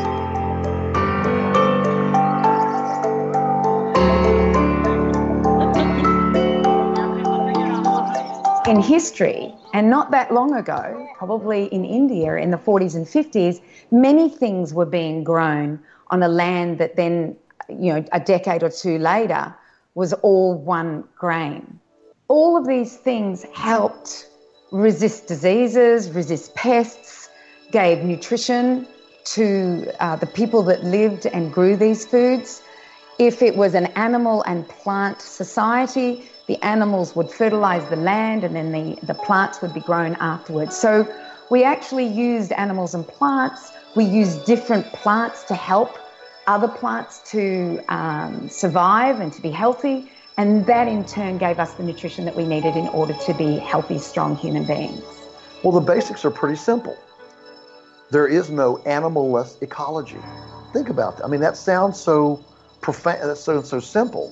In 8.67 8.81
history, 8.81 9.55
and 9.73 9.89
not 9.89 10.11
that 10.11 10.33
long 10.33 10.53
ago, 10.53 11.07
probably 11.15 11.65
in 11.65 11.85
India 11.85 12.35
in 12.35 12.51
the 12.51 12.57
40s 12.57 12.95
and 12.95 13.05
50s, 13.05 13.61
many 13.91 14.27
things 14.27 14.73
were 14.73 14.85
being 14.85 15.23
grown 15.23 15.79
on 16.09 16.21
a 16.21 16.27
land 16.27 16.77
that 16.79 16.97
then, 16.97 17.35
you 17.69 17.93
know, 17.93 18.03
a 18.11 18.19
decade 18.19 18.63
or 18.63 18.69
two 18.69 18.99
later 18.99 19.55
was 19.95 20.11
all 20.13 20.53
one 20.53 21.05
grain. 21.17 21.79
All 22.27 22.57
of 22.57 22.67
these 22.67 22.97
things 22.97 23.43
helped 23.53 24.29
resist 24.71 25.27
diseases, 25.27 26.09
resist 26.11 26.53
pests, 26.55 27.29
gave 27.71 28.03
nutrition 28.03 28.85
to 29.23 29.87
uh, 29.99 30.17
the 30.17 30.25
people 30.25 30.63
that 30.63 30.83
lived 30.83 31.25
and 31.25 31.53
grew 31.53 31.77
these 31.77 32.05
foods. 32.05 32.61
If 33.17 33.41
it 33.41 33.55
was 33.55 33.75
an 33.75 33.87
animal 33.95 34.43
and 34.43 34.67
plant 34.67 35.21
society, 35.21 36.29
the 36.47 36.61
animals 36.63 37.15
would 37.15 37.29
fertilize 37.31 37.87
the 37.89 37.95
land 37.95 38.43
and 38.43 38.55
then 38.55 38.71
the, 38.71 38.99
the 39.05 39.13
plants 39.13 39.61
would 39.61 39.73
be 39.73 39.79
grown 39.79 40.15
afterwards. 40.15 40.75
So 40.75 41.07
we 41.49 41.63
actually 41.63 42.07
used 42.07 42.51
animals 42.51 42.93
and 42.93 43.07
plants. 43.07 43.71
We 43.95 44.03
used 44.03 44.45
different 44.45 44.85
plants 44.91 45.43
to 45.45 45.55
help 45.55 45.97
other 46.45 46.67
plants 46.67 47.19
to 47.31 47.79
um, 47.89 48.49
survive 48.49 49.19
and 49.19 49.31
to 49.33 49.41
be 49.41 49.51
healthy. 49.51 50.09
And 50.37 50.67
that 50.67 50.87
in 50.87 51.03
turn 51.03 51.39
gave 51.39 51.59
us 51.59 51.73
the 51.73 51.83
nutrition 51.83 52.23
that 52.25 52.35
we 52.35 52.45
needed 52.45 52.75
in 52.75 52.87
order 52.89 53.13
to 53.25 53.33
be 53.33 53.57
healthy, 53.57 53.97
strong 53.97 54.35
human 54.35 54.65
beings. 54.65 55.03
Well, 55.63 55.73
the 55.73 55.81
basics 55.81 56.23
are 56.25 56.31
pretty 56.31 56.57
simple. 56.57 56.95
There 58.11 58.27
is 58.27 58.51
no 58.51 58.77
animalless 58.85 59.59
ecology. 59.63 60.19
Think 60.73 60.89
about 60.89 61.17
that. 61.17 61.25
I 61.25 61.27
mean, 61.27 61.41
that 61.41 61.57
sounds 61.57 61.99
so 61.99 62.45
profound, 62.81 63.35
so, 63.35 63.63
so 63.63 63.79
simple, 63.79 64.31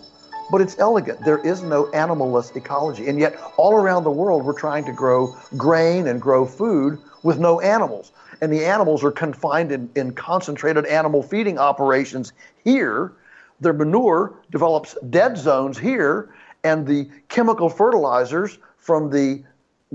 but 0.51 0.61
it's 0.61 0.77
elegant. 0.77 1.25
There 1.25 1.39
is 1.39 1.63
no 1.63 1.85
animalless 1.85 2.55
ecology. 2.55 3.07
And 3.07 3.19
yet, 3.19 3.35
all 3.57 3.73
around 3.73 4.03
the 4.03 4.11
world, 4.11 4.45
we're 4.45 4.57
trying 4.57 4.85
to 4.85 4.93
grow 4.93 5.35
grain 5.57 6.07
and 6.07 6.21
grow 6.21 6.45
food 6.45 6.99
with 7.23 7.39
no 7.39 7.59
animals. 7.61 8.11
And 8.41 8.53
the 8.53 8.63
animals 8.63 9.03
are 9.03 9.11
confined 9.11 9.71
in, 9.71 9.89
in 9.95 10.13
concentrated 10.13 10.85
animal 10.85 11.23
feeding 11.23 11.57
operations 11.57 12.31
here. 12.63 13.13
Their 13.59 13.73
manure 13.73 14.33
develops 14.51 14.97
dead 15.09 15.37
zones 15.37 15.77
here, 15.77 16.33
and 16.63 16.85
the 16.85 17.09
chemical 17.29 17.69
fertilizers 17.69 18.57
from 18.77 19.09
the 19.09 19.43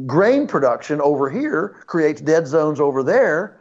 grain 0.07 0.47
production 0.47 1.01
over 1.01 1.29
here 1.29 1.77
creates 1.87 2.21
dead 2.21 2.47
zones 2.47 2.81
over 2.81 3.03
there. 3.03 3.61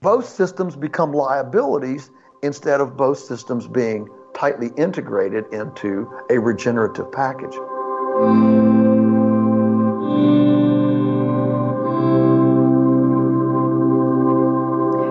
Both 0.00 0.28
systems 0.28 0.76
become 0.76 1.12
liabilities 1.12 2.10
instead 2.42 2.80
of 2.80 2.96
both 2.96 3.18
systems 3.18 3.66
being 3.66 4.06
tightly 4.34 4.70
integrated 4.76 5.44
into 5.52 6.10
a 6.30 6.38
regenerative 6.38 7.10
package. 7.10 7.54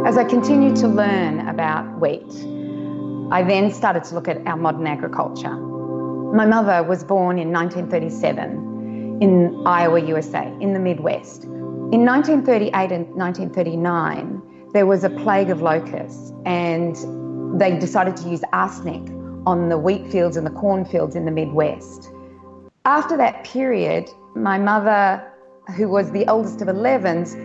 As 0.06 0.18
I 0.18 0.24
continue 0.26 0.76
to 0.76 0.88
learn 0.88 1.48
about 1.48 2.00
wheat, 2.00 2.53
I 3.34 3.42
then 3.42 3.72
started 3.72 4.04
to 4.04 4.14
look 4.14 4.28
at 4.28 4.46
our 4.46 4.56
modern 4.56 4.86
agriculture. 4.86 5.56
My 5.56 6.46
mother 6.46 6.84
was 6.84 7.04
born 7.04 7.40
in 7.40 7.52
1937 7.52 9.18
in 9.24 9.64
Iowa, 9.66 10.02
USA, 10.02 10.56
in 10.62 10.74
the 10.74 10.80
Midwest. 10.80 11.46
In 11.46 12.06
1938 12.06 12.92
and 12.92 13.08
1939, 13.16 14.70
there 14.74 14.86
was 14.86 15.04
a 15.04 15.10
plague 15.10 15.50
of 15.50 15.64
locusts, 15.64 16.32
and 16.46 16.96
they 17.60 17.76
decided 17.80 18.16
to 18.18 18.30
use 18.30 18.44
arsenic 18.54 19.02
on 19.48 19.70
the 19.70 19.80
wheat 19.80 20.12
fields 20.12 20.38
and 20.38 20.46
the 20.46 20.52
cornfields 20.52 21.16
in 21.16 21.26
the 21.26 21.32
Midwest. 21.32 22.12
After 22.86 23.18
that 23.18 23.46
period, 23.46 24.12
my 24.36 24.60
mother, 24.60 25.28
who 25.76 25.90
was 25.90 26.12
the 26.12 26.28
oldest 26.28 26.62
of 26.62 26.68
11's, 26.68 27.36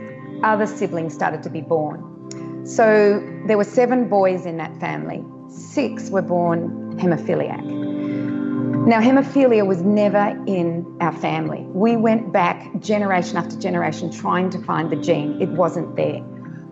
other 0.44 0.66
siblings 0.66 1.14
started 1.14 1.42
to 1.44 1.48
be 1.48 1.62
born. 1.62 2.66
So 2.66 3.26
there 3.46 3.56
were 3.56 3.64
seven 3.64 4.10
boys 4.10 4.44
in 4.44 4.58
that 4.58 4.78
family. 4.80 5.24
Six 5.48 6.10
were 6.10 6.22
born 6.22 6.98
hemophiliac. 6.98 7.64
Now, 8.86 9.00
hemophilia 9.00 9.66
was 9.66 9.82
never 9.82 10.42
in 10.46 10.86
our 11.00 11.12
family. 11.12 11.62
We 11.68 11.96
went 11.96 12.32
back 12.32 12.80
generation 12.80 13.36
after 13.36 13.58
generation 13.58 14.10
trying 14.10 14.50
to 14.50 14.62
find 14.62 14.90
the 14.90 14.96
gene. 14.96 15.40
It 15.42 15.50
wasn't 15.50 15.96
there. 15.96 16.22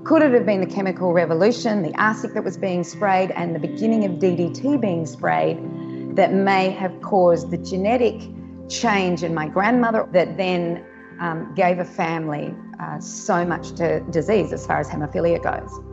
Could 0.05 0.23
it 0.23 0.33
have 0.33 0.47
been 0.47 0.61
the 0.61 0.67
chemical 0.67 1.13
revolution, 1.13 1.83
the 1.83 1.95
arsenic 2.01 2.35
that 2.35 2.45
was 2.45 2.57
being 2.57 2.85
sprayed, 2.85 3.33
and 3.33 3.55
the 3.55 3.59
beginning 3.59 4.05
of 4.05 4.13
DDT 4.13 4.81
being 4.81 5.05
sprayed 5.05 5.59
that 6.17 6.33
may 6.33 6.71
have 6.71 7.01
caused 7.03 7.51
the 7.51 7.59
genetic 7.59 8.23
change 8.69 9.23
in 9.23 9.35
my 9.35 9.49
grandmother 9.49 10.09
that 10.13 10.37
then 10.37 10.85
um, 11.21 11.53
gave 11.55 11.79
a 11.79 11.85
family 11.85 12.55
uh, 12.81 12.99
so 13.01 13.45
much 13.45 13.73
to 13.73 14.01
disease 14.11 14.53
as 14.53 14.67
far 14.67 14.79
as 14.79 14.89
hemophilia 14.89 15.43
goes? 15.43 15.86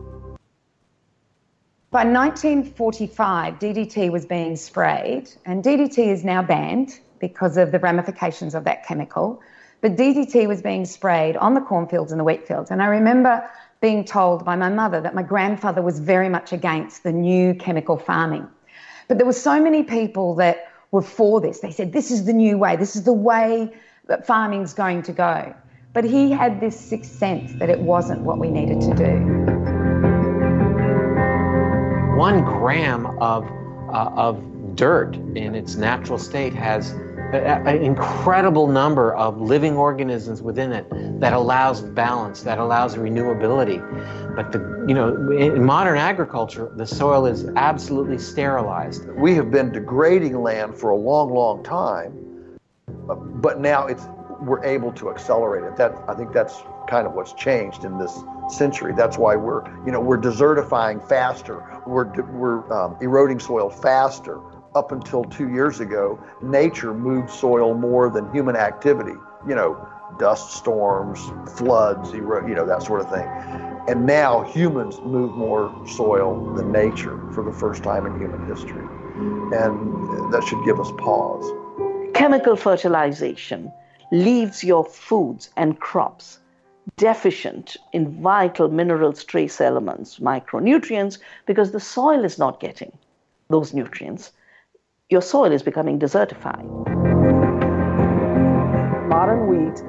By 1.94 2.06
1945, 2.06 3.60
DDT 3.60 4.12
was 4.12 4.26
being 4.26 4.56
sprayed, 4.56 5.30
and 5.46 5.64
DDT 5.64 6.08
is 6.08 6.24
now 6.24 6.42
banned 6.42 7.00
because 7.20 7.56
of 7.56 7.72
the 7.72 7.78
ramifications 7.78 8.56
of 8.56 8.64
that 8.64 8.84
chemical. 8.84 9.40
But 9.80 9.96
DDT 9.96 10.48
was 10.48 10.64
being 10.64 10.86
sprayed 10.86 11.38
on 11.38 11.54
the 11.54 11.62
cornfields 11.62 12.12
and 12.12 12.20
the 12.20 12.24
wheat 12.24 12.48
fields. 12.48 12.72
And 12.72 12.82
I 12.82 12.88
remember 12.88 13.48
being 13.80 14.06
told 14.06 14.44
by 14.44 14.56
my 14.56 14.70
mother 14.70 15.02
that 15.02 15.14
my 15.14 15.22
grandfather 15.22 15.84
was 15.84 16.00
very 16.00 16.30
much 16.30 16.52
against 16.52 17.04
the 17.04 17.12
new 17.12 17.54
chemical 17.54 18.00
farming. 18.00 18.48
But 19.08 19.20
there 19.20 19.28
were 19.28 19.32
so 19.32 19.62
many 19.62 19.84
people 19.84 20.34
that 20.38 20.72
were 20.90 21.04
for 21.04 21.42
this. 21.42 21.60
They 21.60 21.70
said, 21.70 21.94
this 21.94 22.10
is 22.10 22.26
the 22.26 22.34
new 22.34 22.58
way, 22.58 22.76
this 22.76 22.96
is 22.96 23.04
the 23.04 23.14
way 23.14 23.72
that 24.08 24.26
farming's 24.26 24.74
going 24.74 25.04
to 25.04 25.14
go. 25.14 25.54
But 25.94 26.06
he 26.06 26.32
had 26.32 26.60
this 26.60 26.80
sixth 26.80 27.20
sense 27.20 27.54
that 27.60 27.70
it 27.70 27.82
wasn't 27.82 28.22
what 28.22 28.40
we 28.40 28.50
needed 28.50 28.82
to 28.82 28.96
do 28.96 29.73
one 32.24 32.42
gram 32.46 33.06
of, 33.20 33.44
uh, 33.92 34.10
of 34.16 34.76
dirt 34.78 35.14
in 35.36 35.56
its 35.56 35.76
natural 35.76 36.18
state 36.18 36.54
has 36.54 36.92
an 37.34 37.84
incredible 37.84 38.66
number 38.66 39.14
of 39.16 39.42
living 39.42 39.76
organisms 39.76 40.42
within 40.42 40.72
it 40.72 40.88
that 41.20 41.34
allows 41.34 41.82
balance, 41.82 42.44
that 42.44 42.60
allows 42.60 42.96
renewability. 42.96 43.80
But 44.38 44.54
the, 44.54 44.60
you 44.88 44.94
know, 44.94 45.32
in 45.32 45.66
modern 45.66 45.98
agriculture, 45.98 46.72
the 46.78 46.88
soil 46.88 47.26
is 47.26 47.44
absolutely 47.58 48.20
sterilized. 48.20 49.06
We 49.10 49.36
have 49.36 49.52
been 49.52 49.74
degrading 49.74 50.42
land 50.42 50.76
for 50.76 50.92
a 50.92 50.96
long, 50.96 51.34
long 51.34 51.62
time, 51.62 52.58
but 53.42 53.60
now 53.60 53.88
it's 53.88 54.08
we're 54.40 54.64
able 54.64 54.94
to 54.94 55.10
accelerate 55.10 55.66
it. 55.66 55.76
That 55.76 55.94
I 56.08 56.14
think 56.14 56.32
that's 56.32 56.64
kind 56.88 57.06
of 57.06 57.14
what's 57.16 57.34
changed 57.34 57.84
in 57.84 57.98
this 57.98 58.18
century. 58.50 58.94
That's 58.96 59.18
why 59.18 59.36
we're, 59.36 59.66
you 59.86 59.92
know, 59.92 60.00
we're 60.00 60.18
desertifying 60.18 61.06
faster. 61.08 61.62
We're, 61.86 62.12
we're 62.32 62.72
um, 62.74 62.98
eroding 63.02 63.40
soil 63.40 63.70
faster. 63.70 64.40
Up 64.76 64.92
until 64.92 65.24
two 65.26 65.50
years 65.50 65.80
ago, 65.80 66.20
nature 66.42 66.96
moved 66.96 67.30
soil 67.30 67.76
more 67.76 68.10
than 68.10 68.32
human 68.34 68.56
activity. 68.56 69.14
You 69.48 69.54
know, 69.54 69.88
dust 70.18 70.54
storms, 70.54 71.20
floods, 71.58 72.14
ero- 72.14 72.48
you 72.48 72.56
know, 72.56 72.66
that 72.66 72.82
sort 72.82 73.02
of 73.02 73.10
thing. 73.12 73.28
And 73.88 74.06
now 74.06 74.44
humans 74.44 75.00
move 75.02 75.36
more 75.36 75.72
soil 75.88 76.54
than 76.56 76.72
nature 76.72 77.20
for 77.34 77.44
the 77.44 77.52
first 77.52 77.84
time 77.84 78.06
in 78.06 78.20
human 78.20 78.48
history. 78.48 78.86
And 79.54 80.34
that 80.34 80.44
should 80.48 80.64
give 80.66 80.80
us 80.80 80.90
pause. 80.98 81.46
Chemical 82.14 82.56
fertilization 82.56 83.72
leaves 84.12 84.64
your 84.64 84.86
foods 84.86 85.50
and 85.58 85.80
crops 85.80 86.40
deficient 86.98 87.78
in 87.92 88.22
vital 88.22 88.70
minerals, 88.70 89.24
trace 89.24 89.60
elements, 89.62 90.20
micronutrients, 90.20 91.18
because 91.46 91.72
the 91.72 91.80
soil 91.80 92.24
is 92.24 92.38
not 92.38 92.60
getting 92.60 92.92
those 93.50 93.74
nutrients. 93.74 94.32
Your 95.10 95.22
soil 95.22 95.52
is 95.52 95.64
becoming 95.64 96.00
desertified. 96.00 96.68
Modern 99.08 99.48
wheat 99.48 99.82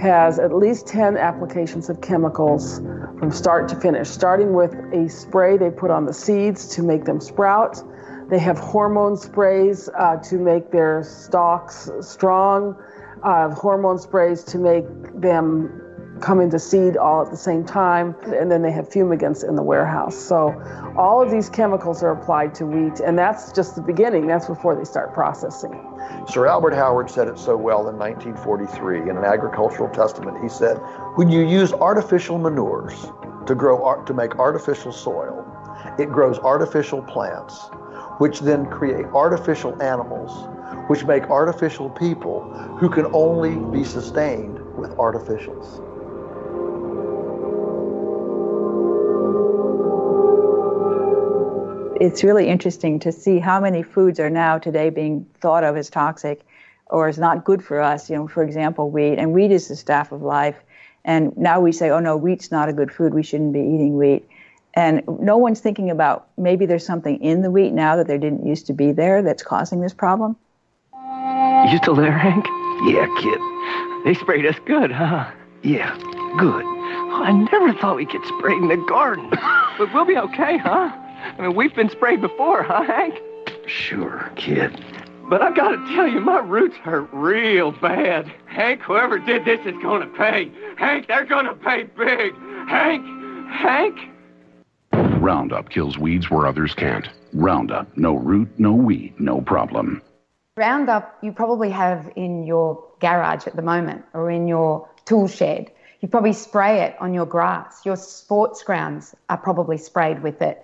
has 0.00 0.38
at 0.38 0.54
least 0.54 0.86
10 0.86 1.16
applications 1.16 1.88
of 1.88 2.00
chemicals 2.00 2.78
from 3.18 3.30
start 3.30 3.68
to 3.68 3.76
finish, 3.76 4.08
starting 4.08 4.52
with 4.52 4.74
a 4.92 5.08
spray 5.08 5.56
they 5.56 5.70
put 5.70 5.90
on 5.90 6.06
the 6.06 6.12
seeds 6.12 6.68
to 6.68 6.82
make 6.82 7.04
them 7.04 7.20
sprout. 7.20 7.82
They 8.28 8.38
have 8.38 8.58
hormone 8.58 9.16
sprays 9.16 9.88
uh, 9.96 10.16
to 10.16 10.38
make 10.38 10.70
their 10.70 11.04
stalks 11.04 11.90
strong, 12.00 12.76
uh, 13.22 13.50
hormone 13.54 13.98
sprays 13.98 14.42
to 14.44 14.58
make 14.58 14.84
them 15.14 15.83
come 16.20 16.40
into 16.40 16.58
seed 16.58 16.96
all 16.96 17.22
at 17.22 17.30
the 17.30 17.36
same 17.36 17.64
time, 17.64 18.14
and 18.26 18.50
then 18.50 18.62
they 18.62 18.70
have 18.70 18.88
fumigants 18.88 19.46
in 19.46 19.56
the 19.56 19.62
warehouse. 19.62 20.16
So 20.16 20.54
all 20.96 21.22
of 21.22 21.30
these 21.30 21.48
chemicals 21.48 22.02
are 22.02 22.10
applied 22.10 22.54
to 22.56 22.66
wheat, 22.66 23.00
and 23.00 23.18
that's 23.18 23.52
just 23.52 23.74
the 23.76 23.82
beginning. 23.82 24.26
That's 24.26 24.46
before 24.46 24.74
they 24.74 24.84
start 24.84 25.12
processing. 25.12 25.72
Sir 26.28 26.46
Albert 26.46 26.74
Howard 26.74 27.10
said 27.10 27.28
it 27.28 27.38
so 27.38 27.56
well 27.56 27.88
in 27.88 27.98
1943 27.98 29.10
in 29.10 29.16
an 29.16 29.24
agricultural 29.24 29.88
testament. 29.90 30.42
He 30.42 30.48
said, 30.48 30.78
"When 31.16 31.28
you 31.28 31.40
use 31.40 31.72
artificial 31.72 32.38
manures 32.38 33.10
to 33.46 33.54
grow 33.54 34.02
to 34.04 34.14
make 34.14 34.38
artificial 34.38 34.92
soil, 34.92 35.44
it 35.98 36.10
grows 36.10 36.38
artificial 36.38 37.02
plants, 37.02 37.68
which 38.18 38.40
then 38.40 38.66
create 38.66 39.06
artificial 39.14 39.80
animals, 39.82 40.48
which 40.86 41.04
make 41.04 41.28
artificial 41.30 41.90
people 41.90 42.42
who 42.78 42.88
can 42.88 43.06
only 43.12 43.56
be 43.56 43.84
sustained 43.84 44.60
with 44.76 44.96
artificials." 44.96 45.80
It's 52.04 52.22
really 52.22 52.48
interesting 52.48 52.98
to 53.00 53.10
see 53.10 53.38
how 53.38 53.58
many 53.58 53.82
foods 53.82 54.20
are 54.20 54.28
now 54.28 54.58
today 54.58 54.90
being 54.90 55.26
thought 55.40 55.64
of 55.64 55.74
as 55.76 55.88
toxic 55.88 56.42
or 56.86 57.08
as 57.08 57.18
not 57.18 57.44
good 57.44 57.64
for 57.64 57.80
us. 57.80 58.10
You 58.10 58.16
know, 58.16 58.28
for 58.28 58.42
example, 58.42 58.90
wheat, 58.90 59.18
and 59.18 59.32
wheat 59.32 59.50
is 59.50 59.68
the 59.68 59.76
staff 59.76 60.12
of 60.12 60.20
life. 60.20 60.56
And 61.06 61.36
now 61.36 61.60
we 61.60 61.72
say, 61.72 61.88
oh 61.90 62.00
no, 62.00 62.18
wheat's 62.18 62.50
not 62.50 62.68
a 62.68 62.74
good 62.74 62.92
food. 62.92 63.14
We 63.14 63.22
shouldn't 63.22 63.54
be 63.54 63.60
eating 63.60 63.96
wheat. 63.96 64.28
And 64.74 65.02
no 65.20 65.38
one's 65.38 65.60
thinking 65.60 65.90
about 65.90 66.26
maybe 66.36 66.66
there's 66.66 66.84
something 66.84 67.22
in 67.22 67.40
the 67.40 67.50
wheat 67.50 67.72
now 67.72 67.96
that 67.96 68.06
there 68.06 68.18
didn't 68.18 68.46
used 68.46 68.66
to 68.66 68.74
be 68.74 68.92
there 68.92 69.22
that's 69.22 69.42
causing 69.42 69.80
this 69.80 69.94
problem. 69.94 70.36
You 70.92 71.78
still 71.78 71.94
there, 71.94 72.12
Hank? 72.12 72.44
Yeah, 72.84 73.06
kid. 73.18 74.04
They 74.04 74.14
sprayed 74.20 74.44
us 74.44 74.56
good, 74.66 74.92
huh? 74.92 75.30
Yeah, 75.62 75.96
good. 76.38 76.64
Oh, 76.64 77.22
I 77.24 77.32
never 77.32 77.72
thought 77.72 77.96
we'd 77.96 78.10
get 78.10 78.24
sprayed 78.26 78.58
in 78.58 78.68
the 78.68 78.84
garden. 78.88 79.30
but 79.78 79.94
we'll 79.94 80.04
be 80.04 80.18
okay, 80.18 80.58
huh? 80.58 80.92
I 81.24 81.42
mean, 81.42 81.54
we've 81.54 81.74
been 81.74 81.88
sprayed 81.88 82.20
before, 82.20 82.62
huh, 82.62 82.82
Hank? 82.82 83.20
Sure, 83.66 84.30
kid. 84.36 84.84
But 85.26 85.40
I 85.40 85.52
gotta 85.52 85.78
tell 85.94 86.06
you, 86.06 86.20
my 86.20 86.40
roots 86.40 86.76
hurt 86.76 87.08
real 87.12 87.72
bad. 87.72 88.30
Hank, 88.44 88.82
whoever 88.82 89.18
did 89.18 89.46
this 89.46 89.64
is 89.64 89.74
gonna 89.82 90.06
pay. 90.06 90.50
Hank, 90.76 91.08
they're 91.08 91.24
gonna 91.24 91.54
pay 91.54 91.84
big. 91.84 92.34
Hank, 92.68 93.04
Hank. 93.50 93.98
Roundup 94.92 95.70
kills 95.70 95.96
weeds 95.96 96.30
where 96.30 96.46
others 96.46 96.74
can't. 96.74 97.08
Roundup, 97.32 97.96
no 97.96 98.14
root, 98.14 98.50
no 98.58 98.72
weed, 98.72 99.18
no 99.18 99.40
problem. 99.40 100.02
Roundup, 100.58 101.16
you 101.22 101.32
probably 101.32 101.70
have 101.70 102.12
in 102.16 102.44
your 102.44 102.84
garage 103.00 103.46
at 103.46 103.56
the 103.56 103.62
moment 103.62 104.04
or 104.12 104.30
in 104.30 104.46
your 104.46 104.88
tool 105.06 105.26
shed. 105.26 105.70
You 106.00 106.08
probably 106.08 106.34
spray 106.34 106.82
it 106.82 106.96
on 107.00 107.14
your 107.14 107.24
grass. 107.24 107.80
Your 107.86 107.96
sports 107.96 108.62
grounds 108.62 109.14
are 109.30 109.38
probably 109.38 109.78
sprayed 109.78 110.22
with 110.22 110.42
it. 110.42 110.62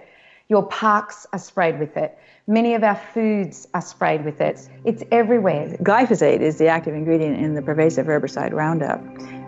Your 0.50 0.64
parks 0.64 1.28
are 1.32 1.38
sprayed 1.38 1.78
with 1.78 1.96
it. 1.96 2.18
Many 2.48 2.74
of 2.74 2.82
our 2.82 2.96
foods 2.96 3.68
are 3.72 3.80
sprayed 3.80 4.24
with 4.24 4.40
it. 4.40 4.68
It's 4.84 5.04
everywhere. 5.12 5.76
Glyphosate 5.80 6.40
is 6.40 6.58
the 6.58 6.66
active 6.66 6.92
ingredient 6.92 7.38
in 7.38 7.54
the 7.54 7.62
pervasive 7.62 8.06
herbicide 8.06 8.52
Roundup, 8.52 9.00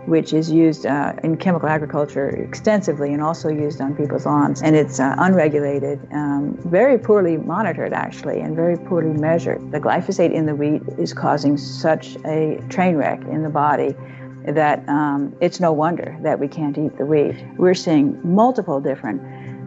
which 0.07 0.31
is 0.31 0.49
used 0.49 0.85
uh, 0.85 1.11
in 1.21 1.35
chemical 1.35 1.67
agriculture 1.67 2.29
extensively 2.29 3.11
and 3.11 3.21
also 3.21 3.49
used 3.49 3.81
on 3.81 3.97
people's 3.97 4.25
lawns. 4.25 4.61
And 4.61 4.77
it's 4.77 5.01
uh, 5.01 5.13
unregulated, 5.17 5.99
um, 6.13 6.57
very 6.63 6.97
poorly 6.97 7.35
monitored, 7.35 7.91
actually, 7.91 8.39
and 8.39 8.55
very 8.55 8.77
poorly 8.77 9.11
measured. 9.11 9.73
The 9.73 9.81
glyphosate 9.81 10.31
in 10.31 10.45
the 10.45 10.55
wheat 10.55 10.83
is 10.97 11.13
causing 11.13 11.57
such 11.57 12.15
a 12.25 12.63
train 12.69 12.95
wreck 12.95 13.19
in 13.23 13.43
the 13.43 13.49
body 13.49 13.93
that 14.45 14.87
um, 14.87 15.35
it's 15.41 15.59
no 15.59 15.73
wonder 15.73 16.17
that 16.21 16.39
we 16.39 16.47
can't 16.47 16.77
eat 16.77 16.97
the 16.97 17.05
wheat. 17.05 17.35
We're 17.57 17.73
seeing 17.73 18.19
multiple 18.23 18.79
different 18.79 19.21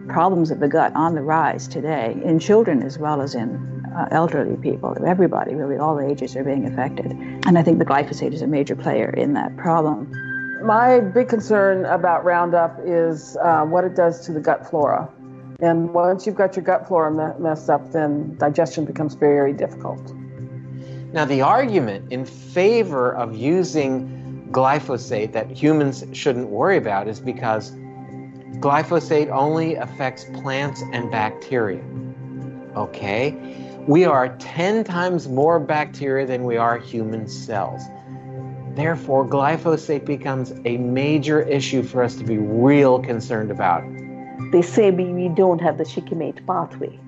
problems 0.07 0.51
of 0.51 0.59
the 0.59 0.67
gut 0.67 0.93
on 0.95 1.15
the 1.15 1.21
rise 1.21 1.67
today 1.67 2.19
in 2.23 2.39
children 2.39 2.83
as 2.83 2.97
well 2.97 3.21
as 3.21 3.35
in 3.35 3.77
uh, 3.95 4.07
elderly 4.11 4.57
people. 4.57 4.95
Everybody, 5.05 5.55
really, 5.55 5.77
all 5.77 5.99
ages 5.99 6.35
are 6.35 6.43
being 6.43 6.65
affected. 6.65 7.11
And 7.45 7.57
I 7.57 7.63
think 7.63 7.79
the 7.79 7.85
glyphosate 7.85 8.33
is 8.33 8.41
a 8.41 8.47
major 8.47 8.75
player 8.75 9.09
in 9.09 9.33
that 9.33 9.55
problem. 9.57 10.11
My 10.65 10.99
big 10.99 11.29
concern 11.29 11.85
about 11.85 12.25
Roundup 12.25 12.79
is 12.83 13.37
uh, 13.37 13.63
what 13.65 13.83
it 13.83 13.95
does 13.95 14.25
to 14.25 14.33
the 14.33 14.39
gut 14.39 14.69
flora. 14.69 15.09
And 15.59 15.93
once 15.93 16.25
you've 16.25 16.35
got 16.35 16.55
your 16.55 16.63
gut 16.63 16.87
flora 16.87 17.11
me- 17.11 17.43
messed 17.43 17.69
up, 17.69 17.91
then 17.91 18.35
digestion 18.37 18.85
becomes 18.85 19.15
very 19.15 19.53
difficult. 19.53 20.13
Now, 21.13 21.25
the 21.25 21.41
argument 21.41 22.11
in 22.11 22.25
favor 22.25 23.15
of 23.15 23.35
using 23.35 24.47
glyphosate 24.51 25.31
that 25.33 25.49
humans 25.49 26.03
shouldn't 26.13 26.49
worry 26.49 26.77
about 26.77 27.07
is 27.07 27.19
because 27.19 27.71
glyphosate 28.55 29.29
only 29.29 29.75
affects 29.75 30.25
plants 30.41 30.83
and 30.93 31.11
bacteria. 31.11 31.83
Okay? 32.75 33.35
We 33.87 34.05
are 34.05 34.35
10 34.37 34.83
times 34.83 35.27
more 35.27 35.59
bacteria 35.59 36.25
than 36.25 36.43
we 36.43 36.57
are 36.57 36.77
human 36.77 37.27
cells. 37.27 37.81
Therefore, 38.75 39.25
glyphosate 39.25 40.05
becomes 40.05 40.53
a 40.65 40.77
major 40.77 41.41
issue 41.41 41.83
for 41.83 42.03
us 42.03 42.15
to 42.15 42.23
be 42.23 42.37
real 42.37 42.99
concerned 42.99 43.49
about. 43.49 43.83
They 44.51 44.61
say 44.61 44.91
we, 44.91 45.29
don't 45.29 45.59
have 45.59 45.77
the 45.77 45.85
shikimate 45.85 46.45
pathway 46.45 46.99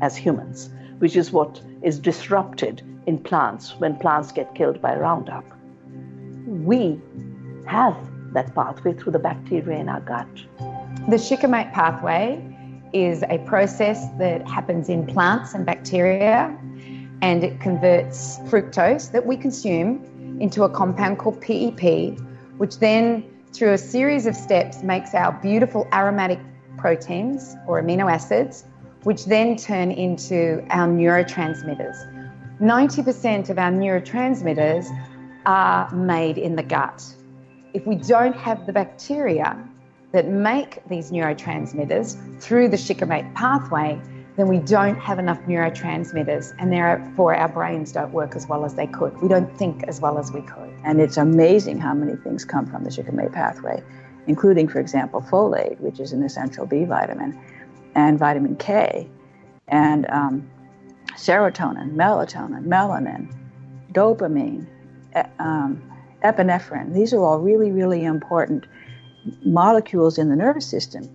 as 0.00 0.16
humans, 0.16 0.70
which 0.98 1.16
is 1.16 1.32
what 1.32 1.60
is 1.82 1.98
disrupted 1.98 2.82
in 3.06 3.18
plants 3.18 3.74
when 3.78 3.96
plants 3.96 4.30
get 4.32 4.54
killed 4.54 4.80
by 4.80 4.94
Roundup. 4.96 5.44
We 6.46 7.00
have 7.66 7.96
that 8.32 8.54
pathway 8.54 8.92
through 8.94 9.12
the 9.12 9.18
bacteria 9.18 9.78
in 9.78 9.88
our 9.88 10.00
gut. 10.00 10.28
The 11.08 11.18
shikimate 11.18 11.72
pathway 11.72 12.42
is 12.92 13.22
a 13.30 13.38
process 13.46 14.08
that 14.18 14.44
happens 14.48 14.88
in 14.88 15.06
plants 15.06 15.54
and 15.54 15.64
bacteria, 15.64 16.58
and 17.22 17.44
it 17.44 17.60
converts 17.60 18.40
fructose 18.48 19.12
that 19.12 19.24
we 19.24 19.36
consume 19.36 20.38
into 20.40 20.64
a 20.64 20.68
compound 20.68 21.18
called 21.20 21.40
PEP, 21.40 22.18
which 22.58 22.80
then, 22.80 23.24
through 23.52 23.74
a 23.74 23.78
series 23.78 24.26
of 24.26 24.34
steps, 24.34 24.82
makes 24.82 25.14
our 25.14 25.30
beautiful 25.40 25.86
aromatic 25.92 26.40
proteins 26.76 27.54
or 27.68 27.80
amino 27.80 28.12
acids, 28.12 28.64
which 29.04 29.26
then 29.26 29.54
turn 29.54 29.92
into 29.92 30.66
our 30.70 30.88
neurotransmitters. 30.88 31.96
90% 32.60 33.48
of 33.48 33.60
our 33.60 33.70
neurotransmitters 33.70 34.88
are 35.46 35.88
made 35.94 36.36
in 36.36 36.56
the 36.56 36.64
gut. 36.64 37.04
If 37.74 37.86
we 37.86 37.94
don't 37.94 38.34
have 38.34 38.66
the 38.66 38.72
bacteria 38.72 39.56
that 40.16 40.28
make 40.28 40.82
these 40.88 41.10
neurotransmitters 41.10 42.40
through 42.40 42.70
the 42.70 42.76
shikimate 42.78 43.34
pathway, 43.34 44.00
then 44.36 44.48
we 44.48 44.56
don't 44.56 44.98
have 44.98 45.18
enough 45.18 45.38
neurotransmitters, 45.42 46.54
and 46.58 46.72
therefore 46.72 47.34
our 47.34 47.50
brains 47.50 47.92
don't 47.92 48.10
work 48.12 48.34
as 48.34 48.46
well 48.48 48.64
as 48.64 48.74
they 48.76 48.86
could. 48.86 49.14
We 49.20 49.28
don't 49.28 49.54
think 49.58 49.82
as 49.82 50.00
well 50.00 50.16
as 50.16 50.32
we 50.32 50.40
could. 50.40 50.72
And 50.84 51.02
it's 51.02 51.18
amazing 51.18 51.80
how 51.80 51.92
many 51.92 52.16
things 52.16 52.46
come 52.46 52.64
from 52.64 52.82
the 52.82 52.90
shikimate 52.90 53.30
pathway, 53.32 53.82
including, 54.26 54.68
for 54.68 54.80
example, 54.80 55.20
folate, 55.20 55.78
which 55.80 56.00
is 56.00 56.12
an 56.12 56.22
essential 56.22 56.64
B 56.64 56.86
vitamin, 56.86 57.38
and 57.94 58.18
vitamin 58.18 58.56
K, 58.56 59.10
and 59.68 60.08
um, 60.08 60.48
serotonin, 61.12 61.94
melatonin, 61.94 62.64
melanin, 62.64 63.30
dopamine, 63.92 64.66
um, 65.38 65.82
epinephrine. 66.24 66.94
These 66.94 67.12
are 67.12 67.22
all 67.22 67.38
really, 67.38 67.70
really 67.70 68.02
important 68.04 68.64
molecules 69.44 70.18
in 70.18 70.28
the 70.28 70.36
nervous 70.36 70.66
system. 70.66 71.08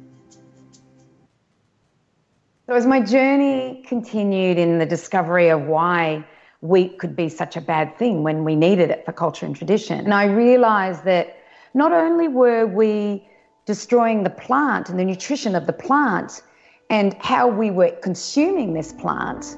So, 2.67 2.75
as 2.75 2.85
my 2.85 3.01
journey 3.01 3.83
continued 3.87 4.57
in 4.57 4.77
the 4.77 4.85
discovery 4.85 5.49
of 5.49 5.63
why 5.63 6.25
wheat 6.61 6.99
could 6.99 7.15
be 7.15 7.27
such 7.27 7.57
a 7.57 7.61
bad 7.61 7.97
thing 7.97 8.23
when 8.23 8.43
we 8.43 8.55
needed 8.55 8.91
it 8.91 9.03
for 9.05 9.11
culture 9.11 9.45
and 9.45 9.55
tradition, 9.55 9.99
and 9.99 10.13
I 10.13 10.25
realized 10.25 11.03
that 11.05 11.37
not 11.73 11.91
only 11.91 12.27
were 12.27 12.65
we 12.65 13.27
destroying 13.65 14.23
the 14.23 14.29
plant 14.29 14.89
and 14.89 14.99
the 14.99 15.05
nutrition 15.05 15.55
of 15.55 15.67
the 15.67 15.73
plant 15.73 16.43
and 16.89 17.15
how 17.19 17.47
we 17.47 17.71
were 17.71 17.91
consuming 18.01 18.73
this 18.73 18.91
plant, 18.93 19.57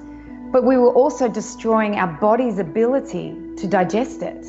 but 0.51 0.63
we 0.63 0.77
were 0.77 0.93
also 0.93 1.27
destroying 1.27 1.95
our 1.95 2.19
body's 2.19 2.59
ability 2.59 3.35
to 3.57 3.67
digest 3.67 4.21
it. 4.21 4.45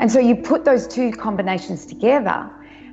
And 0.00 0.10
so 0.10 0.18
you 0.18 0.34
put 0.34 0.64
those 0.64 0.88
two 0.88 1.12
combinations 1.12 1.86
together, 1.86 2.50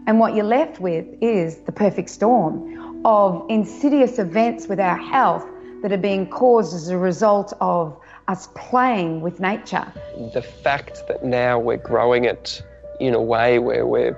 and 0.08 0.20
what 0.20 0.36
you're 0.36 0.45
left 0.45 0.80
with 0.80 1.06
is 1.22 1.58
the 1.60 1.72
perfect 1.72 2.10
storm 2.10 3.06
of 3.06 3.45
insidious 3.49 4.20
events 4.20 4.68
with 4.68 4.80
our 4.80 4.97
health 4.97 5.45
that 5.82 5.91
are 5.91 5.97
being 5.97 6.28
caused 6.28 6.76
as 6.76 6.89
a 6.89 6.97
result 6.97 7.53
of 7.62 7.97
us 8.28 8.47
playing 8.56 9.22
with 9.22 9.39
nature. 9.39 9.91
The 10.34 10.41
fact 10.41 11.03
that 11.08 11.24
now 11.24 11.60
we're 11.60 11.78
growing 11.78 12.26
it 12.26 12.64
in 12.99 13.14
a 13.14 13.22
way 13.22 13.60
where 13.60 13.86
we're 13.86 14.18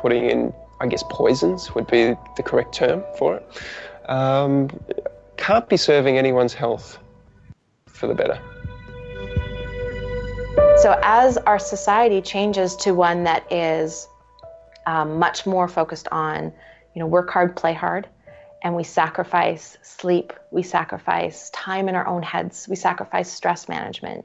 putting 0.00 0.28
in, 0.28 0.52
I 0.80 0.86
guess, 0.86 1.02
poisons 1.10 1.74
would 1.74 1.86
be 1.86 2.14
the 2.36 2.42
correct 2.44 2.74
term 2.74 3.02
for 3.18 3.36
it, 3.36 3.62
um, 4.08 4.68
can't 5.36 5.68
be 5.68 5.76
serving 5.76 6.18
anyone's 6.18 6.54
health 6.54 6.98
for 7.86 8.06
the 8.06 8.14
better. 8.14 8.38
So, 10.78 10.98
as 11.02 11.36
our 11.38 11.58
society 11.58 12.22
changes 12.22 12.74
to 12.76 12.92
one 12.92 13.24
that 13.24 13.50
is 13.52 14.08
um, 14.90 15.20
much 15.20 15.46
more 15.46 15.68
focused 15.68 16.08
on, 16.10 16.52
you 16.94 17.00
know, 17.00 17.06
work 17.06 17.30
hard, 17.30 17.54
play 17.54 17.72
hard, 17.72 18.08
and 18.60 18.74
we 18.74 18.82
sacrifice 18.82 19.78
sleep, 19.82 20.32
we 20.50 20.64
sacrifice 20.64 21.48
time 21.50 21.88
in 21.88 21.94
our 21.94 22.08
own 22.08 22.24
heads, 22.24 22.66
we 22.68 22.74
sacrifice 22.74 23.30
stress 23.30 23.68
management. 23.68 24.24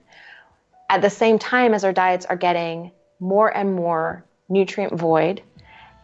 At 0.90 1.04
the 1.04 1.10
same 1.12 1.38
time 1.38 1.76
as 1.76 1.84
our 1.84 1.94
diets 1.94 2.26
are 2.26 2.36
getting 2.36 2.92
more 3.20 3.56
and 3.56 3.76
more 3.76 4.26
nutrient 4.50 4.94
void 4.94 5.44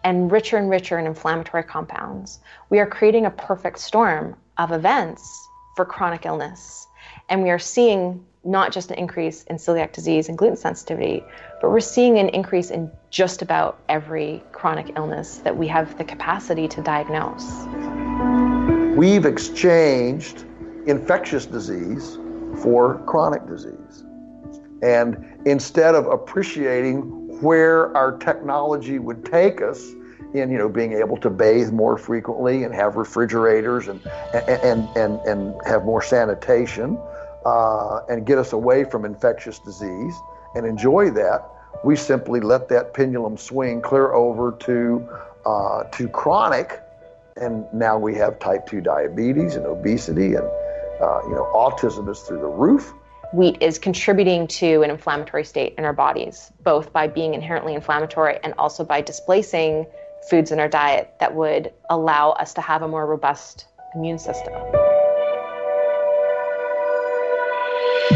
and 0.03 0.31
richer 0.31 0.57
and 0.57 0.69
richer 0.69 0.99
in 0.99 1.07
inflammatory 1.07 1.63
compounds, 1.63 2.39
we 2.69 2.77
are 2.77 2.87
creating 2.87 3.25
a 3.25 3.31
perfect 3.31 3.79
storm 3.79 4.35
of 4.59 4.71
events 4.71 5.49
for 5.75 5.85
chronic 5.85 6.27
illness. 6.27 6.85
And 7.29 7.41
we 7.41 7.49
are 7.49 7.59
seeing 7.59 8.23
not 8.43 8.71
just 8.71 8.89
an 8.91 8.97
increase 8.97 9.43
in 9.43 9.57
celiac 9.57 9.93
disease 9.93 10.29
and 10.29 10.37
gluten 10.37 10.57
sensitivity, 10.57 11.23
but 11.61 11.69
we're 11.69 11.79
seeing 11.79 12.17
an 12.17 12.29
increase 12.29 12.71
in 12.71 12.89
just 13.09 13.41
about 13.41 13.79
every 13.87 14.43
chronic 14.51 14.93
illness 14.95 15.37
that 15.39 15.55
we 15.55 15.67
have 15.67 15.97
the 15.97 16.03
capacity 16.03 16.67
to 16.67 16.81
diagnose. 16.81 17.65
We've 18.97 19.25
exchanged 19.25 20.45
infectious 20.87 21.45
disease 21.45 22.17
for 22.61 23.03
chronic 23.05 23.47
disease. 23.47 24.03
And 24.81 25.23
instead 25.45 25.93
of 25.93 26.07
appreciating 26.07 27.01
where 27.41 27.95
our 27.95 28.17
technology 28.17 28.99
would 28.99 29.23
take 29.25 29.61
us 29.61 29.91
in 30.33 30.49
you 30.49 30.57
know 30.57 30.69
being 30.69 30.93
able 30.93 31.17
to 31.17 31.29
bathe 31.29 31.71
more 31.71 31.97
frequently 31.97 32.63
and 32.63 32.73
have 32.73 32.95
refrigerators 32.95 33.87
and 33.87 34.01
and 34.33 34.87
and 34.95 35.19
and 35.25 35.53
have 35.65 35.83
more 35.83 36.01
sanitation 36.01 36.97
uh, 37.45 38.01
and 38.09 38.25
get 38.25 38.37
us 38.37 38.53
away 38.53 38.83
from 38.83 39.05
infectious 39.05 39.59
disease 39.59 40.15
and 40.55 40.65
enjoy 40.65 41.09
that 41.09 41.49
we 41.83 41.95
simply 41.95 42.39
let 42.39 42.67
that 42.69 42.93
pendulum 42.93 43.37
swing 43.37 43.81
clear 43.81 44.13
over 44.13 44.51
to 44.59 45.07
uh, 45.45 45.83
to 45.85 46.07
chronic 46.09 46.79
and 47.37 47.65
now 47.73 47.97
we 47.97 48.13
have 48.13 48.37
type 48.39 48.67
2 48.67 48.81
diabetes 48.81 49.55
and 49.55 49.65
obesity 49.65 50.35
and 50.35 50.47
uh, 51.01 51.21
you 51.23 51.31
know 51.35 51.49
autism 51.55 52.09
is 52.09 52.19
through 52.21 52.39
the 52.39 52.47
roof 52.47 52.93
wheat 53.33 53.57
is 53.61 53.79
contributing 53.79 54.45
to 54.45 54.81
an 54.81 54.89
inflammatory 54.89 55.45
state 55.45 55.73
in 55.77 55.85
our 55.85 55.93
bodies, 55.93 56.51
both 56.63 56.91
by 56.91 57.07
being 57.07 57.33
inherently 57.33 57.73
inflammatory 57.73 58.37
and 58.43 58.53
also 58.57 58.83
by 58.83 59.01
displacing 59.01 59.85
foods 60.29 60.51
in 60.51 60.59
our 60.59 60.67
diet 60.67 61.13
that 61.19 61.33
would 61.33 61.71
allow 61.89 62.31
us 62.31 62.53
to 62.53 62.61
have 62.61 62.81
a 62.81 62.87
more 62.87 63.05
robust 63.05 63.67
immune 63.95 64.19
system. 64.19 64.53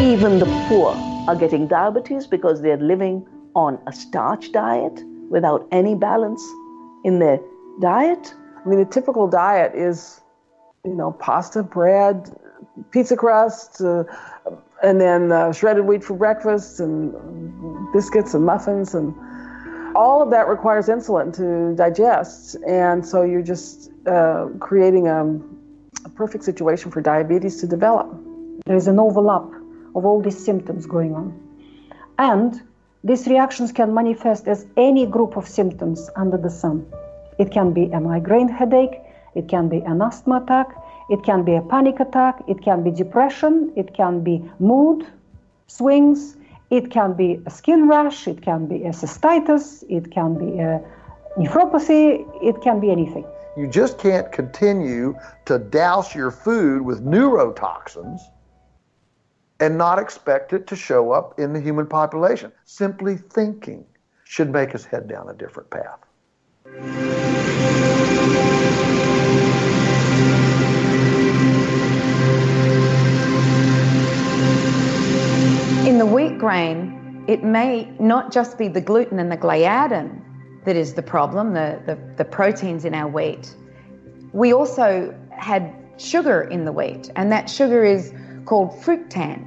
Even 0.01 0.39
the 0.39 0.45
poor 0.67 0.93
are 1.27 1.35
getting 1.35 1.67
diabetes 1.67 2.27
because 2.27 2.61
they're 2.61 2.77
living 2.77 3.25
on 3.55 3.79
a 3.87 3.93
starch 3.93 4.51
diet 4.51 5.03
without 5.29 5.67
any 5.71 5.95
balance 5.95 6.43
in 7.05 7.19
their 7.19 7.39
diet. 7.79 8.33
I 8.65 8.67
mean, 8.67 8.79
the 8.79 8.85
typical 8.85 9.27
diet 9.27 9.73
is, 9.73 10.21
you 10.83 10.95
know, 10.95 11.13
pasta, 11.13 11.63
bread, 11.63 12.29
pizza 12.91 13.15
crust, 13.15 13.79
uh, 13.81 14.03
and 14.83 14.99
then 14.99 15.31
uh, 15.31 15.53
shredded 15.53 15.85
wheat 15.85 16.03
for 16.03 16.15
breakfast, 16.15 16.79
and 16.79 17.13
biscuits 17.93 18.33
and 18.33 18.45
muffins, 18.45 18.93
and 18.93 19.15
all 19.95 20.21
of 20.21 20.29
that 20.31 20.47
requires 20.47 20.87
insulin 20.87 21.33
to 21.35 21.73
digest. 21.75 22.57
And 22.67 23.05
so 23.05 23.23
you're 23.23 23.41
just 23.41 23.91
uh, 24.05 24.47
creating 24.59 25.07
a, 25.07 25.25
a 26.03 26.09
perfect 26.09 26.43
situation 26.43 26.91
for 26.91 27.01
diabetes 27.01 27.61
to 27.61 27.67
develop. 27.67 28.13
There 28.65 28.75
is 28.75 28.87
an 28.87 28.99
overlap 28.99 29.54
of 29.95 30.05
all 30.05 30.21
these 30.21 30.43
symptoms 30.43 30.85
going 30.85 31.15
on. 31.15 31.33
And 32.19 32.61
these 33.03 33.27
reactions 33.27 33.71
can 33.71 33.93
manifest 33.93 34.47
as 34.47 34.65
any 34.77 35.05
group 35.05 35.37
of 35.37 35.47
symptoms 35.47 36.09
under 36.15 36.37
the 36.37 36.49
sun. 36.49 36.85
It 37.37 37.51
can 37.51 37.73
be 37.73 37.85
a 37.91 37.99
migraine 37.99 38.49
headache, 38.49 38.99
it 39.35 39.47
can 39.47 39.69
be 39.69 39.79
an 39.81 40.01
asthma 40.01 40.41
attack, 40.41 40.69
it 41.09 41.23
can 41.23 41.43
be 41.43 41.55
a 41.55 41.61
panic 41.61 41.99
attack, 41.99 42.43
it 42.47 42.61
can 42.61 42.83
be 42.83 42.91
depression, 42.91 43.71
it 43.75 43.93
can 43.93 44.23
be 44.23 44.43
mood 44.59 45.05
swings, 45.67 46.37
it 46.69 46.89
can 46.89 47.13
be 47.13 47.39
a 47.45 47.49
skin 47.49 47.87
rash, 47.87 48.27
it 48.27 48.41
can 48.41 48.65
be 48.65 48.83
a 48.85 48.89
cystitis, 48.89 49.83
it 49.89 50.11
can 50.11 50.37
be 50.37 50.59
a 50.59 50.81
nephropathy, 51.37 52.25
it 52.41 52.61
can 52.61 52.79
be 52.79 52.89
anything. 52.89 53.25
You 53.57 53.67
just 53.67 53.99
can't 53.99 54.31
continue 54.31 55.15
to 55.45 55.59
douse 55.59 56.15
your 56.15 56.31
food 56.31 56.81
with 56.81 57.05
neurotoxins 57.05 58.19
and 59.59 59.77
not 59.77 59.99
expect 59.99 60.53
it 60.53 60.67
to 60.67 60.75
show 60.75 61.11
up 61.11 61.39
in 61.39 61.53
the 61.53 61.61
human 61.61 61.87
population. 61.87 62.51
Simply 62.65 63.15
thinking 63.17 63.85
should 64.25 64.51
make 64.51 64.75
us 64.75 64.85
head 64.85 65.07
down 65.07 65.29
a 65.29 65.33
different 65.33 65.69
path. 65.69 65.99
In 75.85 75.99
the 75.99 76.05
wheat 76.05 76.37
grain, 76.39 77.23
it 77.27 77.43
may 77.43 77.91
not 77.99 78.31
just 78.31 78.57
be 78.57 78.67
the 78.67 78.81
gluten 78.81 79.19
and 79.19 79.31
the 79.31 79.37
gliadin 79.37 80.21
that 80.65 80.75
is 80.75 80.95
the 80.95 81.03
problem, 81.03 81.53
the, 81.53 81.79
the, 81.85 81.97
the 82.17 82.25
proteins 82.25 82.85
in 82.85 82.95
our 82.95 83.07
wheat. 83.07 83.55
We 84.33 84.51
also 84.51 85.15
had 85.29 85.73
sugar 85.97 86.41
in 86.41 86.65
the 86.65 86.71
wheat, 86.71 87.11
and 87.15 87.31
that 87.31 87.49
sugar 87.49 87.85
is 87.85 88.13
called 88.45 88.71
fructan. 88.81 89.45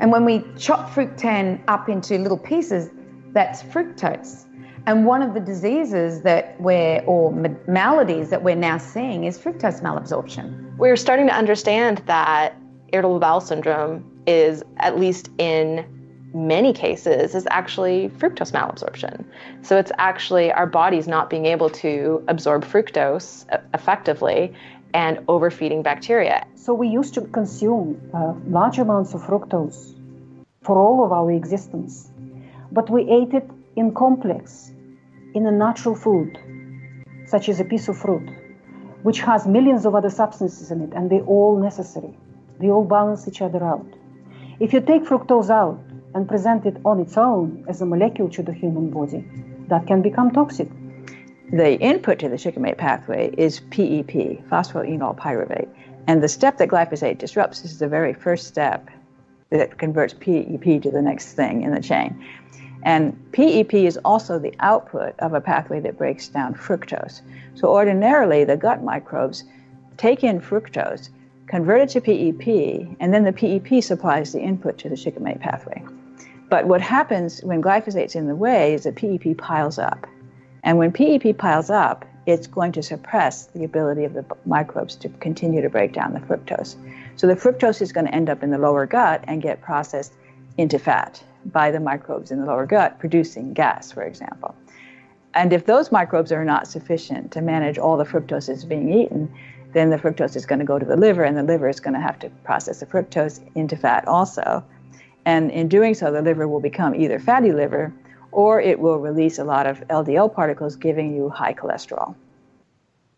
And 0.00 0.10
when 0.12 0.24
we 0.24 0.44
chop 0.58 0.90
fructan 0.90 1.60
up 1.68 1.88
into 1.88 2.18
little 2.18 2.38
pieces, 2.38 2.90
that's 3.32 3.62
fructose. 3.62 4.44
And 4.86 5.06
one 5.06 5.22
of 5.22 5.32
the 5.32 5.40
diseases 5.40 6.22
that 6.22 6.60
we're, 6.60 7.02
or 7.06 7.32
maladies 7.66 8.30
that 8.30 8.42
we're 8.42 8.54
now 8.54 8.76
seeing 8.76 9.24
is 9.24 9.38
fructose 9.38 9.80
malabsorption. 9.80 10.76
We're 10.76 10.96
starting 10.96 11.26
to 11.28 11.34
understand 11.34 12.02
that 12.06 12.54
irritable 12.92 13.18
bowel 13.18 13.40
syndrome 13.40 14.04
is, 14.26 14.62
at 14.78 14.98
least 14.98 15.30
in 15.38 15.86
many 16.34 16.72
cases, 16.72 17.34
is 17.34 17.46
actually 17.50 18.10
fructose 18.18 18.52
malabsorption. 18.52 19.24
So 19.62 19.78
it's 19.78 19.92
actually 19.98 20.52
our 20.52 20.66
bodies 20.66 21.08
not 21.08 21.30
being 21.30 21.46
able 21.46 21.70
to 21.70 22.22
absorb 22.28 22.64
fructose 22.64 23.46
effectively 23.72 24.52
and 24.94 25.18
overfeeding 25.28 25.82
bacteria. 25.82 26.46
So 26.54 26.72
we 26.72 26.88
used 26.88 27.14
to 27.14 27.22
consume 27.22 28.00
uh, 28.14 28.34
large 28.46 28.78
amounts 28.78 29.12
of 29.12 29.22
fructose 29.22 29.92
for 30.62 30.78
all 30.78 31.04
of 31.04 31.12
our 31.12 31.30
existence, 31.32 32.10
but 32.70 32.88
we 32.88 33.02
ate 33.10 33.34
it 33.34 33.50
in 33.76 33.92
complex, 33.92 34.70
in 35.34 35.46
a 35.46 35.50
natural 35.50 35.96
food, 35.96 36.38
such 37.26 37.48
as 37.48 37.58
a 37.58 37.64
piece 37.64 37.88
of 37.88 37.98
fruit, 37.98 38.30
which 39.02 39.20
has 39.20 39.46
millions 39.46 39.84
of 39.84 39.94
other 39.96 40.10
substances 40.10 40.70
in 40.70 40.80
it, 40.80 40.92
and 40.94 41.10
they're 41.10 41.26
all 41.26 41.60
necessary. 41.60 42.16
They 42.60 42.70
all 42.70 42.84
balance 42.84 43.26
each 43.26 43.42
other 43.42 43.62
out. 43.62 43.86
If 44.60 44.72
you 44.72 44.80
take 44.80 45.02
fructose 45.02 45.50
out 45.50 45.80
and 46.14 46.28
present 46.28 46.64
it 46.66 46.76
on 46.84 47.00
its 47.00 47.18
own 47.18 47.64
as 47.68 47.82
a 47.82 47.86
molecule 47.86 48.30
to 48.30 48.42
the 48.44 48.52
human 48.52 48.90
body, 48.90 49.24
that 49.66 49.88
can 49.88 50.02
become 50.02 50.30
toxic. 50.30 50.68
The 51.52 51.78
input 51.78 52.18
to 52.20 52.28
the 52.28 52.38
shikimate 52.38 52.78
pathway 52.78 53.32
is 53.36 53.60
PEP, 53.60 54.48
phosphoenol 54.48 55.16
pyruvate. 55.16 55.68
And 56.06 56.22
the 56.22 56.28
step 56.28 56.58
that 56.58 56.68
glyphosate 56.68 57.18
disrupts 57.18 57.64
is 57.64 57.78
the 57.78 57.88
very 57.88 58.12
first 58.14 58.46
step 58.46 58.88
that 59.50 59.78
converts 59.78 60.14
PEP 60.14 60.82
to 60.82 60.90
the 60.90 61.02
next 61.02 61.34
thing 61.34 61.62
in 61.62 61.72
the 61.72 61.80
chain. 61.80 62.24
And 62.82 63.16
PEP 63.32 63.74
is 63.74 63.98
also 64.04 64.38
the 64.38 64.54
output 64.60 65.14
of 65.18 65.32
a 65.32 65.40
pathway 65.40 65.80
that 65.80 65.96
breaks 65.96 66.28
down 66.28 66.54
fructose. 66.54 67.22
So 67.54 67.68
ordinarily, 67.68 68.44
the 68.44 68.56
gut 68.56 68.82
microbes 68.82 69.44
take 69.96 70.24
in 70.24 70.40
fructose 70.40 71.08
convert 71.46 71.82
it 71.82 71.88
to 71.90 72.00
PEP, 72.00 72.96
and 73.00 73.12
then 73.12 73.24
the 73.24 73.32
PEP 73.32 73.82
supplies 73.82 74.32
the 74.32 74.40
input 74.40 74.78
to 74.78 74.88
the 74.88 74.96
shikimate 74.96 75.40
pathway. 75.40 75.82
But 76.48 76.66
what 76.66 76.80
happens 76.80 77.40
when 77.42 77.62
glyphosate's 77.62 78.14
in 78.14 78.26
the 78.26 78.36
way 78.36 78.74
is 78.74 78.84
that 78.84 78.96
PEP 78.96 79.36
piles 79.38 79.78
up. 79.78 80.06
And 80.64 80.78
when 80.78 80.92
PEP 80.92 81.36
piles 81.38 81.70
up, 81.70 82.04
it's 82.26 82.46
going 82.46 82.72
to 82.72 82.82
suppress 82.82 83.46
the 83.46 83.64
ability 83.64 84.04
of 84.04 84.14
the 84.14 84.24
microbes 84.46 84.96
to 84.96 85.10
continue 85.10 85.60
to 85.60 85.68
break 85.68 85.92
down 85.92 86.14
the 86.14 86.20
fructose. 86.20 86.74
So 87.16 87.26
the 87.26 87.36
fructose 87.36 87.82
is 87.82 87.92
going 87.92 88.06
to 88.06 88.14
end 88.14 88.30
up 88.30 88.42
in 88.42 88.50
the 88.50 88.58
lower 88.58 88.86
gut 88.86 89.22
and 89.28 89.42
get 89.42 89.60
processed 89.60 90.14
into 90.56 90.78
fat 90.78 91.22
by 91.46 91.70
the 91.70 91.80
microbes 91.80 92.30
in 92.30 92.40
the 92.40 92.46
lower 92.46 92.64
gut, 92.64 92.98
producing 92.98 93.52
gas, 93.52 93.92
for 93.92 94.02
example. 94.02 94.54
And 95.34 95.52
if 95.52 95.66
those 95.66 95.92
microbes 95.92 96.32
are 96.32 96.44
not 96.44 96.66
sufficient 96.66 97.30
to 97.32 97.42
manage 97.42 97.76
all 97.76 97.98
the 97.98 98.04
fructose 98.04 98.46
that's 98.46 98.64
being 98.64 98.90
eaten, 98.90 99.30
then 99.74 99.90
the 99.90 99.98
fructose 99.98 100.36
is 100.36 100.46
going 100.46 100.60
to 100.60 100.64
go 100.64 100.78
to 100.78 100.86
the 100.86 100.96
liver, 100.96 101.24
and 101.24 101.36
the 101.36 101.42
liver 101.42 101.68
is 101.68 101.80
going 101.80 101.94
to 101.94 102.00
have 102.00 102.18
to 102.20 102.30
process 102.44 102.80
the 102.80 102.86
fructose 102.86 103.40
into 103.54 103.76
fat 103.76 104.06
also. 104.06 104.64
And 105.26 105.50
in 105.50 105.68
doing 105.68 105.94
so, 105.94 106.12
the 106.12 106.22
liver 106.22 106.46
will 106.46 106.60
become 106.60 106.94
either 106.94 107.18
fatty 107.18 107.52
liver 107.52 107.92
or 108.34 108.60
it 108.60 108.80
will 108.80 108.98
release 108.98 109.38
a 109.38 109.44
lot 109.44 109.66
of 109.66 109.78
LDL 109.88 110.34
particles, 110.34 110.74
giving 110.74 111.14
you 111.14 111.28
high 111.28 111.54
cholesterol. 111.54 112.16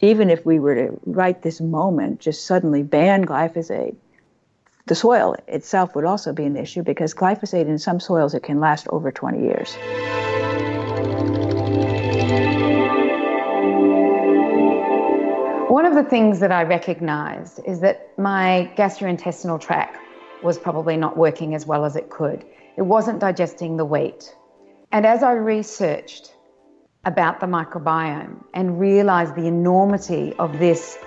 Even 0.01 0.29
if 0.29 0.45
we 0.45 0.59
were 0.59 0.75
to, 0.75 1.01
right 1.07 1.41
this 1.41 1.59
moment, 1.59 2.21
just 2.21 2.45
suddenly 2.45 2.83
ban 2.83 3.25
glyphosate, 3.25 3.97
the 4.85 4.95
soil 4.95 5.35
itself 5.49 5.95
would 5.95 6.05
also 6.05 6.35
be 6.35 6.45
an 6.45 6.55
issue 6.55 6.83
because 6.83 7.14
glyphosate 7.14 7.67
in 7.67 7.79
some 7.79 7.99
soils 7.99 8.35
it 8.35 8.43
can 8.43 8.61
last 8.61 8.87
over 8.89 9.11
20 9.11 9.41
years. 9.41 9.75
One 15.71 15.87
of 15.87 15.95
the 15.95 16.05
things 16.05 16.41
that 16.41 16.53
I 16.53 16.62
recognized 16.62 17.61
is 17.67 17.81
that 17.81 18.17
my 18.19 18.71
gastrointestinal 18.77 19.61
tract 19.61 19.99
was 20.43 20.59
probably 20.59 20.99
not 20.99 21.17
working 21.17 21.55
as 21.55 21.67
well 21.67 21.87
as 21.87 21.97
it 21.97 22.11
could. 22.11 22.45
It 22.77 22.83
wasn't 22.83 23.19
digesting 23.19 23.79
the 23.79 23.85
wheat. 23.87 24.37
And 24.93 25.05
as 25.05 25.22
I 25.22 25.32
researched 25.32 26.34
about 27.05 27.41
the 27.41 27.47
microbiome 27.47 28.45
and 28.55 28.80
realized 28.80 29.34
the 29.34 29.47
enormity 29.47 30.34
of 30.39 30.59
this 30.59 30.99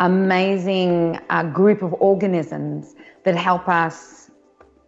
amazing 0.00 1.18
uh, 1.30 1.42
group 1.44 1.82
of 1.82 1.92
organisms 1.94 2.94
that 3.24 3.36
help 3.36 3.68
us 3.68 4.30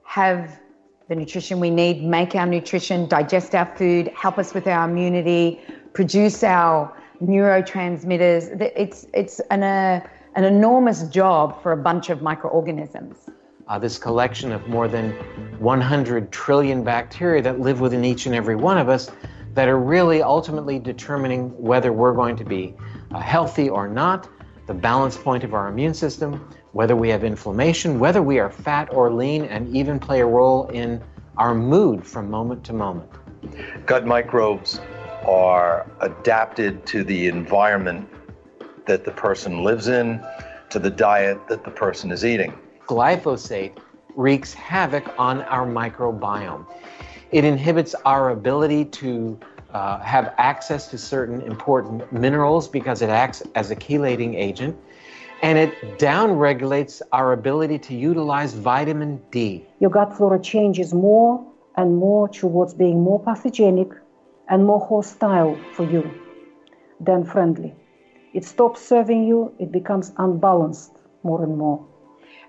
have 0.04 0.60
the 1.08 1.16
nutrition 1.16 1.58
we 1.58 1.70
need, 1.70 2.04
make 2.04 2.34
our 2.34 2.46
nutrition, 2.46 3.08
digest 3.08 3.54
our 3.54 3.66
food, 3.76 4.12
help 4.16 4.38
us 4.38 4.54
with 4.54 4.66
our 4.66 4.88
immunity, 4.88 5.60
produce 5.92 6.44
our 6.44 6.96
neurotransmitters. 7.20 8.60
It's, 8.76 9.06
it's 9.12 9.40
an, 9.50 9.62
uh, 9.62 10.06
an 10.36 10.44
enormous 10.44 11.02
job 11.08 11.60
for 11.62 11.72
a 11.72 11.76
bunch 11.76 12.10
of 12.10 12.22
microorganisms. 12.22 13.28
Uh, 13.70 13.78
this 13.78 13.98
collection 13.98 14.50
of 14.50 14.66
more 14.66 14.88
than 14.88 15.12
100 15.60 16.32
trillion 16.32 16.82
bacteria 16.82 17.40
that 17.40 17.60
live 17.60 17.80
within 17.80 18.04
each 18.04 18.26
and 18.26 18.34
every 18.34 18.56
one 18.56 18.76
of 18.76 18.88
us 18.88 19.12
that 19.54 19.68
are 19.68 19.78
really 19.78 20.22
ultimately 20.22 20.80
determining 20.80 21.50
whether 21.56 21.92
we're 21.92 22.12
going 22.12 22.34
to 22.34 22.44
be 22.44 22.74
uh, 23.12 23.20
healthy 23.20 23.68
or 23.70 23.86
not, 23.86 24.28
the 24.66 24.74
balance 24.74 25.16
point 25.16 25.44
of 25.44 25.54
our 25.54 25.68
immune 25.68 25.94
system, 25.94 26.52
whether 26.72 26.96
we 26.96 27.08
have 27.08 27.22
inflammation, 27.22 28.00
whether 28.00 28.22
we 28.22 28.40
are 28.40 28.50
fat 28.50 28.92
or 28.92 29.12
lean, 29.12 29.44
and 29.44 29.72
even 29.76 30.00
play 30.00 30.18
a 30.18 30.26
role 30.26 30.66
in 30.70 31.00
our 31.36 31.54
mood 31.54 32.04
from 32.04 32.28
moment 32.28 32.64
to 32.64 32.72
moment. 32.72 33.08
Gut 33.86 34.04
microbes 34.04 34.80
are 35.24 35.88
adapted 36.00 36.84
to 36.86 37.04
the 37.04 37.28
environment 37.28 38.08
that 38.86 39.04
the 39.04 39.12
person 39.12 39.62
lives 39.62 39.86
in, 39.86 40.20
to 40.70 40.80
the 40.80 40.90
diet 40.90 41.38
that 41.46 41.62
the 41.62 41.70
person 41.70 42.10
is 42.10 42.24
eating. 42.24 42.52
Glyphosate 42.90 43.78
wreaks 44.16 44.52
havoc 44.52 45.14
on 45.16 45.42
our 45.42 45.64
microbiome. 45.64 46.66
It 47.30 47.44
inhibits 47.44 47.94
our 48.04 48.30
ability 48.30 48.86
to 48.86 49.38
uh, 49.72 50.00
have 50.00 50.34
access 50.38 50.88
to 50.88 50.98
certain 50.98 51.40
important 51.42 52.12
minerals 52.12 52.66
because 52.66 53.00
it 53.00 53.08
acts 53.08 53.44
as 53.54 53.70
a 53.70 53.76
chelating 53.76 54.34
agent, 54.34 54.76
and 55.42 55.56
it 55.56 56.00
downregulates 56.00 57.00
our 57.12 57.32
ability 57.32 57.78
to 57.78 57.94
utilize 57.94 58.54
vitamin 58.54 59.22
D. 59.30 59.64
Your 59.78 59.90
gut 59.90 60.12
flora 60.16 60.40
changes 60.40 60.92
more 60.92 61.46
and 61.76 61.96
more 61.96 62.28
towards 62.28 62.74
being 62.74 63.04
more 63.04 63.20
pathogenic 63.20 63.92
and 64.48 64.66
more 64.66 64.84
hostile 64.84 65.56
for 65.74 65.84
you 65.84 66.10
than 66.98 67.24
friendly. 67.24 67.72
It 68.34 68.44
stops 68.44 68.82
serving 68.82 69.22
you, 69.28 69.54
it 69.60 69.70
becomes 69.70 70.10
unbalanced 70.16 70.90
more 71.22 71.44
and 71.44 71.56
more. 71.56 71.86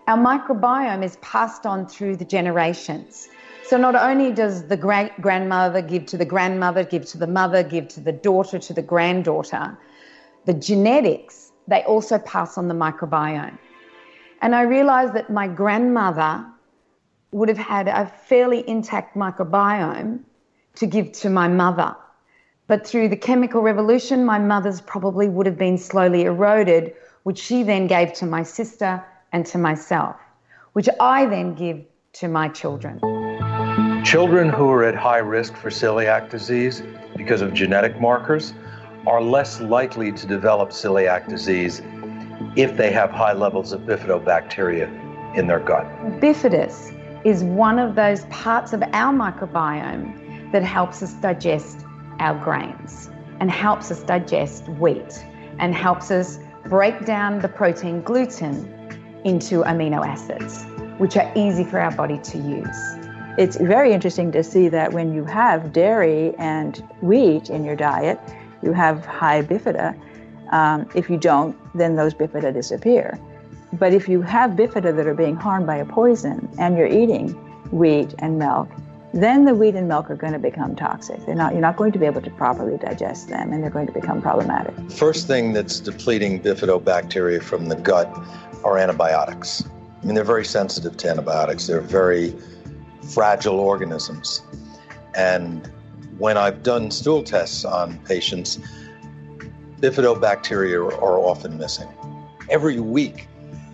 Our 0.07 0.17
microbiome 0.17 1.03
is 1.03 1.17
passed 1.17 1.65
on 1.65 1.87
through 1.87 2.15
the 2.17 2.25
generations. 2.25 3.29
So 3.63 3.77
not 3.77 3.95
only 3.95 4.31
does 4.31 4.67
the 4.67 4.75
great 4.75 5.11
grandmother 5.21 5.81
give 5.81 6.05
to 6.07 6.17
the 6.17 6.25
grandmother, 6.25 6.83
give 6.83 7.05
to 7.09 7.17
the 7.17 7.27
mother, 7.27 7.63
give 7.63 7.87
to 7.89 7.99
the 7.99 8.11
daughter, 8.11 8.57
to 8.59 8.73
the 8.73 8.81
granddaughter, 8.81 9.77
the 10.45 10.53
genetics, 10.53 11.51
they 11.67 11.83
also 11.83 12.17
pass 12.17 12.57
on 12.57 12.67
the 12.67 12.73
microbiome. 12.73 13.57
And 14.41 14.55
I 14.55 14.63
realized 14.63 15.13
that 15.13 15.29
my 15.29 15.47
grandmother 15.47 16.45
would 17.31 17.47
have 17.47 17.59
had 17.59 17.87
a 17.87 18.07
fairly 18.07 18.67
intact 18.67 19.15
microbiome 19.15 20.21
to 20.75 20.87
give 20.87 21.11
to 21.13 21.29
my 21.29 21.47
mother. 21.47 21.95
But 22.67 22.87
through 22.87 23.09
the 23.09 23.17
chemical 23.17 23.61
revolution, 23.61 24.25
my 24.25 24.39
mother's 24.39 24.81
probably 24.81 25.29
would 25.29 25.45
have 25.45 25.57
been 25.57 25.77
slowly 25.77 26.23
eroded, 26.23 26.93
which 27.23 27.37
she 27.37 27.63
then 27.63 27.85
gave 27.87 28.13
to 28.13 28.25
my 28.25 28.43
sister 28.43 29.03
and 29.31 29.45
to 29.47 29.57
myself, 29.57 30.15
which 30.73 30.89
I 30.99 31.25
then 31.25 31.55
give 31.55 31.83
to 32.13 32.27
my 32.27 32.49
children. 32.49 32.99
Children 34.03 34.49
who 34.49 34.69
are 34.69 34.83
at 34.83 34.95
high 34.95 35.19
risk 35.19 35.55
for 35.55 35.69
celiac 35.69 36.29
disease 36.29 36.83
because 37.15 37.41
of 37.41 37.53
genetic 37.53 37.99
markers 37.99 38.53
are 39.07 39.21
less 39.21 39.61
likely 39.61 40.11
to 40.11 40.27
develop 40.27 40.69
celiac 40.69 41.27
disease 41.27 41.81
if 42.55 42.75
they 42.77 42.91
have 42.91 43.09
high 43.11 43.33
levels 43.33 43.71
of 43.71 43.81
bifidobacteria 43.81 44.87
in 45.37 45.47
their 45.47 45.59
gut. 45.59 45.85
Bifidus 46.19 46.97
is 47.25 47.43
one 47.43 47.79
of 47.79 47.95
those 47.95 48.25
parts 48.25 48.73
of 48.73 48.81
our 48.93 49.13
microbiome 49.13 50.51
that 50.51 50.63
helps 50.63 51.01
us 51.01 51.13
digest 51.13 51.85
our 52.19 52.37
grains 52.43 53.09
and 53.39 53.49
helps 53.49 53.91
us 53.91 54.03
digest 54.03 54.67
wheat 54.69 55.23
and 55.59 55.73
helps 55.73 56.11
us 56.11 56.39
break 56.65 57.05
down 57.05 57.39
the 57.39 57.47
protein 57.47 58.01
gluten 58.01 58.80
into 59.23 59.63
amino 59.63 60.05
acids, 60.05 60.63
which 60.97 61.17
are 61.17 61.31
easy 61.35 61.63
for 61.63 61.79
our 61.79 61.91
body 61.91 62.17
to 62.19 62.37
use. 62.37 62.77
It's 63.37 63.55
very 63.57 63.93
interesting 63.93 64.31
to 64.33 64.43
see 64.43 64.67
that 64.69 64.91
when 64.91 65.13
you 65.13 65.23
have 65.25 65.71
dairy 65.71 66.35
and 66.37 66.77
wheat 67.01 67.49
in 67.49 67.63
your 67.63 67.75
diet, 67.75 68.19
you 68.61 68.73
have 68.73 69.05
high 69.05 69.41
bifida. 69.41 69.97
Um, 70.51 70.89
if 70.95 71.09
you 71.09 71.17
don't, 71.17 71.55
then 71.73 71.95
those 71.95 72.13
bifida 72.13 72.53
disappear. 72.53 73.17
But 73.73 73.93
if 73.93 74.09
you 74.09 74.21
have 74.21 74.51
bifida 74.51 74.95
that 74.95 75.07
are 75.07 75.13
being 75.13 75.37
harmed 75.37 75.65
by 75.65 75.77
a 75.77 75.85
poison 75.85 76.49
and 76.59 76.77
you're 76.77 76.87
eating 76.87 77.29
wheat 77.71 78.13
and 78.19 78.37
milk, 78.37 78.69
then 79.13 79.45
the 79.45 79.53
wheat 79.53 79.75
and 79.75 79.87
milk 79.87 80.09
are 80.09 80.15
going 80.15 80.33
to 80.33 80.39
become 80.39 80.75
toxic. 80.75 81.25
They're 81.25 81.35
not, 81.35 81.51
you're 81.51 81.61
not 81.61 81.75
going 81.75 81.91
to 81.91 81.99
be 81.99 82.05
able 82.05 82.21
to 82.21 82.29
properly 82.31 82.77
digest 82.77 83.27
them 83.27 83.51
and 83.51 83.61
they're 83.61 83.69
going 83.69 83.87
to 83.87 83.93
become 83.93 84.21
problematic. 84.21 84.73
First 84.91 85.27
thing 85.27 85.51
that's 85.53 85.79
depleting 85.79 86.41
bifidobacteria 86.41 87.43
from 87.43 87.67
the 87.67 87.75
gut 87.75 88.07
are 88.63 88.77
antibiotics. 88.77 89.63
I 90.01 90.05
mean, 90.05 90.15
they're 90.15 90.23
very 90.23 90.45
sensitive 90.45 90.97
to 90.97 91.09
antibiotics. 91.09 91.67
They're 91.67 91.81
very 91.81 92.33
fragile 93.13 93.59
organisms. 93.59 94.41
And 95.13 95.69
when 96.17 96.37
I've 96.37 96.63
done 96.63 96.89
stool 96.89 97.23
tests 97.23 97.65
on 97.65 97.97
patients, 98.05 98.59
bifidobacteria 99.79 100.85
are 101.01 101.19
often 101.19 101.57
missing. 101.57 101.89
Every 102.49 102.79
week, 102.79 103.27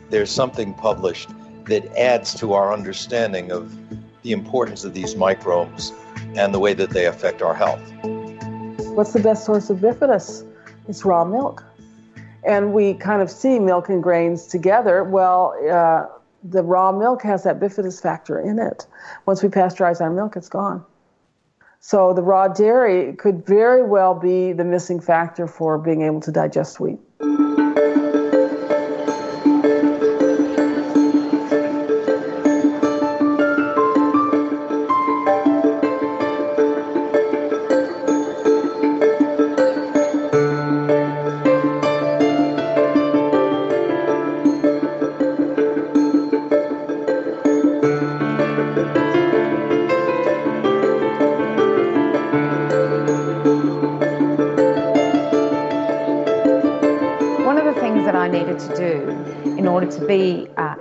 there's 0.09 0.31
something 0.31 0.73
published 0.73 1.29
that 1.67 1.85
adds 1.97 2.33
to 2.35 2.53
our 2.53 2.73
understanding 2.73 3.51
of 3.51 3.75
the 4.23 4.31
importance 4.31 4.83
of 4.83 4.93
these 4.93 5.15
microbes 5.15 5.93
and 6.35 6.53
the 6.53 6.59
way 6.59 6.73
that 6.73 6.89
they 6.89 7.05
affect 7.05 7.41
our 7.41 7.53
health. 7.53 7.81
What's 8.95 9.13
the 9.13 9.19
best 9.19 9.45
source 9.45 9.69
of 9.69 9.77
bifidus? 9.77 10.45
It's 10.87 11.05
raw 11.05 11.23
milk. 11.23 11.63
And 12.43 12.73
we 12.73 12.93
kind 12.93 13.21
of 13.21 13.29
see 13.29 13.59
milk 13.59 13.89
and 13.89 14.01
grains 14.01 14.47
together. 14.47 15.03
Well, 15.03 15.53
uh, 15.69 16.07
the 16.43 16.63
raw 16.63 16.91
milk 16.91 17.21
has 17.23 17.43
that 17.43 17.59
bifidus 17.59 18.01
factor 18.01 18.39
in 18.39 18.59
it. 18.59 18.87
Once 19.25 19.43
we 19.43 19.49
pasteurize 19.49 20.01
our 20.01 20.09
milk, 20.09 20.35
it's 20.35 20.49
gone. 20.49 20.83
So 21.79 22.13
the 22.13 22.23
raw 22.23 22.47
dairy 22.47 23.13
could 23.13 23.45
very 23.45 23.83
well 23.83 24.13
be 24.13 24.51
the 24.53 24.63
missing 24.63 24.99
factor 24.99 25.47
for 25.47 25.77
being 25.77 26.01
able 26.01 26.21
to 26.21 26.31
digest 26.31 26.79
wheat. 26.79 26.99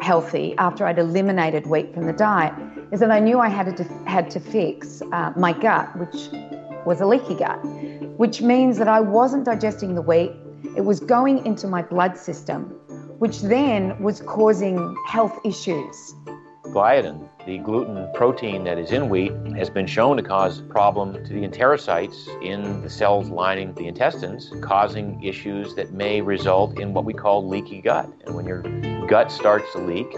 Healthy 0.07 0.55
after 0.59 0.87
I'd 0.87 1.01
eliminated 1.01 1.67
wheat 1.67 1.93
from 1.93 2.07
the 2.07 2.13
diet 2.13 2.55
is 2.93 3.01
that 3.01 3.11
I 3.11 3.19
knew 3.19 3.41
I 3.41 3.49
had 3.49 3.77
to, 3.77 3.85
had 4.07 4.31
to 4.31 4.39
fix 4.39 5.03
uh, 5.03 5.33
my 5.37 5.53
gut, 5.53 5.87
which 5.99 6.29
was 6.87 7.01
a 7.01 7.07
leaky 7.07 7.35
gut, 7.35 7.59
which 8.17 8.41
means 8.41 8.79
that 8.79 8.87
I 8.87 9.01
wasn't 9.01 9.45
digesting 9.45 9.97
the 9.97 10.03
wheat. 10.03 10.31
It 10.77 10.85
was 10.85 11.01
going 11.01 11.45
into 11.45 11.67
my 11.67 11.83
blood 11.83 12.17
system, 12.17 12.61
which 13.19 13.41
then 13.41 14.01
was 14.01 14.21
causing 14.21 14.77
health 15.09 15.37
issues. 15.45 16.15
Gliadin, 16.67 17.29
the 17.47 17.59
gluten 17.59 18.09
protein 18.13 18.65
that 18.65 18.77
is 18.77 18.91
in 18.91 19.09
wheat, 19.09 19.33
has 19.57 19.71
been 19.71 19.87
shown 19.87 20.17
to 20.17 20.23
cause 20.23 20.63
problem 20.63 21.13
to 21.25 21.33
the 21.33 21.47
enterocytes 21.47 22.27
in 22.43 22.83
the 22.83 22.91
cells 22.91 23.29
lining 23.29 23.73
the 23.75 23.87
intestines, 23.87 24.53
causing 24.61 25.23
issues 25.23 25.75
that 25.77 25.93
may 25.93 26.21
result 26.21 26.79
in 26.81 26.93
what 26.93 27.05
we 27.05 27.15
call 27.15 27.49
leaky 27.49 27.81
gut. 27.81 28.11
And 28.27 28.35
when 28.35 28.47
your 28.47 28.63
gut 29.07 29.31
starts 29.31 29.71
to 29.73 29.79
leak, 29.79 30.09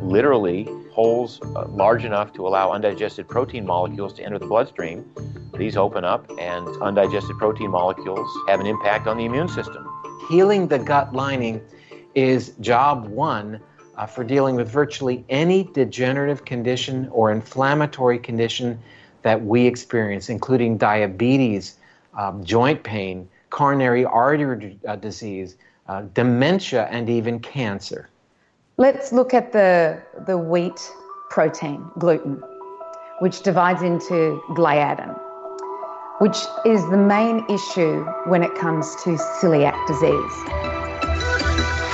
literally 0.00 0.68
holes 0.92 1.40
uh, 1.42 1.66
large 1.66 2.04
enough 2.04 2.32
to 2.34 2.46
allow 2.46 2.70
undigested 2.70 3.28
protein 3.28 3.66
molecules 3.66 4.14
to 4.14 4.22
enter 4.22 4.38
the 4.38 4.46
bloodstream, 4.46 5.04
these 5.58 5.76
open 5.76 6.04
up 6.04 6.30
and 6.38 6.68
undigested 6.80 7.36
protein 7.38 7.70
molecules 7.70 8.30
have 8.46 8.60
an 8.60 8.66
impact 8.66 9.08
on 9.08 9.18
the 9.18 9.24
immune 9.24 9.48
system. 9.48 9.84
Healing 10.28 10.68
the 10.68 10.78
gut 10.78 11.12
lining 11.12 11.60
is 12.14 12.50
job 12.60 13.08
one 13.08 13.60
uh, 13.96 14.06
for 14.06 14.24
dealing 14.24 14.56
with 14.56 14.68
virtually 14.68 15.24
any 15.28 15.64
degenerative 15.64 16.44
condition 16.44 17.08
or 17.10 17.32
inflammatory 17.32 18.18
condition 18.18 18.78
that 19.22 19.44
we 19.44 19.66
experience, 19.66 20.28
including 20.28 20.76
diabetes, 20.76 21.78
um, 22.14 22.44
joint 22.44 22.82
pain, 22.82 23.28
coronary 23.50 24.04
artery 24.04 24.78
uh, 24.86 24.96
disease, 24.96 25.56
uh, 25.88 26.02
dementia, 26.14 26.86
and 26.90 27.08
even 27.08 27.40
cancer. 27.40 28.08
Let's 28.76 29.12
look 29.12 29.32
at 29.32 29.52
the, 29.52 30.02
the 30.26 30.36
wheat 30.36 30.92
protein, 31.30 31.90
gluten, 31.98 32.42
which 33.20 33.42
divides 33.42 33.82
into 33.82 34.42
gliadin, 34.50 35.18
which 36.18 36.36
is 36.64 36.88
the 36.90 36.98
main 36.98 37.44
issue 37.48 38.04
when 38.26 38.42
it 38.42 38.54
comes 38.54 38.94
to 39.04 39.16
celiac 39.40 39.86
disease. 39.86 40.75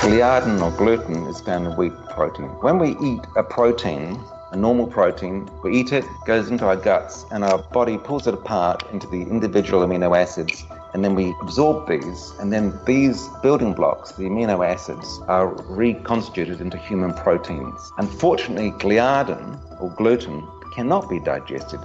Gliadin 0.03 0.61
or 0.61 0.71
gluten 0.77 1.25
is 1.27 1.39
found 1.39 1.65
in 1.65 1.71
wheat 1.77 1.93
protein. 2.09 2.49
When 2.59 2.77
we 2.77 2.97
eat 3.01 3.21
a 3.37 3.43
protein 3.43 4.19
a 4.51 4.55
normal 4.55 4.85
protein, 4.85 5.49
we 5.63 5.75
eat 5.79 5.91
it, 5.91 6.05
goes 6.27 6.49
into 6.49 6.65
our 6.65 6.75
guts, 6.75 7.25
and 7.31 7.43
our 7.43 7.57
body 7.57 7.97
pulls 7.97 8.27
it 8.27 8.35
apart 8.35 8.83
into 8.91 9.07
the 9.07 9.21
individual 9.21 9.81
amino 9.81 10.15
acids 10.15 10.63
and 10.93 11.03
then 11.03 11.15
we 11.15 11.33
absorb 11.41 11.87
these, 11.87 12.33
and 12.39 12.53
then 12.53 12.79
these 12.85 13.27
building 13.41 13.73
blocks, 13.73 14.11
the 14.11 14.23
amino 14.25 14.65
acids, 14.65 15.21
are 15.27 15.47
reconstituted 15.47 16.61
into 16.61 16.77
human 16.77 17.13
proteins. 17.13 17.91
Unfortunately, 17.97 18.71
gliadin 18.71 19.59
or 19.81 19.89
gluten 19.91 20.47
cannot 20.75 21.09
be 21.09 21.19
digested. 21.19 21.79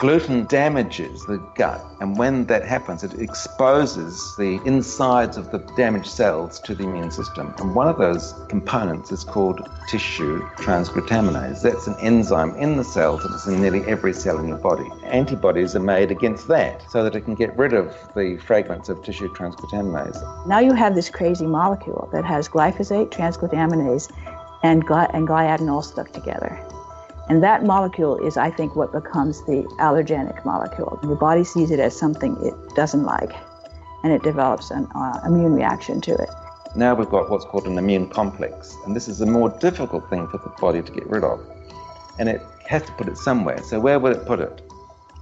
Gluten 0.00 0.46
damages 0.46 1.26
the 1.26 1.36
gut, 1.56 1.84
and 2.00 2.16
when 2.16 2.46
that 2.46 2.64
happens, 2.64 3.04
it 3.04 3.12
exposes 3.20 4.34
the 4.36 4.58
insides 4.64 5.36
of 5.36 5.50
the 5.50 5.58
damaged 5.76 6.06
cells 6.06 6.58
to 6.60 6.74
the 6.74 6.84
immune 6.84 7.10
system. 7.10 7.52
And 7.58 7.74
one 7.74 7.86
of 7.86 7.98
those 7.98 8.32
components 8.48 9.12
is 9.12 9.24
called 9.24 9.60
tissue 9.90 10.40
transglutaminase. 10.56 11.60
That's 11.60 11.86
an 11.86 11.96
enzyme 12.00 12.56
in 12.56 12.78
the 12.78 12.82
cells 12.82 13.22
that 13.24 13.34
is 13.34 13.46
in 13.46 13.60
nearly 13.60 13.82
every 13.82 14.14
cell 14.14 14.38
in 14.38 14.48
your 14.48 14.56
body. 14.56 14.88
Antibodies 15.04 15.76
are 15.76 15.80
made 15.80 16.10
against 16.10 16.48
that 16.48 16.82
so 16.90 17.04
that 17.04 17.14
it 17.14 17.26
can 17.26 17.34
get 17.34 17.54
rid 17.58 17.74
of 17.74 17.94
the 18.16 18.38
fragments 18.38 18.88
of 18.88 19.02
tissue 19.02 19.28
transglutaminase. 19.34 20.46
Now 20.46 20.60
you 20.60 20.72
have 20.72 20.94
this 20.94 21.10
crazy 21.10 21.46
molecule 21.46 22.08
that 22.14 22.24
has 22.24 22.48
glyphosate, 22.48 23.10
transglutaminase, 23.10 24.10
and, 24.62 24.82
gli- 24.86 25.10
and 25.12 25.28
gliadin 25.28 25.70
all 25.70 25.82
stuck 25.82 26.10
together. 26.12 26.58
And 27.30 27.44
that 27.44 27.64
molecule 27.64 28.16
is, 28.26 28.36
I 28.36 28.50
think, 28.50 28.74
what 28.74 28.90
becomes 28.90 29.40
the 29.44 29.62
allergenic 29.78 30.44
molecule. 30.44 30.98
Your 31.04 31.14
body 31.14 31.44
sees 31.44 31.70
it 31.70 31.78
as 31.78 31.96
something 31.96 32.36
it 32.42 32.54
doesn't 32.74 33.04
like, 33.04 33.30
and 34.02 34.12
it 34.12 34.24
develops 34.24 34.72
an 34.72 34.88
uh, 34.96 35.20
immune 35.24 35.52
reaction 35.52 36.00
to 36.00 36.14
it. 36.14 36.28
Now 36.74 36.96
we've 36.96 37.08
got 37.08 37.30
what's 37.30 37.44
called 37.44 37.68
an 37.68 37.78
immune 37.78 38.08
complex, 38.08 38.76
and 38.84 38.96
this 38.96 39.06
is 39.06 39.20
a 39.20 39.26
more 39.26 39.48
difficult 39.60 40.10
thing 40.10 40.26
for 40.26 40.38
the 40.38 40.48
body 40.60 40.82
to 40.82 40.90
get 40.90 41.06
rid 41.06 41.22
of. 41.22 41.38
And 42.18 42.28
it 42.28 42.42
has 42.66 42.82
to 42.82 42.92
put 42.94 43.06
it 43.06 43.16
somewhere. 43.16 43.62
So 43.62 43.78
where 43.78 44.00
will 44.00 44.10
it 44.10 44.26
put 44.26 44.40
it? 44.40 44.62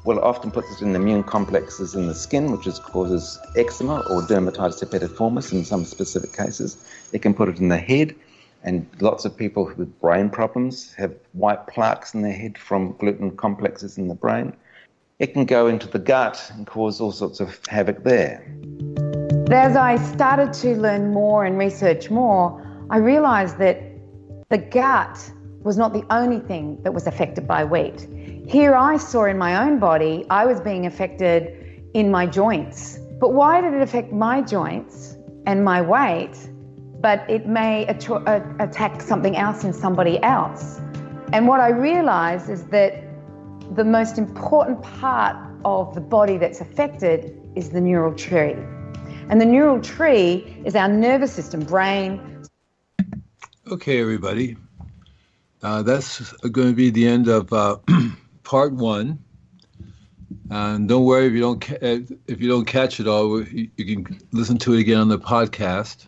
Well, 0.05 0.17
it 0.17 0.25
often 0.25 0.51
puts 0.51 0.81
it 0.81 0.81
in 0.81 0.97
immune 0.97 1.25
complexes 1.25 1.95
in 1.95 2.07
the 2.07 2.15
skin, 2.15 2.53
which 2.53 2.67
is, 2.67 2.79
causes 2.79 3.39
eczema 3.55 3.99
or 4.09 4.23
dermatitis 4.23 4.83
herpetiformis 4.83 5.53
in 5.53 5.63
some 5.63 5.85
specific 5.85 6.33
cases. 6.33 6.83
It 7.13 7.21
can 7.21 7.35
put 7.35 7.51
it 7.51 7.59
in 7.59 7.69
the 7.69 7.77
head, 7.77 8.15
and 8.63 8.87
lots 9.01 9.25
of 9.25 9.37
people 9.37 9.73
with 9.77 10.01
brain 10.01 10.31
problems 10.31 10.95
have 10.95 11.15
white 11.33 11.67
plaques 11.67 12.15
in 12.15 12.23
their 12.23 12.33
head 12.33 12.59
from 12.59 12.93
gluten 12.99 13.37
complexes 13.37 13.99
in 13.99 14.09
the 14.09 14.15
brain. 14.15 14.53
It 15.19 15.33
can 15.33 15.45
go 15.45 15.67
into 15.67 15.89
the 15.89 15.99
gut 15.99 16.51
and 16.55 16.67
cause 16.67 17.01
all 17.01 17.13
sorts 17.13 17.41
of 17.41 17.61
havoc 17.69 18.05
there. 18.05 18.47
As 19.51 19.77
I 19.77 19.97
started 19.97 20.53
to 20.55 20.77
learn 20.77 21.13
more 21.13 21.45
and 21.45 21.59
research 21.59 22.11
more, 22.11 22.65
I 22.91 22.99
realized 22.99 23.59
that 23.59 23.83
the 24.49 24.59
gut 24.59 25.19
was 25.63 25.77
not 25.77 25.93
the 25.93 26.05
only 26.11 26.41
thing 26.41 26.81
that 26.83 26.93
was 26.93 27.07
affected 27.07 27.47
by 27.47 27.65
wheat. 27.65 28.09
Here 28.47 28.75
I 28.75 28.97
saw 28.97 29.25
in 29.25 29.37
my 29.37 29.67
own 29.67 29.79
body, 29.79 30.25
I 30.31 30.47
was 30.47 30.61
being 30.61 30.87
affected 30.87 31.83
in 31.95 32.11
my 32.11 32.27
joints. 32.27 32.99
But 33.21 33.33
why 33.33 33.61
did 33.61 33.75
it 33.75 33.83
affect 33.83 34.13
my 34.13 34.41
joints 34.41 35.17
and 35.47 35.65
my 35.65 35.83
weight 35.83 36.37
but 37.01 37.29
it 37.31 37.47
may 37.47 37.87
attack 37.87 39.01
something 39.03 39.37
else 39.37 39.65
in 39.65 39.73
somebody 39.73 40.23
else. 40.23 40.81
And 41.33 41.47
what 41.47 41.61
I 41.61 41.69
realize 41.69 42.49
is 42.49 42.65
that 42.67 43.05
the 43.75 43.85
most 43.85 44.19
important 44.19 44.83
part 44.83 45.37
of 45.65 45.95
the 45.95 46.01
body 46.01 46.39
that's 46.39 46.61
affected 46.61 47.39
is 47.55 47.71
the 47.71 47.81
neural 47.81 48.15
tree. 48.15 48.57
And 49.29 49.41
the 49.41 49.45
neural 49.45 49.81
tree 49.81 50.57
is 50.65 50.75
our 50.75 50.89
nervous 50.89 51.33
system, 51.33 51.61
brain. 51.61 52.45
Okay, 53.71 54.01
everybody. 54.01 54.57
Uh, 55.63 55.83
that's 55.83 56.33
going 56.33 56.69
to 56.69 56.75
be 56.75 56.91
the 56.91 57.07
end 57.07 57.29
of 57.29 57.53
uh, 57.53 57.77
part 58.43 58.73
one. 58.73 59.19
And 60.51 60.89
don't 60.89 61.05
worry 61.05 61.27
if 61.27 61.33
you 61.35 61.41
don't 61.41 61.61
ca- 61.61 61.79
if 62.27 62.41
you 62.41 62.49
don't 62.49 62.65
catch 62.65 63.01
it 63.01 63.07
all. 63.07 63.43
You, 63.43 63.69
you 63.77 63.85
can 63.85 64.21
listen 64.33 64.57
to 64.59 64.73
it 64.73 64.81
again 64.81 64.99
on 64.99 65.09
the 65.09 65.19
podcast. 65.19 66.08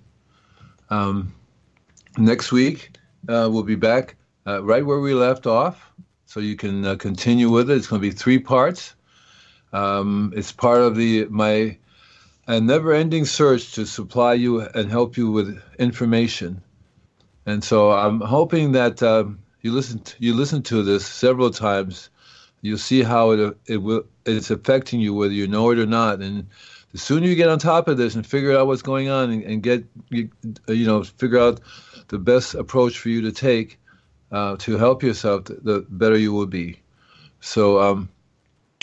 Um, 0.91 1.35
next 2.19 2.53
week, 2.53 2.97
uh, 3.29 3.49
we'll 3.51 3.63
be 3.63 3.77
back 3.77 4.17
uh, 4.47 4.63
right 4.63 4.85
where 4.85 5.01
we 5.01 5.15
left 5.15 5.47
off, 5.47 5.91
so 6.27 6.41
you 6.41 6.57
can 6.57 6.85
uh, 6.85 6.97
continue 6.97 7.51
with 7.51 7.71
it. 7.71 7.77
It's 7.77 7.87
going 7.87 8.03
to 8.03 8.09
be 8.09 8.15
three 8.15 8.39
parts. 8.39 8.95
Um, 9.73 10.33
it's 10.37 10.53
part 10.53 10.81
of 10.81 10.97
the 10.97 11.27
my 11.27 11.79
a 12.47 12.61
never-ending 12.61 13.27
search 13.27 13.73
to 13.75 13.87
supply 13.87 14.35
you 14.35 14.61
and 14.61 14.91
help 14.91 15.17
you 15.17 15.31
with 15.31 15.63
information. 15.79 16.61
And 17.47 17.63
so 17.63 17.93
I'm 17.93 18.21
hoping 18.21 18.73
that 18.73 19.03
um, 19.03 19.39
you 19.63 19.73
listen 19.73 20.01
to, 20.01 20.17
you 20.19 20.35
listen 20.35 20.63
to 20.65 20.83
this 20.83 21.07
several 21.07 21.51
times. 21.51 22.11
You'll 22.63 22.79
see 22.79 23.03
how 23.03 23.31
it 23.31 23.57
it 23.67 23.77
will 23.79 24.05
it's 24.27 24.51
affecting 24.51 25.01
you 25.01 25.15
whether 25.15 25.33
you 25.33 25.47
know 25.47 25.71
it 25.71 25.79
or 25.79 25.87
not, 25.87 26.21
and 26.21 26.49
the 26.93 26.99
sooner 26.99 27.27
you 27.27 27.35
get 27.35 27.49
on 27.49 27.59
top 27.59 27.89
of 27.89 27.97
this 27.97 28.15
and 28.15 28.27
figure 28.27 28.57
out 28.57 28.67
what's 28.67 28.83
going 28.83 29.09
on 29.09 29.31
and, 29.31 29.43
and 29.45 29.63
get 29.63 29.85
you, 30.09 30.31
know 30.69 31.03
figure 31.05 31.39
out 31.39 31.61
the 32.09 32.19
best 32.19 32.55
approach 32.55 32.99
for 32.99 33.09
you 33.09 33.23
to 33.23 33.33
take 33.33 33.79
uh, 34.33 34.57
to 34.57 34.77
help 34.77 35.03
yourself, 35.03 35.45
the, 35.45 35.55
the, 35.55 35.87
better 35.89 36.17
you 36.17 36.33
will 36.33 36.47
be. 36.47 36.81
So, 37.41 37.81
um, 37.81 38.09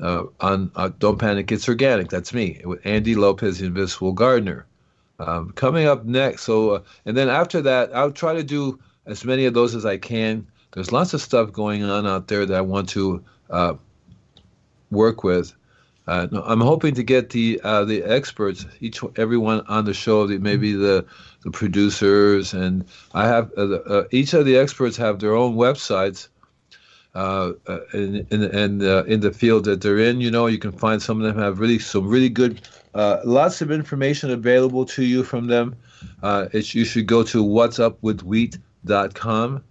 uh, 0.00 0.24
on 0.40 0.70
uh, 0.76 0.90
Don't 0.98 1.18
Panic, 1.18 1.50
It's 1.52 1.68
Organic. 1.68 2.08
That's 2.08 2.32
me 2.32 2.60
with 2.64 2.80
Andy 2.84 3.14
Lopez, 3.14 3.58
the 3.58 3.66
Invisible 3.66 4.12
Gardener. 4.12 4.66
Um, 5.18 5.50
coming 5.52 5.86
up 5.86 6.04
next, 6.04 6.42
so 6.42 6.70
uh, 6.70 6.82
and 7.04 7.16
then 7.16 7.28
after 7.28 7.62
that, 7.62 7.94
I'll 7.94 8.10
try 8.10 8.34
to 8.34 8.42
do 8.42 8.80
as 9.06 9.24
many 9.24 9.44
of 9.44 9.54
those 9.54 9.74
as 9.74 9.86
I 9.86 9.96
can. 9.96 10.46
There's 10.72 10.90
lots 10.90 11.14
of 11.14 11.20
stuff 11.20 11.52
going 11.52 11.84
on 11.84 12.06
out 12.06 12.28
there 12.28 12.44
that 12.44 12.56
I 12.56 12.62
want 12.62 12.88
to 12.90 13.22
uh, 13.50 13.74
work 14.90 15.22
with. 15.22 15.54
Uh, 16.08 16.26
I'm 16.32 16.60
hoping 16.60 16.94
to 16.94 17.04
get 17.04 17.30
the 17.30 17.60
uh, 17.62 17.84
the 17.84 18.02
experts, 18.02 18.66
each 18.80 19.00
everyone 19.14 19.60
on 19.68 19.84
the 19.84 19.94
show, 19.94 20.26
the, 20.26 20.38
maybe 20.38 20.72
the 20.72 21.06
the 21.44 21.52
producers, 21.52 22.52
and 22.52 22.84
I 23.14 23.28
have 23.28 23.52
each 24.10 24.34
of 24.34 24.44
the 24.44 24.56
experts 24.56 24.96
have 24.96 25.20
their 25.20 25.36
own 25.36 25.54
websites 25.54 26.28
uh, 27.14 27.52
uh, 27.68 27.80
in 27.92 28.26
in, 28.30 28.42
in, 28.42 28.82
uh, 28.82 29.02
in 29.02 29.20
the 29.20 29.30
field 29.30 29.66
that 29.66 29.82
they're 29.82 29.98
in. 29.98 30.22
You 30.22 30.30
know, 30.30 30.46
you 30.46 30.56
can 30.56 30.72
find 30.72 31.02
some 31.02 31.20
of 31.20 31.26
them 31.26 31.36
have 31.42 31.60
really 31.60 31.78
some 31.78 32.08
really 32.08 32.30
good, 32.30 32.62
uh, 32.94 33.18
lots 33.24 33.60
of 33.60 33.70
information 33.70 34.30
available 34.30 34.86
to 34.86 35.04
you 35.04 35.22
from 35.22 35.46
them. 35.46 35.76
Uh, 36.22 36.48
you 36.52 36.86
should 36.86 37.04
go 37.06 37.22
to 37.24 37.44
whatsupwithwheat.com, 37.44 39.62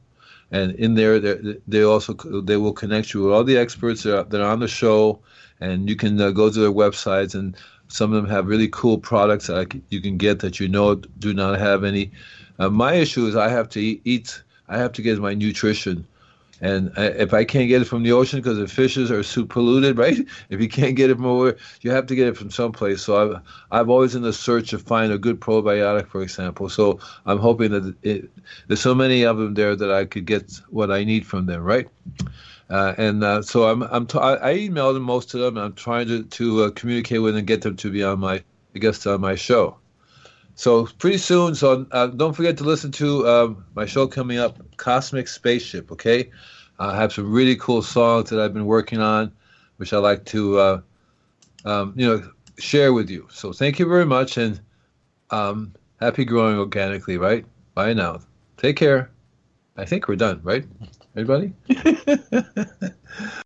and 0.52 0.72
in 0.74 0.94
there 0.94 1.20
they 1.20 1.84
also 1.84 2.14
they 2.42 2.58
will 2.58 2.74
connect 2.74 3.16
you 3.16 3.24
with 3.24 3.34
all 3.34 3.44
the 3.44 3.58
experts 3.58 4.04
that 4.04 4.20
are, 4.20 4.24
that 4.26 4.40
are 4.40 4.52
on 4.52 4.60
the 4.60 4.68
show, 4.68 5.20
and 5.60 5.90
you 5.90 5.96
can 5.96 6.22
uh, 6.22 6.30
go 6.30 6.52
to 6.52 6.60
their 6.60 6.72
websites 6.72 7.34
and. 7.34 7.58
Some 7.94 8.14
of 8.14 8.22
them 8.22 8.32
have 8.32 8.48
really 8.48 8.70
cool 8.70 8.98
products 8.98 9.48
that 9.48 9.74
you 9.90 10.00
can 10.00 10.16
get 10.16 10.40
that 10.40 10.62
you 10.62 10.70
know 10.70 10.96
do 10.96 11.34
not 11.34 11.60
have 11.60 11.84
any. 11.84 12.10
my 12.58 12.94
issue 12.94 13.26
is 13.26 13.36
I 13.36 13.50
have 13.50 13.68
to 13.72 13.82
eat, 13.82 14.02
eat 14.06 14.42
I 14.70 14.78
have 14.78 14.94
to 14.94 15.02
get 15.02 15.20
my 15.20 15.34
nutrition 15.34 16.08
and 16.62 16.92
if 16.96 17.34
I 17.34 17.44
can't 17.44 17.68
get 17.68 17.82
it 17.82 17.86
from 17.86 18.04
the 18.04 18.12
ocean 18.12 18.40
because 18.40 18.60
the 18.60 18.68
fishes 18.68 19.10
are 19.12 19.24
so 19.24 19.46
polluted, 19.46 19.98
right? 20.06 20.20
If 20.50 20.62
you 20.62 20.70
can't 20.70 20.96
get 20.96 21.10
it 21.10 21.16
from 21.16 21.26
over, 21.26 21.58
you 21.82 21.92
have 21.92 22.06
to 22.08 22.16
get 22.16 22.28
it 22.28 22.38
from 22.38 22.52
someplace. 22.52 23.02
So 23.02 23.18
I've, 23.18 23.42
I've 23.72 23.90
always 23.90 24.14
in 24.16 24.22
the 24.22 24.32
search 24.32 24.70
to 24.70 24.80
find 24.80 25.12
a 25.12 25.18
good 25.18 25.40
probiotic, 25.40 26.08
for 26.08 26.22
example. 26.22 26.70
So 26.70 27.00
I'm 27.26 27.40
hoping 27.40 27.72
that 27.72 27.96
it, 28.04 28.30
there's 28.68 28.82
so 28.82 28.94
many 28.94 29.24
of 29.24 29.38
them 29.38 29.56
there 29.56 29.76
that 29.76 29.92
I 29.92 30.06
could 30.06 30.26
get 30.26 30.60
what 30.70 30.92
I 30.92 31.04
need 31.04 31.26
from 31.26 31.48
them, 31.48 31.64
right? 31.64 31.90
Uh, 32.70 32.94
and 32.98 33.24
uh, 33.24 33.42
so 33.42 33.68
I'm, 33.68 33.82
I'm 33.84 34.06
t- 34.08 34.18
I 34.18 34.54
email 34.54 34.94
them 34.94 35.04
most 35.04 35.34
of 35.34 35.42
them. 35.42 35.58
I'm 35.58 35.74
trying 35.74 36.08
to 36.08 36.24
to 36.24 36.64
uh, 36.64 36.72
communicate 36.72 37.22
with 37.22 37.34
them 37.34 37.40
and 37.40 37.48
get 37.48 37.64
them 37.64 37.76
to 37.76 37.92
be 37.92 38.02
on 38.02 38.20
my 38.20 38.42
I 38.76 38.80
guess 38.80 39.06
on 39.06 39.20
my 39.20 39.36
show. 39.36 39.78
So 40.56 40.86
pretty 40.86 41.18
soon, 41.18 41.56
so 41.56 41.86
uh, 41.92 42.08
don't 42.08 42.34
forget 42.34 42.58
to 42.58 42.64
listen 42.64 42.92
to 42.94 43.28
um, 43.28 43.66
my 43.76 43.86
show 43.86 44.08
coming 44.08 44.38
up, 44.38 44.58
Cosmic 44.78 45.28
Spaceship. 45.28 45.92
Okay, 45.92 46.30
I 46.80 46.96
have 46.96 47.14
some 47.14 47.32
really 47.32 47.56
cool 47.56 47.82
songs 47.82 48.30
that 48.30 48.40
I've 48.40 48.54
been 48.54 48.66
working 48.66 49.00
on, 49.00 49.32
which 49.78 49.94
I 49.94 49.98
like 49.98 50.26
to, 50.26 50.60
uh, 50.60 50.82
um, 51.66 51.94
you 51.96 52.08
know, 52.08 52.30
share 52.58 52.94
with 52.94 53.10
you. 53.10 53.28
So 53.32 53.54
thank 53.54 53.80
you 53.80 53.88
very 53.88 54.06
much, 54.06 54.38
and 54.38 54.60
um, 55.32 55.74
happy 56.00 56.26
growing 56.26 56.58
organically. 56.58 57.18
Right, 57.18 57.46
bye 57.74 57.94
now. 57.94 58.20
Take 58.58 58.76
care. 58.76 59.10
I 59.78 59.86
think 59.86 60.08
we're 60.08 60.16
done, 60.16 60.42
right? 60.44 60.66
Everybody. 61.16 61.54